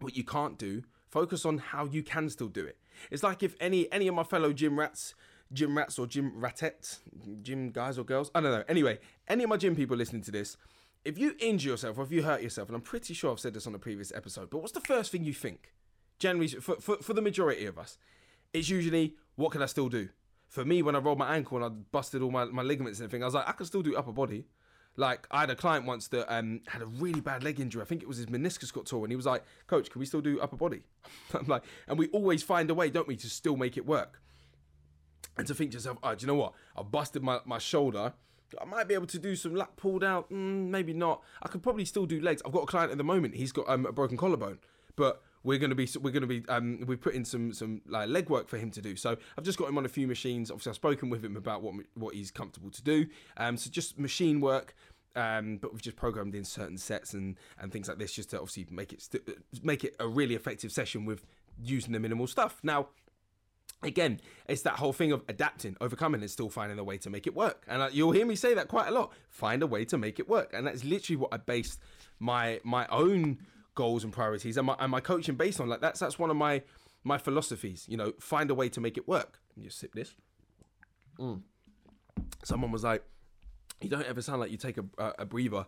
what 0.00 0.16
you 0.16 0.24
can't 0.24 0.58
do, 0.58 0.82
focus 1.08 1.44
on 1.44 1.58
how 1.58 1.84
you 1.86 2.02
can 2.02 2.28
still 2.28 2.48
do 2.48 2.64
it. 2.64 2.78
It's 3.10 3.22
like 3.22 3.42
if 3.42 3.54
any 3.60 3.90
any 3.92 4.08
of 4.08 4.14
my 4.14 4.24
fellow 4.24 4.52
gym 4.52 4.78
rats, 4.78 5.14
gym 5.52 5.76
rats 5.76 5.98
or 5.98 6.06
gym 6.06 6.32
ratettes, 6.36 7.00
gym 7.42 7.70
guys 7.70 7.98
or 7.98 8.04
girls, 8.04 8.30
I 8.34 8.40
don't 8.40 8.52
know. 8.52 8.64
Anyway, 8.68 8.98
any 9.28 9.44
of 9.44 9.50
my 9.50 9.56
gym 9.56 9.74
people 9.74 9.96
listening 9.96 10.22
to 10.22 10.30
this, 10.30 10.56
if 11.04 11.18
you 11.18 11.34
injure 11.38 11.70
yourself 11.70 11.98
or 11.98 12.04
if 12.04 12.12
you 12.12 12.22
hurt 12.22 12.42
yourself, 12.42 12.68
and 12.68 12.76
I'm 12.76 12.82
pretty 12.82 13.14
sure 13.14 13.32
I've 13.32 13.40
said 13.40 13.54
this 13.54 13.66
on 13.66 13.74
a 13.74 13.78
previous 13.78 14.12
episode, 14.14 14.50
but 14.50 14.58
what's 14.58 14.72
the 14.72 14.80
first 14.80 15.10
thing 15.10 15.24
you 15.24 15.34
think? 15.34 15.72
Generally, 16.18 16.48
for, 16.48 16.76
for, 16.76 16.96
for 16.96 17.14
the 17.14 17.22
majority 17.22 17.64
of 17.64 17.78
us, 17.78 17.96
it's 18.52 18.68
usually, 18.68 19.14
what 19.36 19.52
can 19.52 19.62
I 19.62 19.66
still 19.66 19.88
do? 19.88 20.10
For 20.48 20.64
me, 20.64 20.82
when 20.82 20.94
I 20.94 20.98
rolled 20.98 21.18
my 21.18 21.34
ankle 21.34 21.56
and 21.56 21.64
I 21.64 21.68
busted 21.68 22.20
all 22.20 22.30
my, 22.30 22.44
my 22.44 22.62
ligaments 22.62 22.98
and 22.98 23.06
everything, 23.06 23.22
I 23.22 23.26
was 23.26 23.34
like, 23.34 23.48
I 23.48 23.52
can 23.52 23.64
still 23.64 23.82
do 23.82 23.96
upper 23.96 24.12
body. 24.12 24.46
Like 24.96 25.26
I 25.30 25.40
had 25.40 25.50
a 25.50 25.56
client 25.56 25.86
once 25.86 26.08
that 26.08 26.32
um, 26.32 26.60
had 26.66 26.82
a 26.82 26.86
really 26.86 27.20
bad 27.20 27.42
leg 27.42 27.60
injury. 27.60 27.82
I 27.82 27.84
think 27.84 28.02
it 28.02 28.08
was 28.08 28.18
his 28.18 28.26
meniscus 28.26 28.72
got 28.72 28.86
torn, 28.86 29.04
and 29.04 29.12
he 29.12 29.16
was 29.16 29.26
like, 29.26 29.44
"Coach, 29.66 29.90
can 29.90 30.00
we 30.00 30.06
still 30.06 30.20
do 30.20 30.40
upper 30.40 30.56
body?" 30.56 30.82
I'm 31.34 31.46
like, 31.46 31.62
and 31.88 31.98
we 31.98 32.08
always 32.08 32.42
find 32.42 32.70
a 32.70 32.74
way, 32.74 32.90
don't 32.90 33.08
we, 33.08 33.16
to 33.16 33.30
still 33.30 33.56
make 33.56 33.76
it 33.76 33.86
work. 33.86 34.20
And 35.36 35.46
to 35.46 35.54
think 35.54 35.70
to 35.70 35.76
yourself, 35.76 35.96
oh, 36.02 36.14
do 36.14 36.22
you 36.22 36.26
know 36.26 36.34
what? 36.34 36.52
I 36.76 36.82
busted 36.82 37.22
my, 37.22 37.40
my 37.46 37.58
shoulder. 37.58 38.12
I 38.60 38.64
might 38.64 38.88
be 38.88 38.94
able 38.94 39.06
to 39.06 39.18
do 39.18 39.36
some 39.36 39.54
lat 39.54 39.76
pulled 39.76 40.04
out. 40.04 40.28
Mm, 40.30 40.68
maybe 40.68 40.92
not. 40.92 41.22
I 41.42 41.48
could 41.48 41.62
probably 41.62 41.84
still 41.84 42.04
do 42.04 42.20
legs. 42.20 42.42
I've 42.44 42.52
got 42.52 42.64
a 42.64 42.66
client 42.66 42.92
at 42.92 42.98
the 42.98 43.04
moment. 43.04 43.36
He's 43.36 43.52
got 43.52 43.68
um, 43.68 43.86
a 43.86 43.92
broken 43.92 44.16
collarbone, 44.16 44.58
but 44.96 45.22
we're 45.42 45.58
gonna 45.58 45.74
be 45.74 45.88
we're 46.00 46.10
gonna 46.10 46.26
be 46.26 46.44
um, 46.48 46.84
we 46.86 46.96
put 46.96 47.14
in 47.14 47.24
some 47.24 47.52
some 47.52 47.80
like 47.86 48.08
leg 48.08 48.28
work 48.28 48.48
for 48.48 48.58
him 48.58 48.70
to 48.72 48.82
do. 48.82 48.96
So 48.96 49.16
I've 49.38 49.44
just 49.44 49.58
got 49.58 49.68
him 49.68 49.78
on 49.78 49.84
a 49.84 49.88
few 49.88 50.06
machines. 50.06 50.50
Obviously, 50.50 50.70
I've 50.70 50.76
spoken 50.76 51.10
with 51.10 51.24
him 51.24 51.36
about 51.36 51.62
what 51.62 51.74
what 51.94 52.14
he's 52.14 52.30
comfortable 52.30 52.70
to 52.70 52.82
do. 52.82 53.06
Um, 53.36 53.56
so 53.56 53.70
just 53.70 53.98
machine 53.98 54.40
work. 54.40 54.74
Um, 55.16 55.56
but 55.56 55.72
we've 55.72 55.82
just 55.82 55.96
programmed 55.96 56.36
in 56.36 56.44
certain 56.44 56.78
sets 56.78 57.14
and, 57.14 57.36
and 57.58 57.72
things 57.72 57.88
like 57.88 57.98
this 57.98 58.12
just 58.12 58.30
to 58.30 58.36
obviously 58.36 58.68
make 58.70 58.92
it 58.92 59.02
st- 59.02 59.28
make 59.60 59.82
it 59.82 59.96
a 59.98 60.06
really 60.06 60.36
effective 60.36 60.70
session 60.70 61.04
with 61.04 61.26
using 61.60 61.92
the 61.92 61.98
minimal 61.98 62.28
stuff. 62.28 62.60
Now, 62.62 62.90
again, 63.82 64.20
it's 64.46 64.62
that 64.62 64.74
whole 64.74 64.92
thing 64.92 65.10
of 65.10 65.24
adapting, 65.28 65.76
overcoming, 65.80 66.20
and 66.20 66.30
still 66.30 66.48
finding 66.48 66.78
a 66.78 66.84
way 66.84 66.96
to 66.98 67.10
make 67.10 67.26
it 67.26 67.34
work. 67.34 67.64
And 67.66 67.82
uh, 67.82 67.88
you'll 67.90 68.12
hear 68.12 68.24
me 68.24 68.36
say 68.36 68.54
that 68.54 68.68
quite 68.68 68.86
a 68.86 68.92
lot. 68.92 69.12
Find 69.30 69.64
a 69.64 69.66
way 69.66 69.84
to 69.86 69.98
make 69.98 70.20
it 70.20 70.28
work, 70.28 70.52
and 70.52 70.64
that's 70.64 70.84
literally 70.84 71.16
what 71.16 71.34
I 71.34 71.38
based 71.38 71.80
my 72.20 72.60
my 72.62 72.86
own 72.88 73.38
goals 73.74 74.04
and 74.04 74.12
priorities 74.12 74.56
and 74.56 74.66
my 74.66 74.76
and 74.78 74.90
my 74.90 75.00
coaching 75.00 75.34
based 75.34 75.60
on. 75.60 75.68
Like 75.68 75.80
that's 75.80 76.00
that's 76.00 76.18
one 76.18 76.30
of 76.30 76.36
my 76.36 76.62
my 77.04 77.18
philosophies. 77.18 77.86
You 77.88 77.96
know, 77.96 78.12
find 78.20 78.50
a 78.50 78.54
way 78.54 78.68
to 78.70 78.80
make 78.80 78.96
it 78.96 79.08
work. 79.08 79.40
You 79.56 79.64
just 79.64 79.78
sip 79.78 79.94
this. 79.94 80.14
Mm. 81.18 81.42
Someone 82.44 82.70
was 82.70 82.84
like, 82.84 83.04
"You 83.80 83.88
don't 83.88 84.06
ever 84.06 84.22
sound 84.22 84.40
like 84.40 84.50
you 84.50 84.56
take 84.56 84.78
a, 84.78 84.84
a, 84.98 85.12
a 85.20 85.24
breather." 85.26 85.66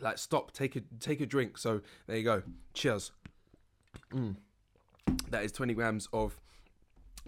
Like 0.00 0.18
stop, 0.18 0.52
take 0.52 0.76
a 0.76 0.82
take 1.00 1.20
a 1.20 1.26
drink. 1.26 1.58
So 1.58 1.80
there 2.06 2.16
you 2.16 2.24
go. 2.24 2.42
Cheers. 2.74 3.12
Mm. 4.12 4.36
That 5.30 5.44
is 5.44 5.52
twenty 5.52 5.74
grams 5.74 6.08
of 6.12 6.38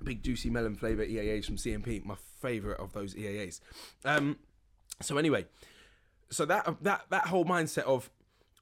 big 0.03 0.23
juicy 0.23 0.51
melon 0.51 0.75
flavor 0.75 1.05
EAAs 1.05 1.45
from 1.45 1.57
CMP, 1.57 2.05
my 2.05 2.17
favorite 2.41 2.81
of 2.81 2.93
those 2.93 3.15
EAAs. 3.15 3.61
Um, 4.05 4.39
so 5.01 5.17
anyway, 5.17 5.47
so 6.31 6.45
that 6.47 6.83
that 6.83 7.07
that 7.11 7.27
whole 7.27 7.45
mindset 7.45 7.85
of 7.85 8.11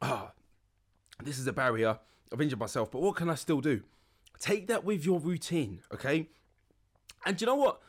ah, 0.00 0.30
oh, 0.30 0.41
this 1.24 1.38
is 1.38 1.46
a 1.46 1.52
barrier. 1.52 1.98
I've 2.32 2.40
injured 2.40 2.58
myself, 2.58 2.90
but 2.90 3.02
what 3.02 3.16
can 3.16 3.28
I 3.28 3.34
still 3.34 3.60
do? 3.60 3.82
Take 4.38 4.66
that 4.68 4.84
with 4.84 5.04
your 5.04 5.20
routine, 5.20 5.80
okay? 5.92 6.28
And 7.24 7.40
you 7.40 7.46
know 7.46 7.54
what? 7.54 7.80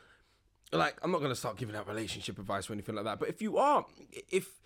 Like, 0.72 0.98
I'm 1.02 1.12
not 1.12 1.22
gonna 1.22 1.36
start 1.36 1.58
giving 1.58 1.76
out 1.76 1.88
relationship 1.88 2.38
advice 2.40 2.70
or 2.70 2.74
anything 2.74 2.96
like 2.96 3.06
that. 3.06 3.20
But 3.20 3.30
if 3.30 3.42
you 3.42 3.58
are, 3.58 3.86
if 4.30 4.60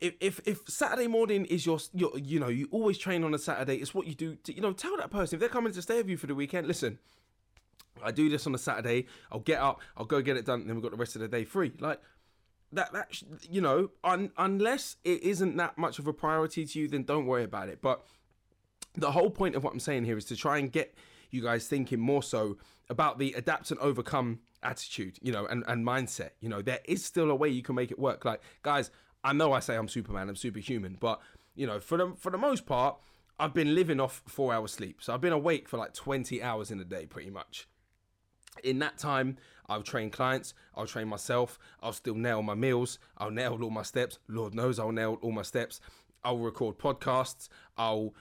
if 0.00 0.14
if, 0.20 0.40
if 0.44 0.60
Saturday 0.68 1.06
morning 1.06 1.44
is 1.46 1.64
your, 1.64 1.78
your 1.94 2.18
you 2.18 2.40
know 2.40 2.48
you 2.48 2.68
always 2.70 2.98
train 2.98 3.24
on 3.24 3.32
a 3.32 3.38
Saturday, 3.38 3.76
it's 3.76 3.94
what 3.94 4.06
you 4.06 4.14
do. 4.14 4.36
To, 4.36 4.54
you 4.54 4.60
know, 4.60 4.72
tell 4.72 4.96
that 4.96 5.10
person 5.10 5.36
if 5.36 5.40
they're 5.40 5.48
coming 5.48 5.72
to 5.72 5.82
stay 5.82 5.96
with 5.98 6.08
you 6.08 6.16
for 6.16 6.26
the 6.26 6.34
weekend. 6.34 6.66
Listen, 6.66 6.98
I 8.02 8.10
do 8.10 8.28
this 8.28 8.46
on 8.46 8.54
a 8.54 8.58
Saturday. 8.58 9.06
I'll 9.30 9.40
get 9.40 9.60
up. 9.60 9.80
I'll 9.96 10.04
go 10.04 10.20
get 10.20 10.36
it 10.36 10.44
done. 10.44 10.60
And 10.60 10.68
then 10.68 10.76
we've 10.76 10.82
got 10.82 10.90
the 10.90 10.96
rest 10.96 11.14
of 11.14 11.22
the 11.22 11.28
day 11.28 11.44
free. 11.44 11.72
Like 11.78 12.00
that. 12.72 12.92
That 12.92 13.22
you 13.48 13.60
know, 13.60 13.90
un, 14.04 14.30
unless 14.36 14.96
it 15.04 15.22
isn't 15.22 15.56
that 15.56 15.78
much 15.78 15.98
of 15.98 16.06
a 16.06 16.12
priority 16.12 16.64
to 16.66 16.78
you, 16.78 16.88
then 16.88 17.04
don't 17.04 17.26
worry 17.26 17.44
about 17.44 17.68
it. 17.68 17.80
But 17.82 18.04
the 18.94 19.12
whole 19.12 19.30
point 19.30 19.54
of 19.54 19.64
what 19.64 19.72
I'm 19.72 19.80
saying 19.80 20.04
here 20.04 20.16
is 20.16 20.24
to 20.26 20.36
try 20.36 20.58
and 20.58 20.70
get 20.70 20.94
you 21.30 21.42
guys 21.42 21.66
thinking 21.66 22.00
more 22.00 22.22
so 22.22 22.58
about 22.88 23.18
the 23.18 23.32
adapt 23.32 23.70
and 23.70 23.80
overcome 23.80 24.40
attitude, 24.62 25.18
you 25.22 25.32
know, 25.32 25.46
and, 25.46 25.64
and 25.66 25.84
mindset. 25.84 26.30
You 26.40 26.48
know, 26.48 26.62
there 26.62 26.80
is 26.84 27.04
still 27.04 27.30
a 27.30 27.34
way 27.34 27.48
you 27.48 27.62
can 27.62 27.74
make 27.74 27.90
it 27.90 27.98
work. 27.98 28.24
Like, 28.24 28.42
guys, 28.62 28.90
I 29.24 29.32
know 29.32 29.52
I 29.52 29.60
say 29.60 29.76
I'm 29.76 29.88
Superman, 29.88 30.28
I'm 30.28 30.36
superhuman, 30.36 30.96
but 31.00 31.20
you 31.54 31.66
know, 31.66 31.80
for 31.80 31.98
the 31.98 32.12
for 32.18 32.30
the 32.30 32.38
most 32.38 32.66
part, 32.66 32.98
I've 33.38 33.54
been 33.54 33.74
living 33.74 34.00
off 34.00 34.22
four 34.26 34.52
hours 34.52 34.72
sleep. 34.72 35.02
So 35.02 35.12
I've 35.12 35.20
been 35.20 35.32
awake 35.32 35.68
for 35.68 35.76
like 35.76 35.94
20 35.94 36.42
hours 36.42 36.70
in 36.70 36.80
a 36.80 36.84
day, 36.84 37.06
pretty 37.06 37.30
much. 37.30 37.66
In 38.62 38.78
that 38.80 38.98
time, 38.98 39.38
I'll 39.68 39.82
train 39.82 40.10
clients, 40.10 40.54
I'll 40.76 40.86
train 40.86 41.08
myself, 41.08 41.58
I'll 41.82 41.92
still 41.92 42.14
nail 42.14 42.42
my 42.42 42.54
meals, 42.54 42.98
I'll 43.18 43.30
nail 43.30 43.58
all 43.62 43.70
my 43.70 43.82
steps. 43.82 44.18
Lord 44.28 44.54
knows 44.54 44.78
I'll 44.78 44.92
nail 44.92 45.18
all 45.22 45.32
my 45.32 45.42
steps. 45.42 45.80
I'll 46.24 46.38
record 46.38 46.78
podcasts, 46.78 47.48
I'll 47.76 48.14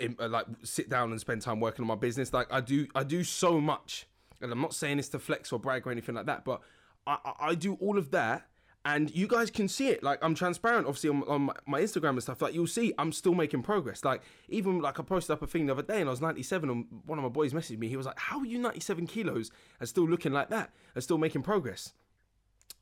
uh, 0.00 0.28
like 0.28 0.46
sit 0.62 0.90
down 0.90 1.10
and 1.10 1.20
spend 1.20 1.42
time 1.42 1.60
working 1.60 1.82
on 1.82 1.86
my 1.86 1.94
business. 1.94 2.32
Like 2.32 2.52
I 2.52 2.60
do, 2.60 2.86
I 2.94 3.02
do 3.02 3.24
so 3.24 3.60
much, 3.60 4.06
and 4.40 4.52
I'm 4.52 4.60
not 4.60 4.74
saying 4.74 4.98
this 4.98 5.08
to 5.10 5.18
flex 5.18 5.52
or 5.52 5.58
brag 5.58 5.86
or 5.86 5.90
anything 5.90 6.14
like 6.14 6.26
that, 6.26 6.44
but 6.44 6.60
I, 7.06 7.18
I 7.40 7.54
do 7.54 7.74
all 7.80 7.98
of 7.98 8.10
that 8.10 8.46
and 8.86 9.12
you 9.12 9.26
guys 9.26 9.50
can 9.50 9.66
see 9.66 9.88
it. 9.88 10.02
Like 10.02 10.18
i'm 10.22 10.34
transparent 10.34 10.86
obviously 10.86 11.10
on, 11.10 11.24
on, 11.24 11.50
my 11.66 11.80
instagram 11.80 12.10
and 12.10 12.22
stuff. 12.22 12.40
Like 12.40 12.54
you'll 12.54 12.68
see 12.68 12.94
i'm 12.98 13.12
still 13.12 13.34
making 13.34 13.62
progress. 13.62 14.04
Like 14.04 14.22
even 14.48 14.80
like 14.80 14.98
i 15.00 15.02
posted 15.02 15.34
up 15.34 15.42
a 15.42 15.46
thing 15.46 15.66
the 15.66 15.72
other 15.72 15.82
day 15.82 16.00
and 16.00 16.08
i 16.08 16.10
was 16.10 16.20
97 16.20 16.70
and 16.70 16.86
one 17.04 17.18
of 17.18 17.24
my 17.24 17.28
boys 17.28 17.52
messaged 17.52 17.78
me. 17.78 17.88
He 17.88 17.96
was 17.96 18.06
like 18.06 18.18
how 18.18 18.38
are 18.38 18.46
you 18.46 18.58
97 18.58 19.06
kilos 19.08 19.50
and 19.80 19.88
still 19.88 20.08
looking 20.08 20.32
like 20.32 20.50
that 20.50 20.70
and 20.94 21.02
still 21.02 21.18
making 21.18 21.42
progress? 21.42 21.92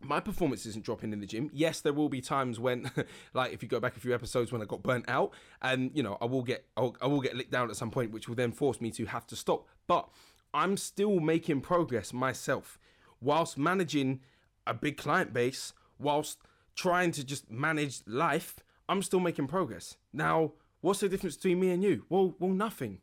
My 0.01 0.21
performance 0.21 0.67
isn't 0.67 0.85
dropping 0.85 1.15
in 1.15 1.21
the 1.21 1.27
gym. 1.27 1.49
Yes, 1.55 1.81
there 1.81 1.95
will 1.95 2.11
be 2.11 2.21
times 2.21 2.61
when, 2.61 2.91
like, 3.33 3.55
if 3.55 3.63
you 3.63 3.69
go 3.71 3.81
back 3.81 3.97
a 3.97 4.01
few 4.01 4.13
episodes 4.13 4.53
when 4.53 4.61
I 4.61 4.67
got 4.67 4.83
burnt 4.83 5.07
out, 5.09 5.33
and 5.63 5.91
you 5.95 6.03
know, 6.03 6.19
I 6.21 6.27
will 6.27 6.43
get, 6.43 6.67
I'll, 6.77 6.95
I 7.01 7.07
will 7.07 7.23
get 7.23 7.35
licked 7.35 7.53
down 7.53 7.71
at 7.71 7.77
some 7.77 7.91
point, 7.91 8.11
which 8.11 8.29
will 8.29 8.35
then 8.35 8.53
force 8.53 8.83
me 8.83 8.91
to 8.91 9.07
have 9.07 9.27
to 9.29 9.37
stop. 9.37 9.67
But 9.87 10.11
I'm 10.53 10.77
still 10.77 11.21
making 11.21 11.63
progress 11.63 12.13
myself, 12.13 12.79
whilst 13.23 13.57
managing 13.57 14.21
a 14.67 14.75
big 14.75 14.99
client 14.99 15.33
base, 15.33 15.73
whilst 16.05 16.39
trying 16.77 17.11
to 17.13 17.25
just 17.25 17.51
manage 17.51 18.03
life. 18.07 18.57
I'm 18.89 19.03
still 19.03 19.21
making 19.21 19.47
progress. 19.49 19.97
Now, 20.13 20.53
what's 20.81 21.01
the 21.01 21.09
difference 21.09 21.37
between 21.37 21.61
me 21.61 21.71
and 21.71 21.83
you? 21.83 22.05
Well, 22.09 22.37
well, 22.39 22.53
nothing, 22.53 23.01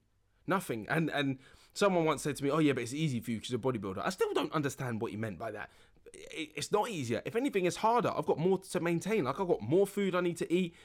nothing. 0.47 0.85
And 0.89 1.09
and 1.09 1.39
someone 1.73 2.05
once 2.05 2.21
said 2.21 2.35
to 2.37 2.43
me, 2.43 2.51
"Oh 2.51 2.59
yeah, 2.59 2.73
but 2.73 2.83
it's 2.83 2.93
easy 2.93 3.19
for 3.19 3.31
you 3.31 3.37
because 3.37 3.51
you're 3.51 3.59
a 3.59 3.63
bodybuilder." 3.63 4.01
I 4.05 4.09
still 4.11 4.33
don't 4.33 4.53
understand 4.53 5.01
what 5.01 5.11
you 5.11 5.17
meant 5.17 5.39
by 5.39 5.51
that 5.51 5.69
it's 6.13 6.71
not 6.71 6.89
easier. 6.89 7.21
If 7.25 7.35
anything, 7.35 7.65
it's 7.65 7.77
harder. 7.77 8.11
I've 8.15 8.25
got 8.25 8.37
more 8.37 8.57
to 8.57 8.79
maintain. 8.79 9.23
Like 9.23 9.39
I've 9.39 9.47
got 9.47 9.61
more 9.61 9.87
food 9.87 10.15
I 10.15 10.21
need 10.21 10.37
to 10.37 10.53
eat. 10.53 10.75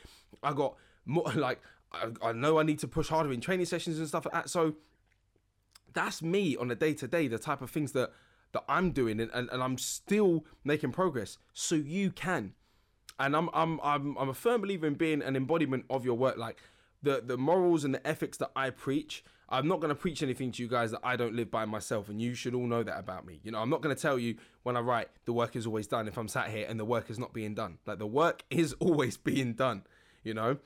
I 0.42 0.52
got 0.52 0.76
more 1.04 1.30
like 1.34 1.60
I, 1.92 2.08
I 2.22 2.32
know 2.32 2.58
I 2.58 2.62
need 2.62 2.78
to 2.80 2.88
push 2.88 3.08
harder 3.08 3.32
in 3.32 3.40
training 3.40 3.66
sessions 3.66 3.98
and 3.98 4.08
stuff 4.08 4.24
like 4.26 4.34
that. 4.34 4.50
So 4.50 4.74
that's 5.92 6.22
me 6.22 6.56
on 6.56 6.70
a 6.70 6.74
day 6.74 6.94
to 6.94 7.08
day. 7.08 7.28
The 7.28 7.38
type 7.38 7.62
of 7.62 7.70
things 7.70 7.92
that 7.92 8.10
that 8.56 8.64
I'm 8.68 8.90
doing 8.90 9.20
and, 9.20 9.30
and, 9.32 9.48
and 9.50 9.62
I'm 9.62 9.78
still 9.78 10.44
making 10.64 10.92
progress. 10.92 11.38
So 11.52 11.74
you 11.74 12.10
can. 12.10 12.54
And 13.18 13.34
I'm 13.34 13.48
I'm 13.54 13.80
I'm 13.82 14.16
I'm 14.18 14.28
a 14.28 14.34
firm 14.34 14.60
believer 14.60 14.86
in 14.86 14.94
being 14.94 15.22
an 15.22 15.36
embodiment 15.36 15.86
of 15.88 16.04
your 16.04 16.16
work. 16.16 16.36
Like 16.36 16.58
the 17.02 17.22
the 17.24 17.38
morals 17.38 17.84
and 17.84 17.94
the 17.94 18.06
ethics 18.06 18.36
that 18.38 18.50
I 18.54 18.70
preach 18.70 19.24
I'm 19.48 19.68
not 19.68 19.80
going 19.80 19.90
to 19.90 19.94
preach 19.94 20.22
anything 20.22 20.50
to 20.52 20.62
you 20.62 20.68
guys 20.68 20.90
that 20.90 21.00
I 21.04 21.14
don't 21.16 21.34
live 21.34 21.50
by 21.50 21.64
myself, 21.66 22.08
and 22.08 22.20
you 22.20 22.34
should 22.34 22.54
all 22.54 22.66
know 22.66 22.82
that 22.82 22.98
about 22.98 23.24
me. 23.24 23.40
You 23.44 23.52
know, 23.52 23.60
I'm 23.60 23.70
not 23.70 23.80
going 23.80 23.94
to 23.94 24.00
tell 24.00 24.18
you 24.18 24.36
when 24.64 24.76
I 24.76 24.80
write 24.80 25.08
the 25.24 25.32
work 25.32 25.54
is 25.54 25.66
always 25.66 25.86
done 25.86 26.08
if 26.08 26.16
I'm 26.16 26.28
sat 26.28 26.48
here 26.48 26.66
and 26.68 26.80
the 26.80 26.84
work 26.84 27.10
is 27.10 27.18
not 27.18 27.32
being 27.32 27.54
done. 27.54 27.78
Like 27.86 27.98
the 27.98 28.06
work 28.06 28.42
is 28.50 28.72
always 28.74 29.16
being 29.16 29.52
done. 29.52 29.84
You 30.24 30.34
know, 30.34 30.56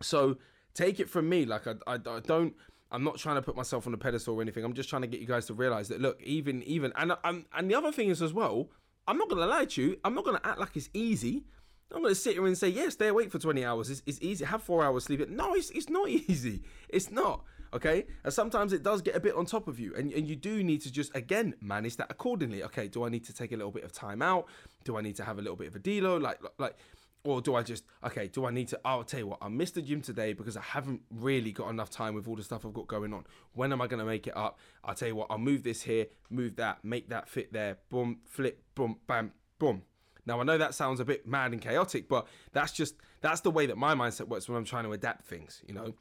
so 0.00 0.36
take 0.74 1.00
it 1.00 1.10
from 1.10 1.28
me. 1.28 1.44
Like 1.44 1.66
I, 1.66 1.74
I, 1.86 1.94
I 1.94 2.20
don't. 2.20 2.54
I'm 2.92 3.04
not 3.04 3.18
trying 3.18 3.36
to 3.36 3.42
put 3.42 3.56
myself 3.56 3.86
on 3.86 3.94
a 3.94 3.98
pedestal 3.98 4.34
or 4.34 4.42
anything. 4.42 4.64
I'm 4.64 4.74
just 4.74 4.88
trying 4.88 5.02
to 5.02 5.08
get 5.08 5.20
you 5.20 5.26
guys 5.26 5.46
to 5.46 5.54
realize 5.54 5.88
that 5.88 6.00
look, 6.00 6.20
even 6.22 6.62
even 6.64 6.92
and 6.96 7.12
and, 7.24 7.44
and 7.54 7.70
the 7.70 7.74
other 7.74 7.92
thing 7.92 8.08
is 8.08 8.22
as 8.22 8.32
well. 8.32 8.68
I'm 9.06 9.18
not 9.18 9.28
gonna 9.28 9.46
lie 9.46 9.64
to 9.64 9.82
you. 9.82 9.96
I'm 10.04 10.14
not 10.14 10.24
gonna 10.24 10.40
act 10.44 10.58
like 10.58 10.76
it's 10.76 10.90
easy. 10.94 11.44
I'm 11.92 12.04
to 12.04 12.14
sit 12.14 12.34
here 12.34 12.46
and 12.46 12.56
say, 12.56 12.68
yeah, 12.68 12.88
stay 12.88 13.08
awake 13.08 13.32
for 13.32 13.40
20 13.40 13.64
hours. 13.64 13.90
It's, 13.90 14.00
it's 14.06 14.20
easy. 14.22 14.44
Have 14.44 14.62
four 14.62 14.84
hours 14.84 15.02
sleep. 15.04 15.28
No, 15.28 15.54
it's, 15.54 15.70
it's 15.70 15.90
not 15.90 16.08
easy. 16.28 16.62
It's 16.88 17.10
not 17.10 17.42
okay 17.72 18.04
and 18.24 18.32
sometimes 18.32 18.72
it 18.72 18.82
does 18.82 19.00
get 19.00 19.14
a 19.14 19.20
bit 19.20 19.34
on 19.34 19.46
top 19.46 19.68
of 19.68 19.78
you 19.78 19.94
and, 19.96 20.12
and 20.12 20.26
you 20.26 20.34
do 20.34 20.62
need 20.64 20.80
to 20.80 20.90
just 20.90 21.14
again 21.14 21.54
manage 21.60 21.96
that 21.96 22.08
accordingly 22.10 22.64
okay 22.64 22.88
do 22.88 23.04
i 23.04 23.08
need 23.08 23.24
to 23.24 23.32
take 23.32 23.52
a 23.52 23.56
little 23.56 23.70
bit 23.70 23.84
of 23.84 23.92
time 23.92 24.22
out 24.22 24.46
do 24.84 24.96
i 24.96 25.00
need 25.00 25.14
to 25.14 25.24
have 25.24 25.38
a 25.38 25.40
little 25.40 25.56
bit 25.56 25.68
of 25.68 25.76
a 25.76 25.78
deload 25.78 26.20
like 26.20 26.40
like 26.58 26.74
Or 27.22 27.42
do 27.42 27.54
I 27.54 27.62
just 27.62 27.84
okay? 28.04 28.28
Do 28.28 28.46
I 28.46 28.50
need 28.50 28.68
to? 28.68 28.80
I'll 28.84 29.04
tell 29.04 29.20
you 29.20 29.26
what. 29.26 29.38
I 29.42 29.48
missed 29.48 29.74
the 29.74 29.82
gym 29.82 30.00
today 30.00 30.32
because 30.32 30.56
I 30.56 30.62
haven't 30.62 31.02
really 31.10 31.52
got 31.52 31.68
enough 31.68 31.90
time 31.90 32.14
with 32.14 32.26
all 32.26 32.36
the 32.36 32.42
stuff 32.42 32.64
I've 32.64 32.72
got 32.72 32.86
going 32.86 33.12
on. 33.12 33.26
When 33.52 33.72
am 33.72 33.82
I 33.82 33.88
going 33.88 34.00
to 34.00 34.06
make 34.06 34.26
it 34.26 34.36
up? 34.36 34.58
I'll 34.82 34.94
tell 34.94 35.08
you 35.08 35.16
what. 35.16 35.26
I'll 35.28 35.38
move 35.38 35.62
this 35.62 35.82
here, 35.82 36.06
move 36.30 36.56
that, 36.56 36.82
make 36.82 37.10
that 37.10 37.28
fit 37.28 37.52
there. 37.52 37.76
Boom, 37.90 38.20
flip, 38.24 38.62
boom, 38.74 38.96
bam, 39.06 39.32
boom. 39.58 39.82
Now 40.24 40.40
I 40.40 40.44
know 40.44 40.58
that 40.58 40.74
sounds 40.74 41.00
a 41.00 41.04
bit 41.04 41.26
mad 41.26 41.52
and 41.52 41.60
chaotic, 41.60 42.08
but 42.08 42.26
that's 42.52 42.72
just 42.72 42.94
that's 43.20 43.40
the 43.40 43.50
way 43.50 43.66
that 43.66 43.76
my 43.76 43.94
mindset 43.94 44.28
works 44.28 44.48
when 44.48 44.56
I'm 44.56 44.64
trying 44.64 44.84
to 44.84 44.92
adapt 44.92 45.26
things. 45.26 45.62
You 45.66 45.74
know, 45.74 45.94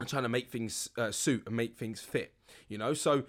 I'm 0.00 0.06
trying 0.06 0.22
to 0.22 0.28
make 0.28 0.50
things 0.50 0.88
uh, 0.96 1.10
suit 1.10 1.42
and 1.46 1.56
make 1.56 1.76
things 1.76 2.00
fit. 2.00 2.34
You 2.68 2.78
know, 2.78 2.94
so 2.94 3.24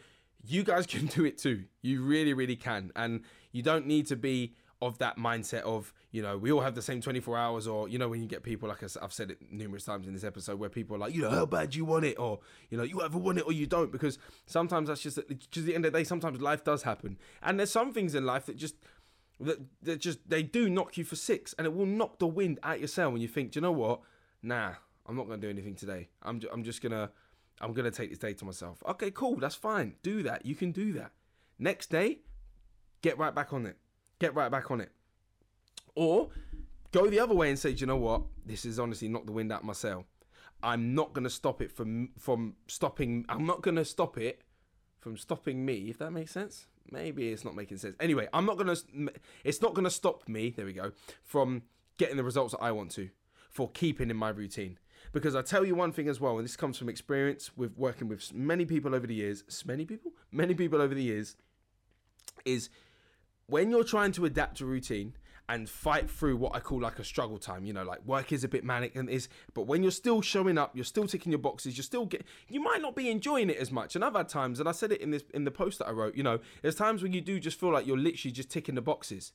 you 0.46 0.64
guys 0.64 0.86
can 0.88 1.08
do 1.08 1.26
it 1.26 1.38
too. 1.38 1.66
You 1.82 2.04
really, 2.04 2.34
really 2.34 2.56
can, 2.56 2.92
and 2.96 3.22
you 3.52 3.64
don't 3.64 3.88
need 3.88 4.08
to 4.08 4.16
be 4.16 4.54
of 4.82 5.00
that 5.00 5.18
mindset 5.18 5.62
of 5.62 5.92
you 6.12 6.22
know 6.22 6.38
we 6.38 6.52
all 6.52 6.62
have 6.62 6.76
the 6.76 6.82
same 6.84 7.02
24 7.02 7.36
hours 7.36 7.66
or 7.66 7.90
you 7.90 7.98
know 7.98 8.08
when 8.08 8.22
you 8.22 8.28
get 8.28 8.44
people 8.44 8.70
like 8.70 8.84
i've 9.02 9.12
said 9.12 9.32
it 9.32 9.40
numerous 9.52 9.84
times 9.84 10.06
in 10.06 10.14
this 10.14 10.24
episode 10.24 10.60
where 10.60 10.70
people 10.70 10.96
are 10.96 11.00
like 11.00 11.16
you 11.16 11.22
know 11.24 11.32
how 11.32 11.48
bad 11.48 11.74
you 11.74 11.84
want 11.84 12.06
it 12.06 12.14
or 12.20 12.40
you 12.70 12.78
know 12.78 12.84
you 12.84 13.02
either 13.02 13.18
want 13.18 13.40
it 13.40 13.46
or 13.48 13.52
you 13.52 13.66
don't 13.66 13.92
because 13.92 14.20
sometimes 14.46 14.88
that's 14.88 15.02
just 15.02 15.20
just 15.50 15.66
the 15.66 15.74
end 15.74 15.84
of 15.84 15.92
the 15.92 15.98
day 15.98 16.04
sometimes 16.04 16.40
life 16.42 16.64
does 16.64 16.84
happen. 16.84 17.18
And 17.44 17.60
there's 17.60 17.72
some 17.72 17.94
things 17.94 18.16
in 18.16 18.26
life 18.26 18.46
that 18.48 18.58
just 18.58 18.76
that, 19.40 19.60
that 19.84 20.00
just 20.00 20.28
they 20.28 20.42
do 20.42 20.70
knock 20.70 20.98
you 20.98 21.04
for 21.04 21.16
six 21.16 21.54
and 21.58 21.68
it 21.68 21.74
will 21.74 21.86
knock 21.86 22.18
the 22.18 22.28
wind 22.28 22.60
out 22.64 22.80
your 22.80 22.88
sail 22.88 23.12
when 23.12 23.22
you 23.22 23.28
think 23.28 23.52
do 23.52 23.58
you 23.58 23.62
know 23.62 23.72
what? 23.72 24.02
Nah 24.42 24.74
i'm 25.06 25.16
not 25.16 25.30
to 25.30 25.38
do 25.38 25.50
anything 25.50 25.74
today. 25.74 26.10
I'm, 26.22 26.42
I'm 26.52 26.64
just 26.64 26.82
gonna 26.82 27.12
i'm 27.62 27.74
gonna 27.74 27.92
take 27.92 28.10
this 28.10 28.20
day 28.20 28.34
to 28.34 28.46
myself. 28.46 28.82
Okay 28.88 29.12
cool 29.12 29.38
that's 29.38 29.56
fine. 29.56 29.96
Do 30.02 30.24
that. 30.24 30.46
You 30.46 30.56
can 30.56 30.72
do 30.72 30.94
that. 30.94 31.12
Next 31.60 31.90
day 31.90 32.20
get 33.02 33.18
right 33.18 33.34
back 33.34 33.54
on 33.54 33.66
it 33.66 33.78
get 34.20 34.36
right 34.36 34.52
back 34.52 34.72
on 34.72 34.82
it. 34.82 34.92
Or 35.96 36.30
go 36.92 37.10
the 37.10 37.20
other 37.20 37.34
way 37.34 37.50
and 37.50 37.58
say, 37.58 37.72
you 37.72 37.86
know 37.86 37.98
what? 37.98 38.24
This 38.46 38.66
is 38.66 38.80
honestly 38.80 39.08
not 39.08 39.26
the 39.26 39.32
wind 39.32 39.52
out 39.52 39.64
my 39.64 39.74
sail. 39.74 40.06
I'm 40.64 40.96
not 40.96 41.14
going 41.14 41.24
to 41.24 41.30
stop 41.30 41.62
it 41.62 41.72
from 41.72 42.10
from 42.18 42.56
stopping. 42.68 43.26
I'm 43.30 43.46
not 43.46 43.62
going 43.62 43.76
to 43.76 43.86
stop 43.86 44.18
it 44.18 44.42
from 45.00 45.18
stopping 45.18 45.66
me. 45.66 45.90
If 45.90 46.00
that 46.00 46.12
makes 46.12 46.32
sense. 46.32 46.68
Maybe 46.90 47.30
it's 47.30 47.44
not 47.44 47.56
making 47.56 47.78
sense. 47.78 47.96
Anyway, 48.00 48.28
I'm 48.34 48.46
not 48.46 48.58
going 48.58 48.76
to. 48.76 49.12
It's 49.44 49.62
not 49.62 49.74
going 49.74 49.84
to 49.84 49.92
stop 49.92 50.28
me. 50.28 50.54
There 50.56 50.66
we 50.66 50.74
go. 50.74 50.94
From 51.24 51.64
getting 51.98 52.18
the 52.18 52.24
results 52.24 52.54
that 52.54 52.62
I 52.62 52.72
want 52.72 52.92
to, 52.92 53.10
for 53.50 53.70
keeping 53.72 54.10
in 54.10 54.18
my 54.18 54.30
routine. 54.30 54.80
Because 55.14 55.36
I 55.36 55.42
tell 55.42 55.66
you 55.66 55.76
one 55.76 55.92
thing 55.92 56.08
as 56.08 56.20
well, 56.20 56.38
and 56.38 56.46
this 56.46 56.56
comes 56.56 56.78
from 56.78 56.90
experience 56.90 57.56
with 57.56 57.78
working 57.78 58.08
with 58.08 58.34
many 58.34 58.66
people 58.66 58.96
over 58.96 59.08
the 59.08 59.16
years. 59.16 59.44
Many 59.66 59.86
people, 59.86 60.12
many 60.32 60.54
people 60.54 60.82
over 60.82 60.94
the 60.94 61.04
years, 61.04 61.36
is 62.46 62.70
when 63.48 63.72
you're 63.72 63.84
trying 63.84 64.12
to 64.14 64.26
adapt 64.26 64.60
a 64.62 64.66
routine 64.66 65.14
and 65.50 65.70
fight 65.70 66.10
through 66.10 66.36
what 66.36 66.54
I 66.54 66.60
call 66.60 66.82
like 66.82 67.00
a 67.00 67.04
struggle 67.06 67.38
time, 67.38 67.66
you 67.66 67.72
know, 67.72 67.84
like 67.84 68.06
work 68.06 68.34
is 68.34 68.44
a 68.44 68.50
bit 68.50 68.66
manic 68.66 68.96
and 68.98 69.10
is, 69.10 69.30
but 69.54 69.66
when 69.66 69.82
you're 69.82 69.92
still 69.92 70.22
showing 70.22 70.58
up, 70.58 70.76
you're 70.76 70.84
still 70.84 71.08
ticking 71.08 71.32
your 71.32 71.40
boxes, 71.40 71.78
you're 71.78 71.84
still 71.84 72.06
get, 72.06 72.26
you 72.50 72.60
might 72.60 72.82
not 72.82 72.96
be 72.96 73.10
enjoying 73.10 73.50
it 73.50 73.56
as 73.56 73.72
much. 73.72 73.96
And 73.96 74.04
I've 74.04 74.16
had 74.16 74.28
times, 74.28 74.60
and 74.60 74.68
I 74.68 74.74
said 74.74 74.92
it 74.92 75.00
in 75.00 75.12
this 75.12 75.24
in 75.34 75.46
the 75.46 75.52
post 75.52 75.80
that 75.80 75.88
I 75.88 75.92
wrote, 75.92 76.16
you 76.16 76.24
know, 76.24 76.40
there's 76.62 76.76
times 76.76 77.02
when 77.02 77.14
you 77.14 77.22
do 77.22 77.40
just 77.40 77.58
feel 77.58 77.72
like 77.72 77.88
you're 77.88 77.98
literally 77.98 78.34
just 78.34 78.50
ticking 78.50 78.76
the 78.76 78.82
boxes. 78.82 79.32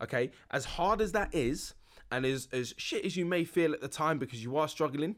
Okay, 0.00 0.30
as 0.50 0.64
hard 0.64 1.02
as 1.02 1.12
that 1.12 1.34
is, 1.34 1.74
and 2.10 2.24
as 2.24 2.48
as 2.52 2.74
shit 2.78 3.04
as 3.04 3.16
you 3.16 3.26
may 3.26 3.44
feel 3.44 3.74
at 3.74 3.82
the 3.82 3.88
time 3.88 4.18
because 4.18 4.42
you 4.42 4.56
are 4.56 4.68
struggling, 4.68 5.16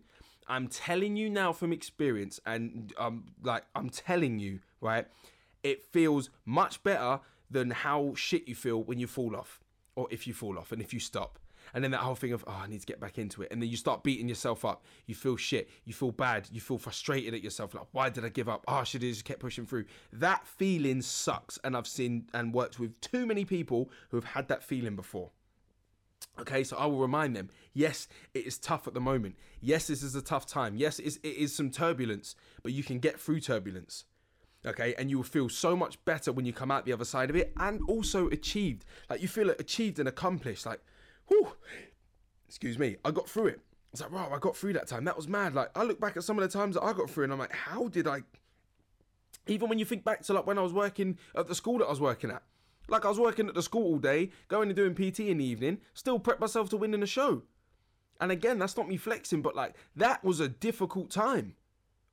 I'm 0.48 0.66
telling 0.66 1.16
you 1.16 1.30
now 1.30 1.52
from 1.52 1.72
experience, 1.72 2.40
and 2.46 2.92
um, 2.98 3.26
like 3.42 3.64
I'm 3.76 3.90
telling 3.90 4.40
you, 4.40 4.60
right, 4.80 5.06
it 5.62 5.84
feels 5.84 6.30
much 6.44 6.82
better 6.82 7.20
than 7.52 7.70
how 7.70 8.14
shit 8.16 8.48
you 8.48 8.54
feel 8.54 8.82
when 8.82 8.98
you 8.98 9.06
fall 9.06 9.36
off 9.36 9.60
or 9.94 10.08
if 10.10 10.26
you 10.26 10.34
fall 10.34 10.58
off 10.58 10.72
and 10.72 10.80
if 10.80 10.92
you 10.92 11.00
stop. 11.00 11.38
And 11.74 11.82
then 11.82 11.92
that 11.92 11.98
whole 12.00 12.14
thing 12.14 12.32
of, 12.32 12.44
oh, 12.46 12.60
I 12.64 12.66
need 12.66 12.80
to 12.80 12.86
get 12.86 13.00
back 13.00 13.18
into 13.18 13.42
it. 13.42 13.52
And 13.52 13.62
then 13.62 13.68
you 13.68 13.76
start 13.76 14.02
beating 14.02 14.28
yourself 14.28 14.64
up. 14.64 14.84
You 15.06 15.14
feel 15.14 15.36
shit. 15.36 15.70
You 15.84 15.92
feel 15.92 16.10
bad. 16.10 16.48
You 16.50 16.60
feel 16.60 16.78
frustrated 16.78 17.34
at 17.34 17.42
yourself. 17.42 17.74
Like, 17.74 17.86
why 17.92 18.08
did 18.10 18.24
I 18.24 18.30
give 18.30 18.48
up? 18.48 18.64
Oh, 18.66 18.74
I 18.74 18.84
should 18.84 19.02
have 19.02 19.12
just 19.12 19.24
kept 19.24 19.40
pushing 19.40 19.64
through. 19.64 19.84
That 20.12 20.46
feeling 20.46 21.02
sucks. 21.02 21.58
And 21.62 21.76
I've 21.76 21.86
seen 21.86 22.26
and 22.34 22.52
worked 22.52 22.78
with 22.78 23.00
too 23.00 23.26
many 23.26 23.44
people 23.44 23.90
who 24.10 24.16
have 24.16 24.24
had 24.24 24.48
that 24.48 24.64
feeling 24.64 24.96
before. 24.96 25.30
Okay, 26.40 26.64
so 26.64 26.76
I 26.76 26.86
will 26.86 26.98
remind 26.98 27.36
them 27.36 27.50
yes, 27.74 28.08
it 28.32 28.46
is 28.46 28.56
tough 28.58 28.86
at 28.86 28.94
the 28.94 29.00
moment. 29.00 29.36
Yes, 29.60 29.86
this 29.86 30.02
is 30.02 30.14
a 30.14 30.22
tough 30.22 30.46
time. 30.46 30.76
Yes, 30.76 30.98
it 30.98 31.06
is, 31.06 31.20
it 31.22 31.36
is 31.36 31.54
some 31.54 31.70
turbulence, 31.70 32.34
but 32.62 32.72
you 32.72 32.82
can 32.82 32.98
get 32.98 33.20
through 33.20 33.40
turbulence 33.40 34.04
okay? 34.66 34.94
And 34.98 35.10
you 35.10 35.18
will 35.18 35.24
feel 35.24 35.48
so 35.48 35.76
much 35.76 36.02
better 36.04 36.32
when 36.32 36.44
you 36.44 36.52
come 36.52 36.70
out 36.70 36.84
the 36.84 36.92
other 36.92 37.04
side 37.04 37.30
of 37.30 37.36
it 37.36 37.52
and 37.58 37.80
also 37.88 38.28
achieved. 38.28 38.84
Like 39.10 39.22
you 39.22 39.28
feel 39.28 39.50
achieved 39.50 39.98
and 39.98 40.08
accomplished. 40.08 40.66
Like 40.66 40.80
whew, 41.28 41.48
excuse 42.48 42.78
me 42.78 42.96
i 43.04 43.10
got 43.10 43.28
through 43.28 43.46
it. 43.48 43.60
It's 43.92 44.00
like 44.00 44.12
wow 44.12 44.30
i 44.32 44.38
got 44.38 44.56
through 44.56 44.74
that 44.74 44.88
time. 44.88 45.04
That 45.04 45.16
was 45.16 45.28
mad. 45.28 45.54
Like 45.54 45.70
i 45.76 45.82
look 45.82 46.00
back 46.00 46.16
at 46.16 46.24
some 46.24 46.38
of 46.38 46.42
the 46.42 46.58
times 46.58 46.74
that 46.74 46.82
i 46.82 46.92
got 46.92 47.10
through 47.10 47.24
and 47.24 47.32
i'm 47.32 47.38
like 47.38 47.52
how 47.52 47.88
did 47.88 48.06
i 48.06 48.22
even 49.48 49.68
when 49.68 49.78
you 49.78 49.84
think 49.84 50.04
back 50.04 50.22
to 50.22 50.32
like 50.32 50.46
when 50.46 50.58
i 50.58 50.62
was 50.62 50.72
working 50.72 51.18
at 51.36 51.48
the 51.48 51.54
school 51.54 51.78
that 51.78 51.86
i 51.86 51.90
was 51.90 52.00
working 52.00 52.30
at. 52.30 52.42
Like 52.88 53.04
i 53.04 53.08
was 53.08 53.18
working 53.18 53.48
at 53.48 53.54
the 53.54 53.62
school 53.62 53.84
all 53.84 53.98
day 53.98 54.30
going 54.48 54.68
and 54.68 54.76
doing 54.76 54.94
pt 54.94 55.20
in 55.20 55.38
the 55.38 55.44
evening 55.44 55.78
still 55.94 56.18
prep 56.18 56.40
myself 56.40 56.68
to 56.70 56.76
win 56.76 56.94
in 56.94 57.02
a 57.02 57.06
show. 57.06 57.42
And 58.20 58.30
again 58.30 58.58
that's 58.58 58.76
not 58.76 58.88
me 58.88 58.96
flexing 58.96 59.42
but 59.42 59.56
like 59.56 59.74
that 59.96 60.22
was 60.22 60.40
a 60.40 60.48
difficult 60.48 61.10
time. 61.10 61.54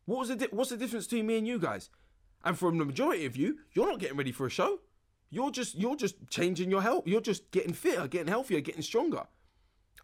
What 0.05 0.19
was 0.19 0.29
the 0.29 0.35
di- 0.35 0.47
what's 0.51 0.71
the 0.71 0.77
difference 0.77 1.05
between 1.05 1.27
me 1.27 1.37
and 1.37 1.47
you 1.47 1.59
guys 1.59 1.89
and 2.43 2.57
from 2.57 2.77
the 2.77 2.85
majority 2.85 3.25
of 3.25 3.35
you, 3.35 3.59
you're 3.73 3.87
not 3.87 3.99
getting 3.99 4.17
ready 4.17 4.31
for 4.31 4.45
a 4.45 4.49
show. 4.49 4.79
You're 5.29 5.51
just 5.51 5.75
you're 5.75 5.95
just 5.95 6.15
changing 6.29 6.71
your 6.71 6.81
health. 6.81 7.07
You're 7.07 7.21
just 7.21 7.51
getting 7.51 7.73
fitter, 7.73 8.07
getting 8.07 8.27
healthier, 8.27 8.61
getting 8.61 8.81
stronger. 8.81 9.23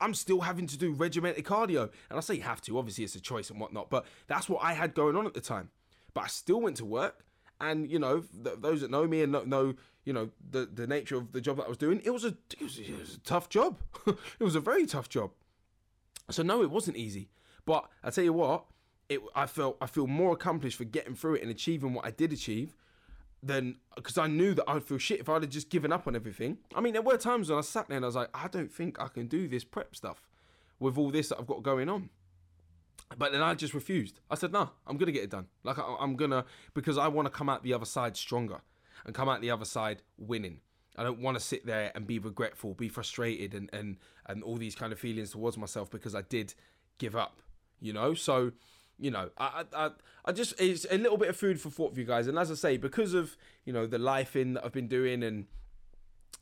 I'm 0.02 0.14
still 0.14 0.42
having 0.42 0.68
to 0.68 0.78
do 0.78 0.92
regimented 0.92 1.46
cardio. 1.46 1.90
And 2.10 2.18
I 2.18 2.20
say 2.20 2.36
you 2.36 2.42
have 2.42 2.62
to, 2.62 2.78
obviously 2.78 3.04
it's 3.04 3.16
a 3.16 3.22
choice 3.22 3.50
and 3.50 3.60
whatnot, 3.60 3.90
but 3.90 4.06
that's 4.28 4.50
what 4.50 4.64
I 4.64 4.74
had 4.74 4.94
going 4.94 5.16
on 5.16 5.26
at 5.26 5.34
the 5.34 5.42
time. 5.42 5.70
But 6.14 6.26
I 6.26 6.28
still 6.28 6.62
went 6.62 6.78
to 6.78 6.86
work. 6.86 7.26
And, 7.62 7.90
you 7.90 8.00
know, 8.00 8.22
th- 8.44 8.58
those 8.60 8.82
that 8.82 8.92
know 8.92 9.08
me 9.08 9.22
and 9.22 9.32
know, 9.32 9.76
you 10.04 10.12
know, 10.12 10.30
the, 10.52 10.66
the 10.66 10.86
nature 10.86 11.16
of 11.16 11.32
the 11.32 11.40
job 11.40 11.58
that 11.58 11.66
I 11.66 11.70
was 11.70 11.78
doing, 11.78 12.02
it 12.04 12.10
was 12.10 12.26
a, 12.26 12.36
it 12.60 12.62
was, 12.62 12.78
it 12.78 13.00
was 13.00 13.16
a 13.16 13.20
tough 13.20 13.48
job. 13.48 13.80
it 14.08 14.44
was 14.44 14.56
a 14.56 14.60
very 14.60 14.86
tough 14.86 15.08
job. 15.08 15.32
So, 16.30 16.44
no, 16.44 16.62
it 16.62 16.70
wasn't 16.70 16.98
easy. 16.98 17.30
But 17.66 17.86
I 18.04 18.10
tell 18.10 18.26
you 18.26 18.34
what, 18.34 18.66
it 19.10 19.22
I 19.36 19.46
felt 19.46 19.78
I 19.82 19.88
feel 19.88 20.08
more 20.08 20.34
accomplished 20.34 20.78
for 20.78 20.84
getting 20.84 21.16
through 21.16 21.36
it 21.36 21.42
and 21.42 21.52
achieving 21.52 21.94
what 21.94 22.06
I 22.06 22.12
did 22.12 22.34
achieve 22.34 22.76
than 23.44 23.76
because 23.96 24.18
I 24.18 24.28
knew 24.28 24.54
that 24.56 24.66
I'd 24.68 24.84
feel 24.84 24.98
shit 24.98 25.20
if 25.20 25.30
I'd 25.30 25.44
have 25.44 25.52
just 25.52 25.70
given 25.70 25.92
up 25.92 26.08
on 26.08 26.16
everything. 26.16 26.58
I 26.74 26.82
mean, 26.82 26.94
there 26.94 27.02
were 27.02 27.18
times 27.18 27.50
when 27.50 27.60
I 27.60 27.62
sat 27.62 27.88
there 27.88 27.98
and 27.98 28.06
I 28.06 28.08
was 28.08 28.16
like, 28.16 28.30
I 28.34 28.48
don't 28.48 28.72
think 28.72 29.00
I 29.00 29.08
can 29.08 29.28
do 29.28 29.48
this 29.48 29.64
prep 29.64 29.96
stuff 29.96 30.28
with 30.80 30.98
all 30.98 31.12
this 31.12 31.30
that 31.30 31.40
I've 31.40 31.48
got 31.48 31.64
going 31.64 31.90
on. 31.90 32.10
But 33.18 33.32
then 33.32 33.42
I 33.42 33.54
just 33.54 33.74
refused. 33.74 34.20
I 34.32 34.36
said, 34.36 34.52
no, 34.52 34.72
I'm 34.88 34.98
gonna 34.98 35.12
get 35.12 35.24
it 35.24 35.30
done. 35.30 35.48
Like 35.64 35.78
I, 35.78 35.96
I'm 36.00 36.16
gonna 36.16 36.46
because 36.74 36.98
I 36.98 37.08
want 37.08 37.28
to 37.28 37.30
come 37.30 37.50
out 37.50 37.64
the 37.64 37.74
other 37.74 37.86
side 37.86 38.18
stronger 38.18 38.62
and 39.06 39.14
come 39.14 39.30
out 39.30 39.42
the 39.42 39.52
other 39.52 39.66
side 39.66 40.02
winning. 40.18 40.60
I 40.98 41.04
don't 41.04 41.20
want 41.20 41.38
to 41.38 41.44
sit 41.44 41.66
there 41.66 41.92
and 41.94 42.08
be 42.08 42.20
regretful, 42.20 42.74
be 42.74 42.90
frustrated, 42.90 43.54
and 43.54 43.70
and 43.74 43.98
and 44.26 44.44
all 44.44 44.58
these 44.58 44.76
kind 44.76 44.92
of 44.92 45.00
feelings 45.00 45.32
towards 45.32 45.58
myself 45.58 45.92
because 45.92 46.16
I 46.16 46.22
did 46.24 46.56
give 46.98 47.16
up. 47.16 47.42
You 47.80 47.94
know, 47.94 48.14
so 48.14 48.54
you 49.00 49.12
know, 49.12 49.30
I, 49.38 49.66
I, 49.74 49.90
I 50.26 50.32
just 50.32 50.60
it's 50.60 50.86
a 50.90 50.98
little 50.98 51.18
bit 51.18 51.30
of 51.30 51.38
food 51.38 51.60
for 51.60 51.70
thought 51.70 51.94
for 51.94 52.00
you 52.00 52.06
guys. 52.06 52.28
And 52.28 52.38
as 52.38 52.52
I 52.52 52.56
say, 52.56 52.78
because 52.78 53.14
of 53.14 53.36
you 53.66 53.74
know 53.74 53.88
the 53.88 54.00
life 54.00 54.36
in 54.36 54.54
that 54.54 54.66
I've 54.66 54.72
been 54.72 54.88
doing, 54.88 55.24
and 55.24 55.46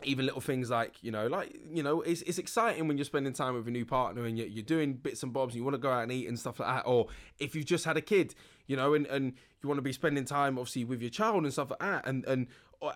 even 0.04 0.26
little 0.26 0.42
things 0.42 0.70
like 0.70 0.96
you 1.02 1.12
know, 1.12 1.28
like 1.28 1.56
you 1.72 1.84
know, 1.84 2.02
it's 2.02 2.22
it's 2.24 2.38
exciting 2.38 2.88
when 2.88 2.98
you're 2.98 3.06
spending 3.06 3.34
time 3.34 3.56
with 3.56 3.68
a 3.68 3.72
new 3.72 3.86
partner 3.86 4.26
and 4.26 4.38
you're, 4.38 4.48
you're 4.48 4.64
doing 4.64 4.94
bits 4.94 5.24
and 5.24 5.34
bobs, 5.34 5.54
and 5.54 5.60
you 5.60 5.64
want 5.64 5.76
to 5.76 5.80
go 5.80 5.92
out 5.92 6.04
and 6.04 6.12
eat 6.12 6.28
and 6.28 6.40
stuff 6.40 6.60
like 6.60 6.70
that. 6.70 6.88
Or 6.88 7.08
if 7.40 7.56
you've 7.56 7.66
just 7.66 7.86
had 7.86 7.98
a 7.98 8.02
kid, 8.02 8.36
you 8.68 8.76
know, 8.76 8.94
and 8.94 9.06
and 9.08 9.34
you 9.62 9.70
want 9.70 9.78
to 9.78 9.84
be 9.84 9.94
spending 9.94 10.26
time 10.26 10.58
obviously 10.58 10.86
with 10.86 11.02
your 11.02 11.10
child 11.10 11.44
and 11.44 11.52
stuff 11.52 11.72
like 11.72 11.80
that, 11.80 12.08
and 12.08 12.26
and 12.26 12.48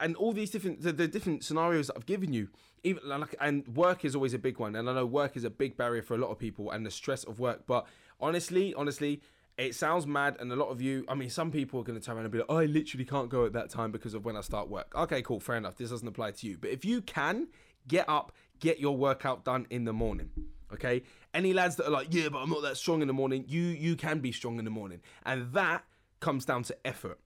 and 0.02 0.16
all 0.16 0.34
these 0.34 0.52
different 0.52 0.82
the, 0.82 0.92
the 0.92 1.08
different 1.08 1.44
scenarios 1.44 1.88
that 1.88 1.98
I've 1.98 2.06
given 2.06 2.34
you 2.34 2.50
even 2.84 3.08
like 3.08 3.36
and 3.40 3.68
work 3.70 4.06
is 4.06 4.16
always 4.16 4.34
a 4.34 4.40
big 4.40 4.60
one 4.60 4.76
and 4.76 4.90
I 4.90 4.94
know 4.94 5.06
work 5.06 5.38
is 5.38 5.44
a 5.44 5.50
big 5.50 5.78
barrier 5.78 6.02
for 6.02 6.16
a 6.16 6.18
lot 6.18 6.30
of 6.30 6.38
people 6.38 6.72
and 6.72 6.86
the 6.86 6.92
stress 6.92 7.24
of 7.24 7.40
work 7.40 7.64
but 7.68 7.86
honestly 8.20 8.74
honestly 8.74 9.22
it 9.58 9.74
sounds 9.74 10.06
mad, 10.06 10.38
and 10.40 10.52
a 10.52 10.56
lot 10.56 10.70
of 10.70 10.82
you, 10.82 11.04
I 11.08 11.16
mean, 11.16 11.30
some 11.30 11.52
people 11.52 11.80
are 11.80 11.84
going 11.84 12.00
to 12.00 12.06
turn 12.06 12.16
around 12.16 12.26
and 12.26 12.32
be 12.32 12.38
like, 12.40 12.48
oh, 12.50 12.58
I 12.58 12.66
literally 12.66 13.06
can't 13.06 13.28
go 13.28 13.46
at 13.46 13.54
that 13.54 13.70
time 13.70 13.92
because 13.92 14.14
of 14.14 14.24
when 14.24 14.38
I 14.38 14.42
start 14.42 14.70
work. 14.70 14.94
Okay, 14.96 15.22
cool, 15.24 15.40
fair 15.40 15.56
enough. 15.56 15.78
This 15.78 15.90
doesn't 15.90 16.08
apply 16.08 16.32
to 16.32 16.48
you. 16.48 16.58
But 16.60 16.70
if 16.70 16.86
you 16.86 17.02
can, 17.02 17.48
get 17.88 18.08
up, 18.08 18.32
get 18.60 18.80
your 18.80 18.96
workout 18.96 19.44
done 19.44 19.66
in 19.72 19.86
the 19.86 19.94
morning. 19.94 20.30
Okay? 20.72 21.04
Any 21.34 21.54
lads 21.54 21.76
that 21.78 21.88
are 21.88 21.92
like, 21.92 22.08
yeah, 22.12 22.30
but 22.30 22.40
I'm 22.40 22.50
not 22.50 22.62
that 22.64 22.78
strong 22.78 23.02
in 23.02 23.08
the 23.08 23.14
morning, 23.14 23.46
you 23.48 23.62
you 23.62 23.96
can 23.96 24.20
be 24.20 24.32
strong 24.32 24.60
in 24.60 24.66
the 24.66 24.72
morning. 24.72 25.02
And 25.26 25.52
that 25.54 25.84
comes 26.20 26.46
down 26.46 26.64
to 26.64 26.78
effort. 26.86 27.20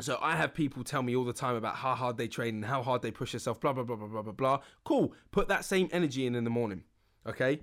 So 0.00 0.18
I 0.22 0.36
have 0.36 0.54
people 0.54 0.84
tell 0.84 1.02
me 1.02 1.14
all 1.16 1.24
the 1.24 1.32
time 1.32 1.56
about 1.56 1.76
how 1.76 1.94
hard 1.94 2.16
they 2.16 2.28
train 2.28 2.56
and 2.56 2.64
how 2.64 2.82
hard 2.82 3.02
they 3.02 3.10
push 3.10 3.32
themselves, 3.32 3.60
blah 3.60 3.72
blah 3.72 3.84
blah 3.84 3.96
blah 3.96 4.08
blah 4.08 4.22
blah 4.22 4.32
blah. 4.32 4.60
Cool. 4.84 5.12
Put 5.30 5.48
that 5.48 5.64
same 5.64 5.88
energy 5.92 6.26
in 6.26 6.34
in 6.34 6.44
the 6.44 6.50
morning. 6.50 6.84
Okay? 7.26 7.60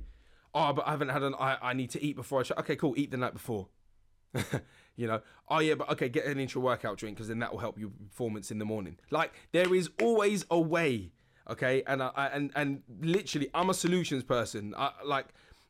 Oh, 0.55 0.73
but 0.73 0.87
I 0.87 0.91
haven't 0.91 1.09
had 1.09 1.21
an. 1.21 1.35
I, 1.39 1.57
I 1.61 1.73
need 1.73 1.91
to 1.91 2.03
eat 2.03 2.15
before 2.15 2.39
I 2.39 2.43
show. 2.43 2.55
Okay, 2.59 2.75
cool. 2.75 2.93
Eat 2.97 3.11
the 3.11 3.17
night 3.17 3.33
before. 3.33 3.67
you 4.95 5.07
know. 5.07 5.21
Oh 5.49 5.59
yeah, 5.59 5.75
but 5.75 5.89
okay, 5.91 6.09
get 6.09 6.25
an 6.25 6.39
intra 6.39 6.61
workout 6.61 6.97
drink 6.97 7.17
because 7.17 7.27
then 7.27 7.39
that 7.39 7.51
will 7.51 7.59
help 7.59 7.77
your 7.77 7.89
performance 8.09 8.49
in 8.49 8.57
the 8.57 8.65
morning. 8.65 8.97
Like 9.11 9.33
there 9.51 9.73
is 9.75 9.89
always 10.01 10.45
a 10.49 10.59
way. 10.59 11.11
Okay, 11.47 11.83
and 11.85 12.01
I, 12.01 12.11
I 12.15 12.27
and 12.27 12.51
and 12.55 12.81
literally, 13.01 13.49
I'm 13.53 13.69
a 13.69 13.73
solutions 13.73 14.23
person. 14.23 14.73
I, 14.75 14.91
like 15.05 15.27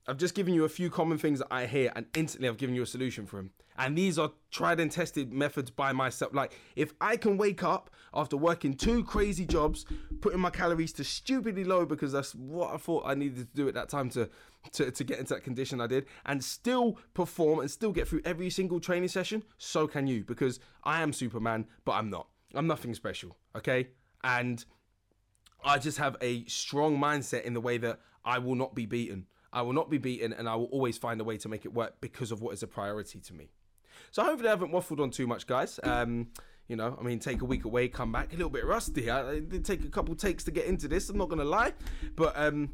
I've 0.08 0.18
just 0.18 0.36
given 0.36 0.54
you 0.54 0.64
a 0.64 0.70
few 0.70 0.90
common 0.90 1.18
things 1.18 1.40
that 1.40 1.48
I 1.52 1.66
hear, 1.66 1.92
and 1.96 2.06
instantly 2.16 2.48
I've 2.48 2.58
given 2.58 2.76
you 2.76 2.84
a 2.84 2.88
solution 2.88 3.26
for 3.26 3.38
them. 3.38 3.52
And 3.78 3.98
these 3.98 4.18
are 4.18 4.32
tried 4.52 4.80
and 4.80 4.92
tested 4.92 5.34
methods 5.34 5.70
by 5.70 5.92
myself. 5.92 6.34
Like, 6.34 6.58
if 6.76 6.94
I 7.02 7.18
can 7.18 7.38
wake 7.38 7.64
up 7.64 7.90
after 8.14 8.38
working 8.38 8.76
two 8.76 9.04
crazy 9.04 9.46
jobs, 9.46 9.86
putting 10.22 10.40
my 10.40 10.50
calories 10.50 10.94
to 10.94 11.04
stupidly 11.04 11.64
low 11.64 11.86
because 11.86 12.12
that's 12.12 12.34
what 12.34 12.74
I 12.74 12.78
thought 12.78 13.04
I 13.06 13.16
needed 13.16 13.50
to 13.50 13.56
do 13.56 13.68
at 13.68 13.74
that 13.74 13.90
time 13.90 14.10
to, 14.12 14.30
to, 14.74 14.92
to 14.92 15.04
get 15.04 15.20
into 15.20 15.34
that 15.34 15.44
condition 15.44 15.82
I 15.82 15.88
did, 15.88 16.06
and 16.26 16.44
still 16.44 16.98
perform 17.14 17.60
and 17.60 17.70
still 17.70 17.92
get 17.92 18.08
through 18.08 18.22
every 18.24 18.50
single 18.50 18.80
training 18.80 19.10
session, 19.10 19.44
so 19.58 19.88
can 19.88 20.08
you. 20.08 20.24
Because 20.24 20.60
I 20.84 21.02
am 21.02 21.12
Superman, 21.12 21.68
but 21.84 21.94
I'm 21.94 22.10
not. 22.10 22.28
I'm 22.54 22.68
nothing 22.68 22.94
special, 22.94 23.36
okay? 23.56 23.90
And 24.24 24.64
I 25.64 25.80
just 25.80 25.98
have 25.98 26.16
a 26.22 26.46
strong 26.46 26.98
mindset 26.98 27.44
in 27.44 27.54
the 27.54 27.62
way 27.62 27.78
that 27.80 28.00
I 28.24 28.40
will 28.40 28.56
not 28.56 28.74
be 28.76 28.86
beaten. 28.86 29.26
I 29.52 29.62
will 29.62 29.74
not 29.74 29.90
be 29.90 29.98
beaten 29.98 30.34
and 30.34 30.50
I 30.50 30.56
will 30.56 30.66
always 30.66 30.98
find 30.98 31.20
a 31.22 31.24
way 31.24 31.38
to 31.38 31.50
make 31.50 31.66
it 31.66 31.74
work 31.74 32.02
because 32.02 32.32
of 32.32 32.42
what 32.42 32.54
is 32.54 32.62
a 32.62 32.68
priority 32.68 33.20
to 33.22 33.34
me. 33.34 33.52
So 34.12 34.24
hopefully 34.24 34.48
I 34.48 34.52
haven't 34.52 34.72
waffled 34.72 35.02
on 35.02 35.12
too 35.12 35.28
much, 35.28 35.48
guys. 35.48 35.80
Um, 35.84 36.28
you 36.68 36.76
know, 36.76 36.98
I 37.00 37.04
mean, 37.04 37.20
take 37.20 37.42
a 37.42 37.46
week 37.46 37.66
away, 37.66 37.88
come 37.88 38.12
back 38.12 38.34
a 38.34 38.36
little 38.36 38.50
bit 38.50 38.66
rusty. 38.66 39.10
I, 39.10 39.40
did 39.40 39.64
take 39.66 39.84
a 39.84 39.90
couple 39.90 40.16
takes 40.16 40.44
to 40.46 40.52
get 40.52 40.66
into 40.66 40.88
this. 40.88 41.10
I'm 41.10 41.18
not 41.18 41.30
gonna 41.30 41.44
lie, 41.44 41.74
but 42.16 42.34
um, 42.36 42.72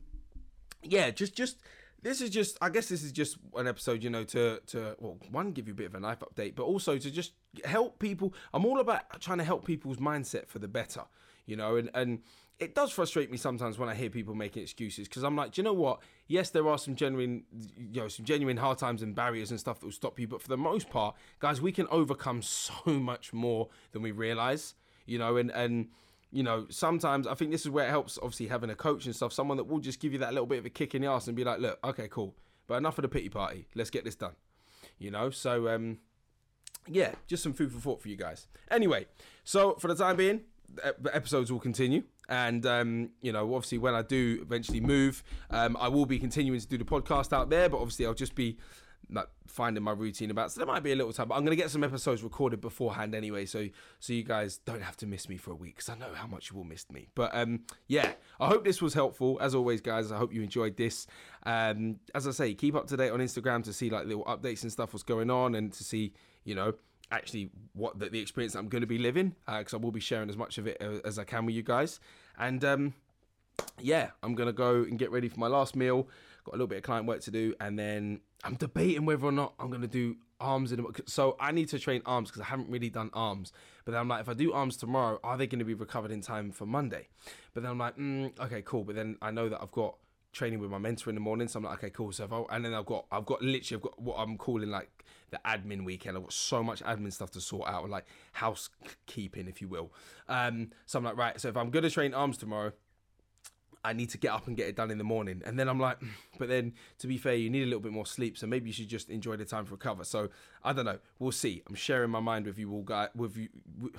yeah, 0.83 1.11
just 1.11 1.35
just 1.35 1.57
this 2.01 2.21
is 2.21 2.29
just 2.29 2.57
I 2.61 2.69
guess 2.69 2.87
this 2.87 3.03
is 3.03 3.11
just 3.11 3.37
an 3.55 3.67
episode, 3.67 4.03
you 4.03 4.09
know, 4.09 4.23
to 4.25 4.59
to 4.67 4.95
well, 4.99 5.17
one 5.29 5.51
give 5.51 5.67
you 5.67 5.73
a 5.73 5.75
bit 5.75 5.87
of 5.87 5.95
a 5.95 5.99
life 5.99 6.19
update, 6.19 6.55
but 6.55 6.63
also 6.63 6.97
to 6.97 7.11
just 7.11 7.33
help 7.65 7.99
people. 7.99 8.33
I'm 8.53 8.65
all 8.65 8.79
about 8.79 9.19
trying 9.19 9.39
to 9.39 9.43
help 9.43 9.65
people's 9.65 9.97
mindset 9.97 10.47
for 10.47 10.59
the 10.59 10.67
better, 10.67 11.03
you 11.45 11.55
know, 11.55 11.75
and 11.75 11.89
and 11.93 12.19
it 12.61 12.75
does 12.75 12.91
frustrate 12.91 13.31
me 13.31 13.37
sometimes 13.37 13.79
when 13.79 13.89
I 13.89 13.95
hear 13.95 14.11
people 14.11 14.35
making 14.35 14.61
excuses 14.61 15.07
because 15.07 15.23
I'm 15.23 15.35
like, 15.35 15.53
do 15.53 15.61
you 15.61 15.63
know 15.63 15.73
what? 15.73 15.99
Yes, 16.27 16.51
there 16.51 16.67
are 16.69 16.77
some 16.77 16.95
genuine, 16.95 17.43
you 17.75 18.01
know, 18.01 18.07
some 18.07 18.23
genuine 18.23 18.55
hard 18.55 18.77
times 18.77 19.01
and 19.01 19.15
barriers 19.15 19.49
and 19.49 19.59
stuff 19.59 19.79
that 19.79 19.85
will 19.87 19.91
stop 19.91 20.19
you, 20.19 20.27
but 20.27 20.43
for 20.43 20.47
the 20.47 20.57
most 20.57 20.87
part, 20.87 21.15
guys, 21.39 21.59
we 21.59 21.71
can 21.71 21.87
overcome 21.89 22.41
so 22.43 22.73
much 22.85 23.33
more 23.33 23.69
than 23.93 24.03
we 24.03 24.11
realize, 24.11 24.75
you 25.07 25.17
know, 25.17 25.37
and 25.37 25.49
and 25.51 25.87
you 26.31 26.43
know, 26.43 26.67
sometimes 26.69 27.25
I 27.25 27.33
think 27.33 27.49
this 27.51 27.61
is 27.61 27.71
where 27.71 27.87
it 27.87 27.89
helps. 27.89 28.19
Obviously, 28.19 28.47
having 28.47 28.69
a 28.69 28.75
coach 28.75 29.07
and 29.07 29.15
stuff, 29.15 29.33
someone 29.33 29.57
that 29.57 29.65
will 29.65 29.79
just 29.79 29.99
give 29.99 30.13
you 30.13 30.19
that 30.19 30.31
little 30.31 30.45
bit 30.45 30.59
of 30.59 30.65
a 30.65 30.69
kick 30.69 30.93
in 30.93 31.01
the 31.01 31.07
ass 31.07 31.27
and 31.27 31.35
be 31.35 31.43
like, 31.43 31.59
look, 31.59 31.79
okay, 31.83 32.07
cool, 32.07 32.35
but 32.67 32.75
enough 32.75 32.97
of 32.99 33.01
the 33.01 33.09
pity 33.09 33.27
party. 33.27 33.67
Let's 33.73 33.89
get 33.89 34.05
this 34.05 34.15
done, 34.15 34.35
you 34.99 35.09
know. 35.09 35.31
So, 35.31 35.67
um, 35.67 35.97
yeah, 36.87 37.13
just 37.25 37.41
some 37.41 37.53
food 37.53 37.71
for 37.71 37.79
thought 37.79 38.01
for 38.01 38.07
you 38.07 38.15
guys. 38.15 38.47
Anyway, 38.69 39.07
so 39.43 39.73
for 39.75 39.87
the 39.87 39.95
time 39.95 40.15
being, 40.15 40.41
episodes 41.11 41.51
will 41.51 41.59
continue. 41.59 42.03
And 42.29 42.65
um, 42.65 43.09
you 43.21 43.31
know, 43.31 43.53
obviously, 43.53 43.77
when 43.77 43.93
I 43.93 44.01
do 44.01 44.39
eventually 44.41 44.81
move, 44.81 45.23
um, 45.49 45.75
I 45.79 45.87
will 45.87 46.05
be 46.05 46.19
continuing 46.19 46.59
to 46.59 46.67
do 46.67 46.77
the 46.77 46.85
podcast 46.85 47.33
out 47.33 47.49
there. 47.49 47.69
But 47.69 47.77
obviously, 47.77 48.05
I'll 48.05 48.13
just 48.13 48.35
be 48.35 48.57
like 49.09 49.27
finding 49.47 49.83
my 49.83 49.91
routine 49.91 50.31
about. 50.31 50.51
So 50.51 50.59
there 50.59 50.67
might 50.67 50.83
be 50.83 50.91
a 50.91 50.95
little 50.95 51.11
time, 51.11 51.27
but 51.27 51.35
I'm 51.35 51.43
gonna 51.43 51.55
get 51.55 51.69
some 51.69 51.83
episodes 51.83 52.23
recorded 52.23 52.61
beforehand 52.61 53.13
anyway, 53.13 53.45
so 53.45 53.67
so 53.99 54.13
you 54.13 54.23
guys 54.23 54.57
don't 54.57 54.81
have 54.81 54.97
to 54.97 55.07
miss 55.07 55.27
me 55.27 55.37
for 55.37 55.51
a 55.51 55.55
week 55.55 55.75
because 55.75 55.89
I 55.89 55.95
know 55.95 56.13
how 56.13 56.27
much 56.27 56.51
you 56.51 56.57
will 56.57 56.63
missed 56.63 56.91
me. 56.91 57.09
But 57.15 57.31
um, 57.33 57.61
yeah, 57.87 58.13
I 58.39 58.47
hope 58.47 58.63
this 58.63 58.81
was 58.81 58.93
helpful. 58.93 59.37
As 59.41 59.53
always, 59.53 59.81
guys, 59.81 60.11
I 60.11 60.17
hope 60.17 60.33
you 60.33 60.41
enjoyed 60.41 60.77
this. 60.77 61.07
Um, 61.43 61.99
as 62.15 62.27
I 62.27 62.31
say, 62.31 62.53
keep 62.53 62.75
up 62.75 62.87
to 62.87 62.97
date 62.97 63.11
on 63.11 63.19
Instagram 63.19 63.63
to 63.65 63.73
see 63.73 63.89
like 63.89 64.05
little 64.05 64.25
updates 64.25 64.63
and 64.63 64.71
stuff 64.71 64.93
what's 64.93 65.03
going 65.03 65.29
on, 65.29 65.55
and 65.55 65.73
to 65.73 65.83
see 65.83 66.13
you 66.43 66.55
know 66.55 66.73
actually 67.11 67.49
what 67.73 67.99
the, 67.99 68.09
the 68.09 68.19
experience 68.19 68.55
I'm 68.55 68.69
going 68.69 68.81
to 68.81 68.87
be 68.87 68.97
living 68.97 69.35
because 69.45 69.73
uh, 69.73 69.77
I 69.77 69.79
will 69.79 69.91
be 69.91 69.99
sharing 69.99 70.29
as 70.29 70.37
much 70.37 70.57
of 70.57 70.67
it 70.67 70.77
as, 70.81 70.99
as 71.01 71.19
I 71.19 71.23
can 71.23 71.45
with 71.45 71.55
you 71.55 71.63
guys. 71.63 71.99
And 72.37 72.63
um, 72.65 72.93
yeah, 73.79 74.11
I'm 74.23 74.35
gonna 74.35 74.53
go 74.53 74.83
and 74.83 74.97
get 74.97 75.11
ready 75.11 75.29
for 75.29 75.39
my 75.39 75.47
last 75.47 75.75
meal. 75.75 76.07
Got 76.43 76.53
a 76.53 76.57
little 76.57 76.67
bit 76.67 76.77
of 76.77 76.83
client 76.83 77.05
work 77.05 77.21
to 77.21 77.31
do, 77.31 77.53
and 77.59 77.77
then 77.77 78.21
I'm 78.43 78.55
debating 78.55 79.05
whether 79.05 79.25
or 79.25 79.31
not 79.31 79.53
I'm 79.59 79.69
gonna 79.69 79.87
do 79.87 80.15
arms 80.41 80.71
in. 80.71 80.85
So 81.05 81.37
I 81.39 81.51
need 81.51 81.69
to 81.69 81.79
train 81.79 82.01
arms 82.05 82.29
because 82.29 82.41
I 82.41 82.45
haven't 82.45 82.69
really 82.69 82.89
done 82.89 83.11
arms. 83.13 83.53
But 83.85 83.93
then 83.93 84.01
I'm 84.01 84.07
like, 84.07 84.21
if 84.21 84.29
I 84.29 84.33
do 84.33 84.51
arms 84.53 84.75
tomorrow, 84.75 85.19
are 85.23 85.37
they 85.37 85.47
going 85.47 85.59
to 85.59 85.65
be 85.65 85.73
recovered 85.73 86.11
in 86.11 86.21
time 86.21 86.51
for 86.51 86.65
Monday? 86.65 87.07
But 87.53 87.63
then 87.63 87.71
I'm 87.71 87.77
like, 87.77 87.97
mm, 87.97 88.37
okay, 88.39 88.61
cool. 88.63 88.83
But 88.83 88.95
then 88.95 89.17
I 89.21 89.31
know 89.31 89.47
that 89.49 89.61
I've 89.61 89.71
got 89.71 89.95
training 90.31 90.59
with 90.59 90.71
my 90.71 90.77
mentor 90.77 91.09
in 91.09 91.15
the 91.15 91.21
morning. 91.21 91.47
So 91.47 91.59
I'm 91.59 91.65
like, 91.65 91.79
okay, 91.79 91.89
cool. 91.89 92.11
So 92.11 92.23
I, 92.31 92.55
and 92.55 92.65
then 92.65 92.73
I've 92.73 92.85
got, 92.85 93.05
I've 93.11 93.25
got 93.25 93.41
literally, 93.41 93.77
I've 93.77 93.81
got 93.83 94.01
what 94.01 94.15
I'm 94.17 94.37
calling 94.37 94.69
like 94.69 95.05
the 95.29 95.39
admin 95.45 95.83
weekend. 95.83 96.17
I've 96.17 96.23
got 96.23 96.33
so 96.33 96.63
much 96.63 96.81
admin 96.83 97.11
stuff 97.11 97.31
to 97.31 97.41
sort 97.41 97.67
out, 97.67 97.89
like 97.89 98.05
housekeeping, 98.33 99.47
if 99.47 99.61
you 99.61 99.67
will. 99.67 99.91
Um, 100.27 100.71
so 100.85 100.99
I'm 100.99 101.05
like, 101.05 101.17
right. 101.17 101.39
So 101.39 101.49
if 101.49 101.57
I'm 101.57 101.69
to 101.83 101.89
train 101.89 102.13
arms 102.13 102.37
tomorrow, 102.37 102.71
I 103.83 103.93
need 103.93 104.09
to 104.11 104.17
get 104.17 104.31
up 104.31 104.47
and 104.47 104.55
get 104.55 104.67
it 104.67 104.75
done 104.75 104.91
in 104.91 104.97
the 104.97 105.03
morning. 105.03 105.41
And 105.45 105.57
then 105.57 105.67
I'm 105.67 105.79
like, 105.79 105.97
but 106.37 106.49
then 106.49 106.73
to 106.99 107.07
be 107.07 107.17
fair, 107.17 107.35
you 107.35 107.49
need 107.49 107.63
a 107.63 107.65
little 107.65 107.79
bit 107.79 107.91
more 107.91 108.05
sleep. 108.05 108.37
So 108.37 108.47
maybe 108.47 108.69
you 108.69 108.73
should 108.73 108.87
just 108.87 109.09
enjoy 109.09 109.37
the 109.37 109.45
time 109.45 109.65
to 109.65 109.71
recover. 109.71 110.03
So 110.03 110.29
I 110.63 110.73
don't 110.73 110.85
know. 110.85 110.99
We'll 111.19 111.31
see. 111.31 111.63
I'm 111.67 111.75
sharing 111.75 112.11
my 112.11 112.19
mind 112.19 112.45
with 112.45 112.59
you 112.59 112.71
all 112.71 112.83
guys, 112.83 113.09
with 113.15 113.37
you, 113.37 113.49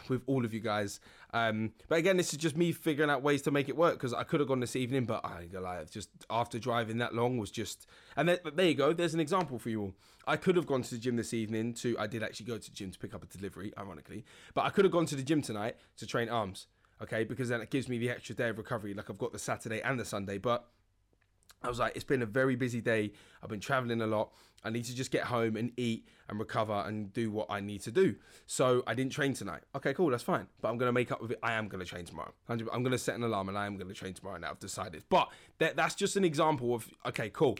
with 0.08 0.22
all 0.26 0.44
of 0.44 0.54
you 0.54 0.60
guys. 0.60 1.00
Um, 1.34 1.72
but 1.88 1.98
again, 1.98 2.16
this 2.16 2.32
is 2.32 2.38
just 2.38 2.56
me 2.56 2.72
figuring 2.72 3.10
out 3.10 3.22
ways 3.22 3.42
to 3.42 3.50
make 3.50 3.68
it 3.68 3.76
work 3.76 3.94
because 3.94 4.14
I 4.14 4.22
could 4.22 4.40
have 4.40 4.48
gone 4.48 4.60
this 4.60 4.76
evening, 4.76 5.04
but 5.04 5.24
I 5.24 5.48
like 5.52 5.90
just 5.90 6.10
after 6.30 6.58
driving 6.58 6.98
that 6.98 7.14
long 7.14 7.38
was 7.38 7.50
just. 7.50 7.86
And 8.16 8.28
then, 8.28 8.38
there 8.54 8.66
you 8.66 8.74
go. 8.74 8.92
There's 8.92 9.14
an 9.14 9.20
example 9.20 9.58
for 9.58 9.70
you 9.70 9.80
all. 9.82 9.94
I 10.26 10.36
could 10.36 10.54
have 10.54 10.66
gone 10.66 10.82
to 10.82 10.90
the 10.90 11.00
gym 11.00 11.16
this 11.16 11.34
evening 11.34 11.74
to. 11.74 11.98
I 11.98 12.06
did 12.06 12.22
actually 12.22 12.46
go 12.46 12.58
to 12.58 12.70
the 12.70 12.76
gym 12.76 12.92
to 12.92 12.98
pick 12.98 13.14
up 13.14 13.24
a 13.24 13.26
delivery, 13.26 13.72
ironically, 13.76 14.24
but 14.54 14.64
I 14.64 14.70
could 14.70 14.84
have 14.84 14.92
gone 14.92 15.06
to 15.06 15.16
the 15.16 15.22
gym 15.22 15.42
tonight 15.42 15.76
to 15.96 16.06
train 16.06 16.28
arms 16.28 16.68
okay, 17.02 17.24
because 17.24 17.48
then 17.48 17.60
it 17.60 17.70
gives 17.70 17.88
me 17.88 17.98
the 17.98 18.10
extra 18.10 18.34
day 18.34 18.48
of 18.48 18.58
recovery. 18.58 18.94
Like 18.94 19.10
I've 19.10 19.18
got 19.18 19.32
the 19.32 19.38
Saturday 19.38 19.80
and 19.80 19.98
the 19.98 20.04
Sunday, 20.04 20.38
but 20.38 20.68
I 21.62 21.68
was 21.68 21.78
like, 21.78 21.94
it's 21.94 22.04
been 22.04 22.22
a 22.22 22.26
very 22.26 22.56
busy 22.56 22.80
day. 22.80 23.12
I've 23.42 23.50
been 23.50 23.60
traveling 23.60 24.00
a 24.00 24.06
lot. 24.06 24.32
I 24.64 24.70
need 24.70 24.84
to 24.84 24.94
just 24.94 25.10
get 25.10 25.24
home 25.24 25.56
and 25.56 25.72
eat 25.76 26.06
and 26.28 26.38
recover 26.38 26.84
and 26.86 27.12
do 27.12 27.30
what 27.30 27.48
I 27.50 27.60
need 27.60 27.80
to 27.82 27.90
do. 27.90 28.14
So 28.46 28.84
I 28.86 28.94
didn't 28.94 29.12
train 29.12 29.34
tonight. 29.34 29.62
Okay, 29.74 29.92
cool, 29.92 30.10
that's 30.10 30.22
fine. 30.22 30.46
But 30.60 30.68
I'm 30.68 30.78
going 30.78 30.88
to 30.88 30.92
make 30.92 31.10
up 31.10 31.20
with 31.20 31.32
it. 31.32 31.38
I 31.42 31.54
am 31.54 31.66
going 31.68 31.84
to 31.84 31.88
train 31.88 32.04
tomorrow. 32.04 32.32
I'm 32.48 32.58
going 32.58 32.90
to 32.92 32.98
set 32.98 33.16
an 33.16 33.24
alarm 33.24 33.48
and 33.48 33.58
I 33.58 33.66
am 33.66 33.76
going 33.76 33.88
to 33.88 33.94
train 33.94 34.14
tomorrow 34.14 34.38
now. 34.38 34.50
I've 34.50 34.60
decided. 34.60 35.02
But 35.08 35.30
that, 35.58 35.74
that's 35.74 35.96
just 35.96 36.16
an 36.16 36.24
example 36.24 36.74
of, 36.76 36.88
okay, 37.06 37.30
cool. 37.30 37.58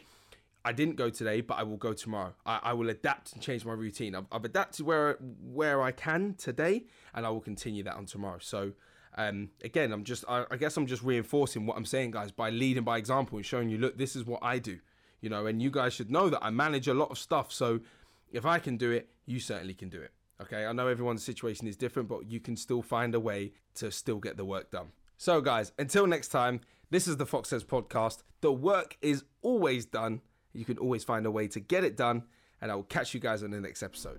I 0.65 0.73
didn't 0.73 0.95
go 0.95 1.11
today, 1.11 1.41
but 1.41 1.59
I 1.59 1.65
will 1.65 1.77
go 1.77 1.93
tomorrow. 1.93 2.35
I, 2.47 2.61
I 2.63 2.73
will 2.73 2.89
adapt 2.89 3.33
and 3.33 3.43
change 3.43 3.65
my 3.65 3.73
routine. 3.73 4.15
I've, 4.15 4.27
I've 4.31 4.45
adapted 4.45 4.87
where 4.87 5.15
where 5.43 5.83
I 5.83 5.91
can 5.91 6.35
today, 6.35 6.85
and 7.15 7.27
I 7.27 7.31
will 7.31 7.41
continue 7.41 7.83
that 7.83 7.97
on 7.97 8.07
tomorrow. 8.07 8.39
So 8.41 8.73
um, 9.17 9.51
again, 9.63 9.93
I'm 9.93 10.05
just, 10.05 10.25
I, 10.29 10.45
I 10.51 10.57
guess 10.57 10.77
I'm 10.77 10.87
just 10.87 11.03
reinforcing 11.03 11.67
what 11.67 11.77
I'm 11.77 11.85
saying, 11.85 12.13
guys, 12.13 12.31
by 12.33 12.51
leading 12.51 12.85
by 12.85 12.99
example 12.99 13.37
and 13.37 13.47
showing 13.47 13.69
you, 13.69 13.79
look, 13.79 13.99
this 13.99 14.17
is 14.17 14.25
what 14.25 14.41
I 14.43 14.59
do, 14.59 14.79
you 15.21 15.29
know, 15.29 15.47
and 15.47 15.61
you 15.61 15.71
guys 15.71 15.93
should 15.93 16.11
know 16.11 16.31
that 16.31 16.43
I 16.43 16.51
manage 16.51 16.89
a 16.89 16.95
lot 16.95 17.11
of 17.11 17.19
stuff. 17.19 17.53
So 17.53 17.81
if 18.33 18.47
I 18.47 18.59
can 18.59 18.77
do 18.77 18.91
it, 18.91 19.11
you 19.27 19.41
certainly 19.41 19.75
can 19.75 19.89
do 19.89 20.01
it. 20.01 20.13
Okay, 20.41 20.67
I 20.67 20.73
know 20.73 20.89
everyone's 20.89 21.23
situation 21.23 21.69
is 21.69 21.77
different, 21.77 22.09
but 22.09 22.29
you 22.29 22.41
can 22.41 22.57
still 22.57 22.83
find 22.83 23.15
a 23.15 23.21
way 23.21 23.53
to 23.75 23.93
still 23.93 24.19
get 24.19 24.37
the 24.37 24.45
work 24.45 24.71
done. 24.71 24.89
So, 25.17 25.41
guys, 25.41 25.71
until 25.79 26.07
next 26.07 26.29
time, 26.29 26.61
this 26.91 27.07
is 27.07 27.17
the 27.17 27.27
Fox 27.27 27.51
Says 27.51 27.63
podcast. 27.63 28.25
The 28.41 28.53
work 28.53 28.97
is 29.01 29.23
always 29.43 29.87
done. 29.87 30.21
You 30.53 30.65
can 30.65 30.79
always 30.79 31.05
find 31.05 31.27
a 31.27 31.31
way 31.31 31.47
to 31.49 31.61
get 31.61 31.85
it 31.85 31.97
done, 31.97 32.25
and 32.61 32.73
I 32.73 32.75
will 32.75 32.83
catch 32.83 33.15
you 33.15 33.21
guys 33.21 33.45
on 33.45 33.53
the 33.53 33.61
next 33.61 33.85
episode. 33.85 34.19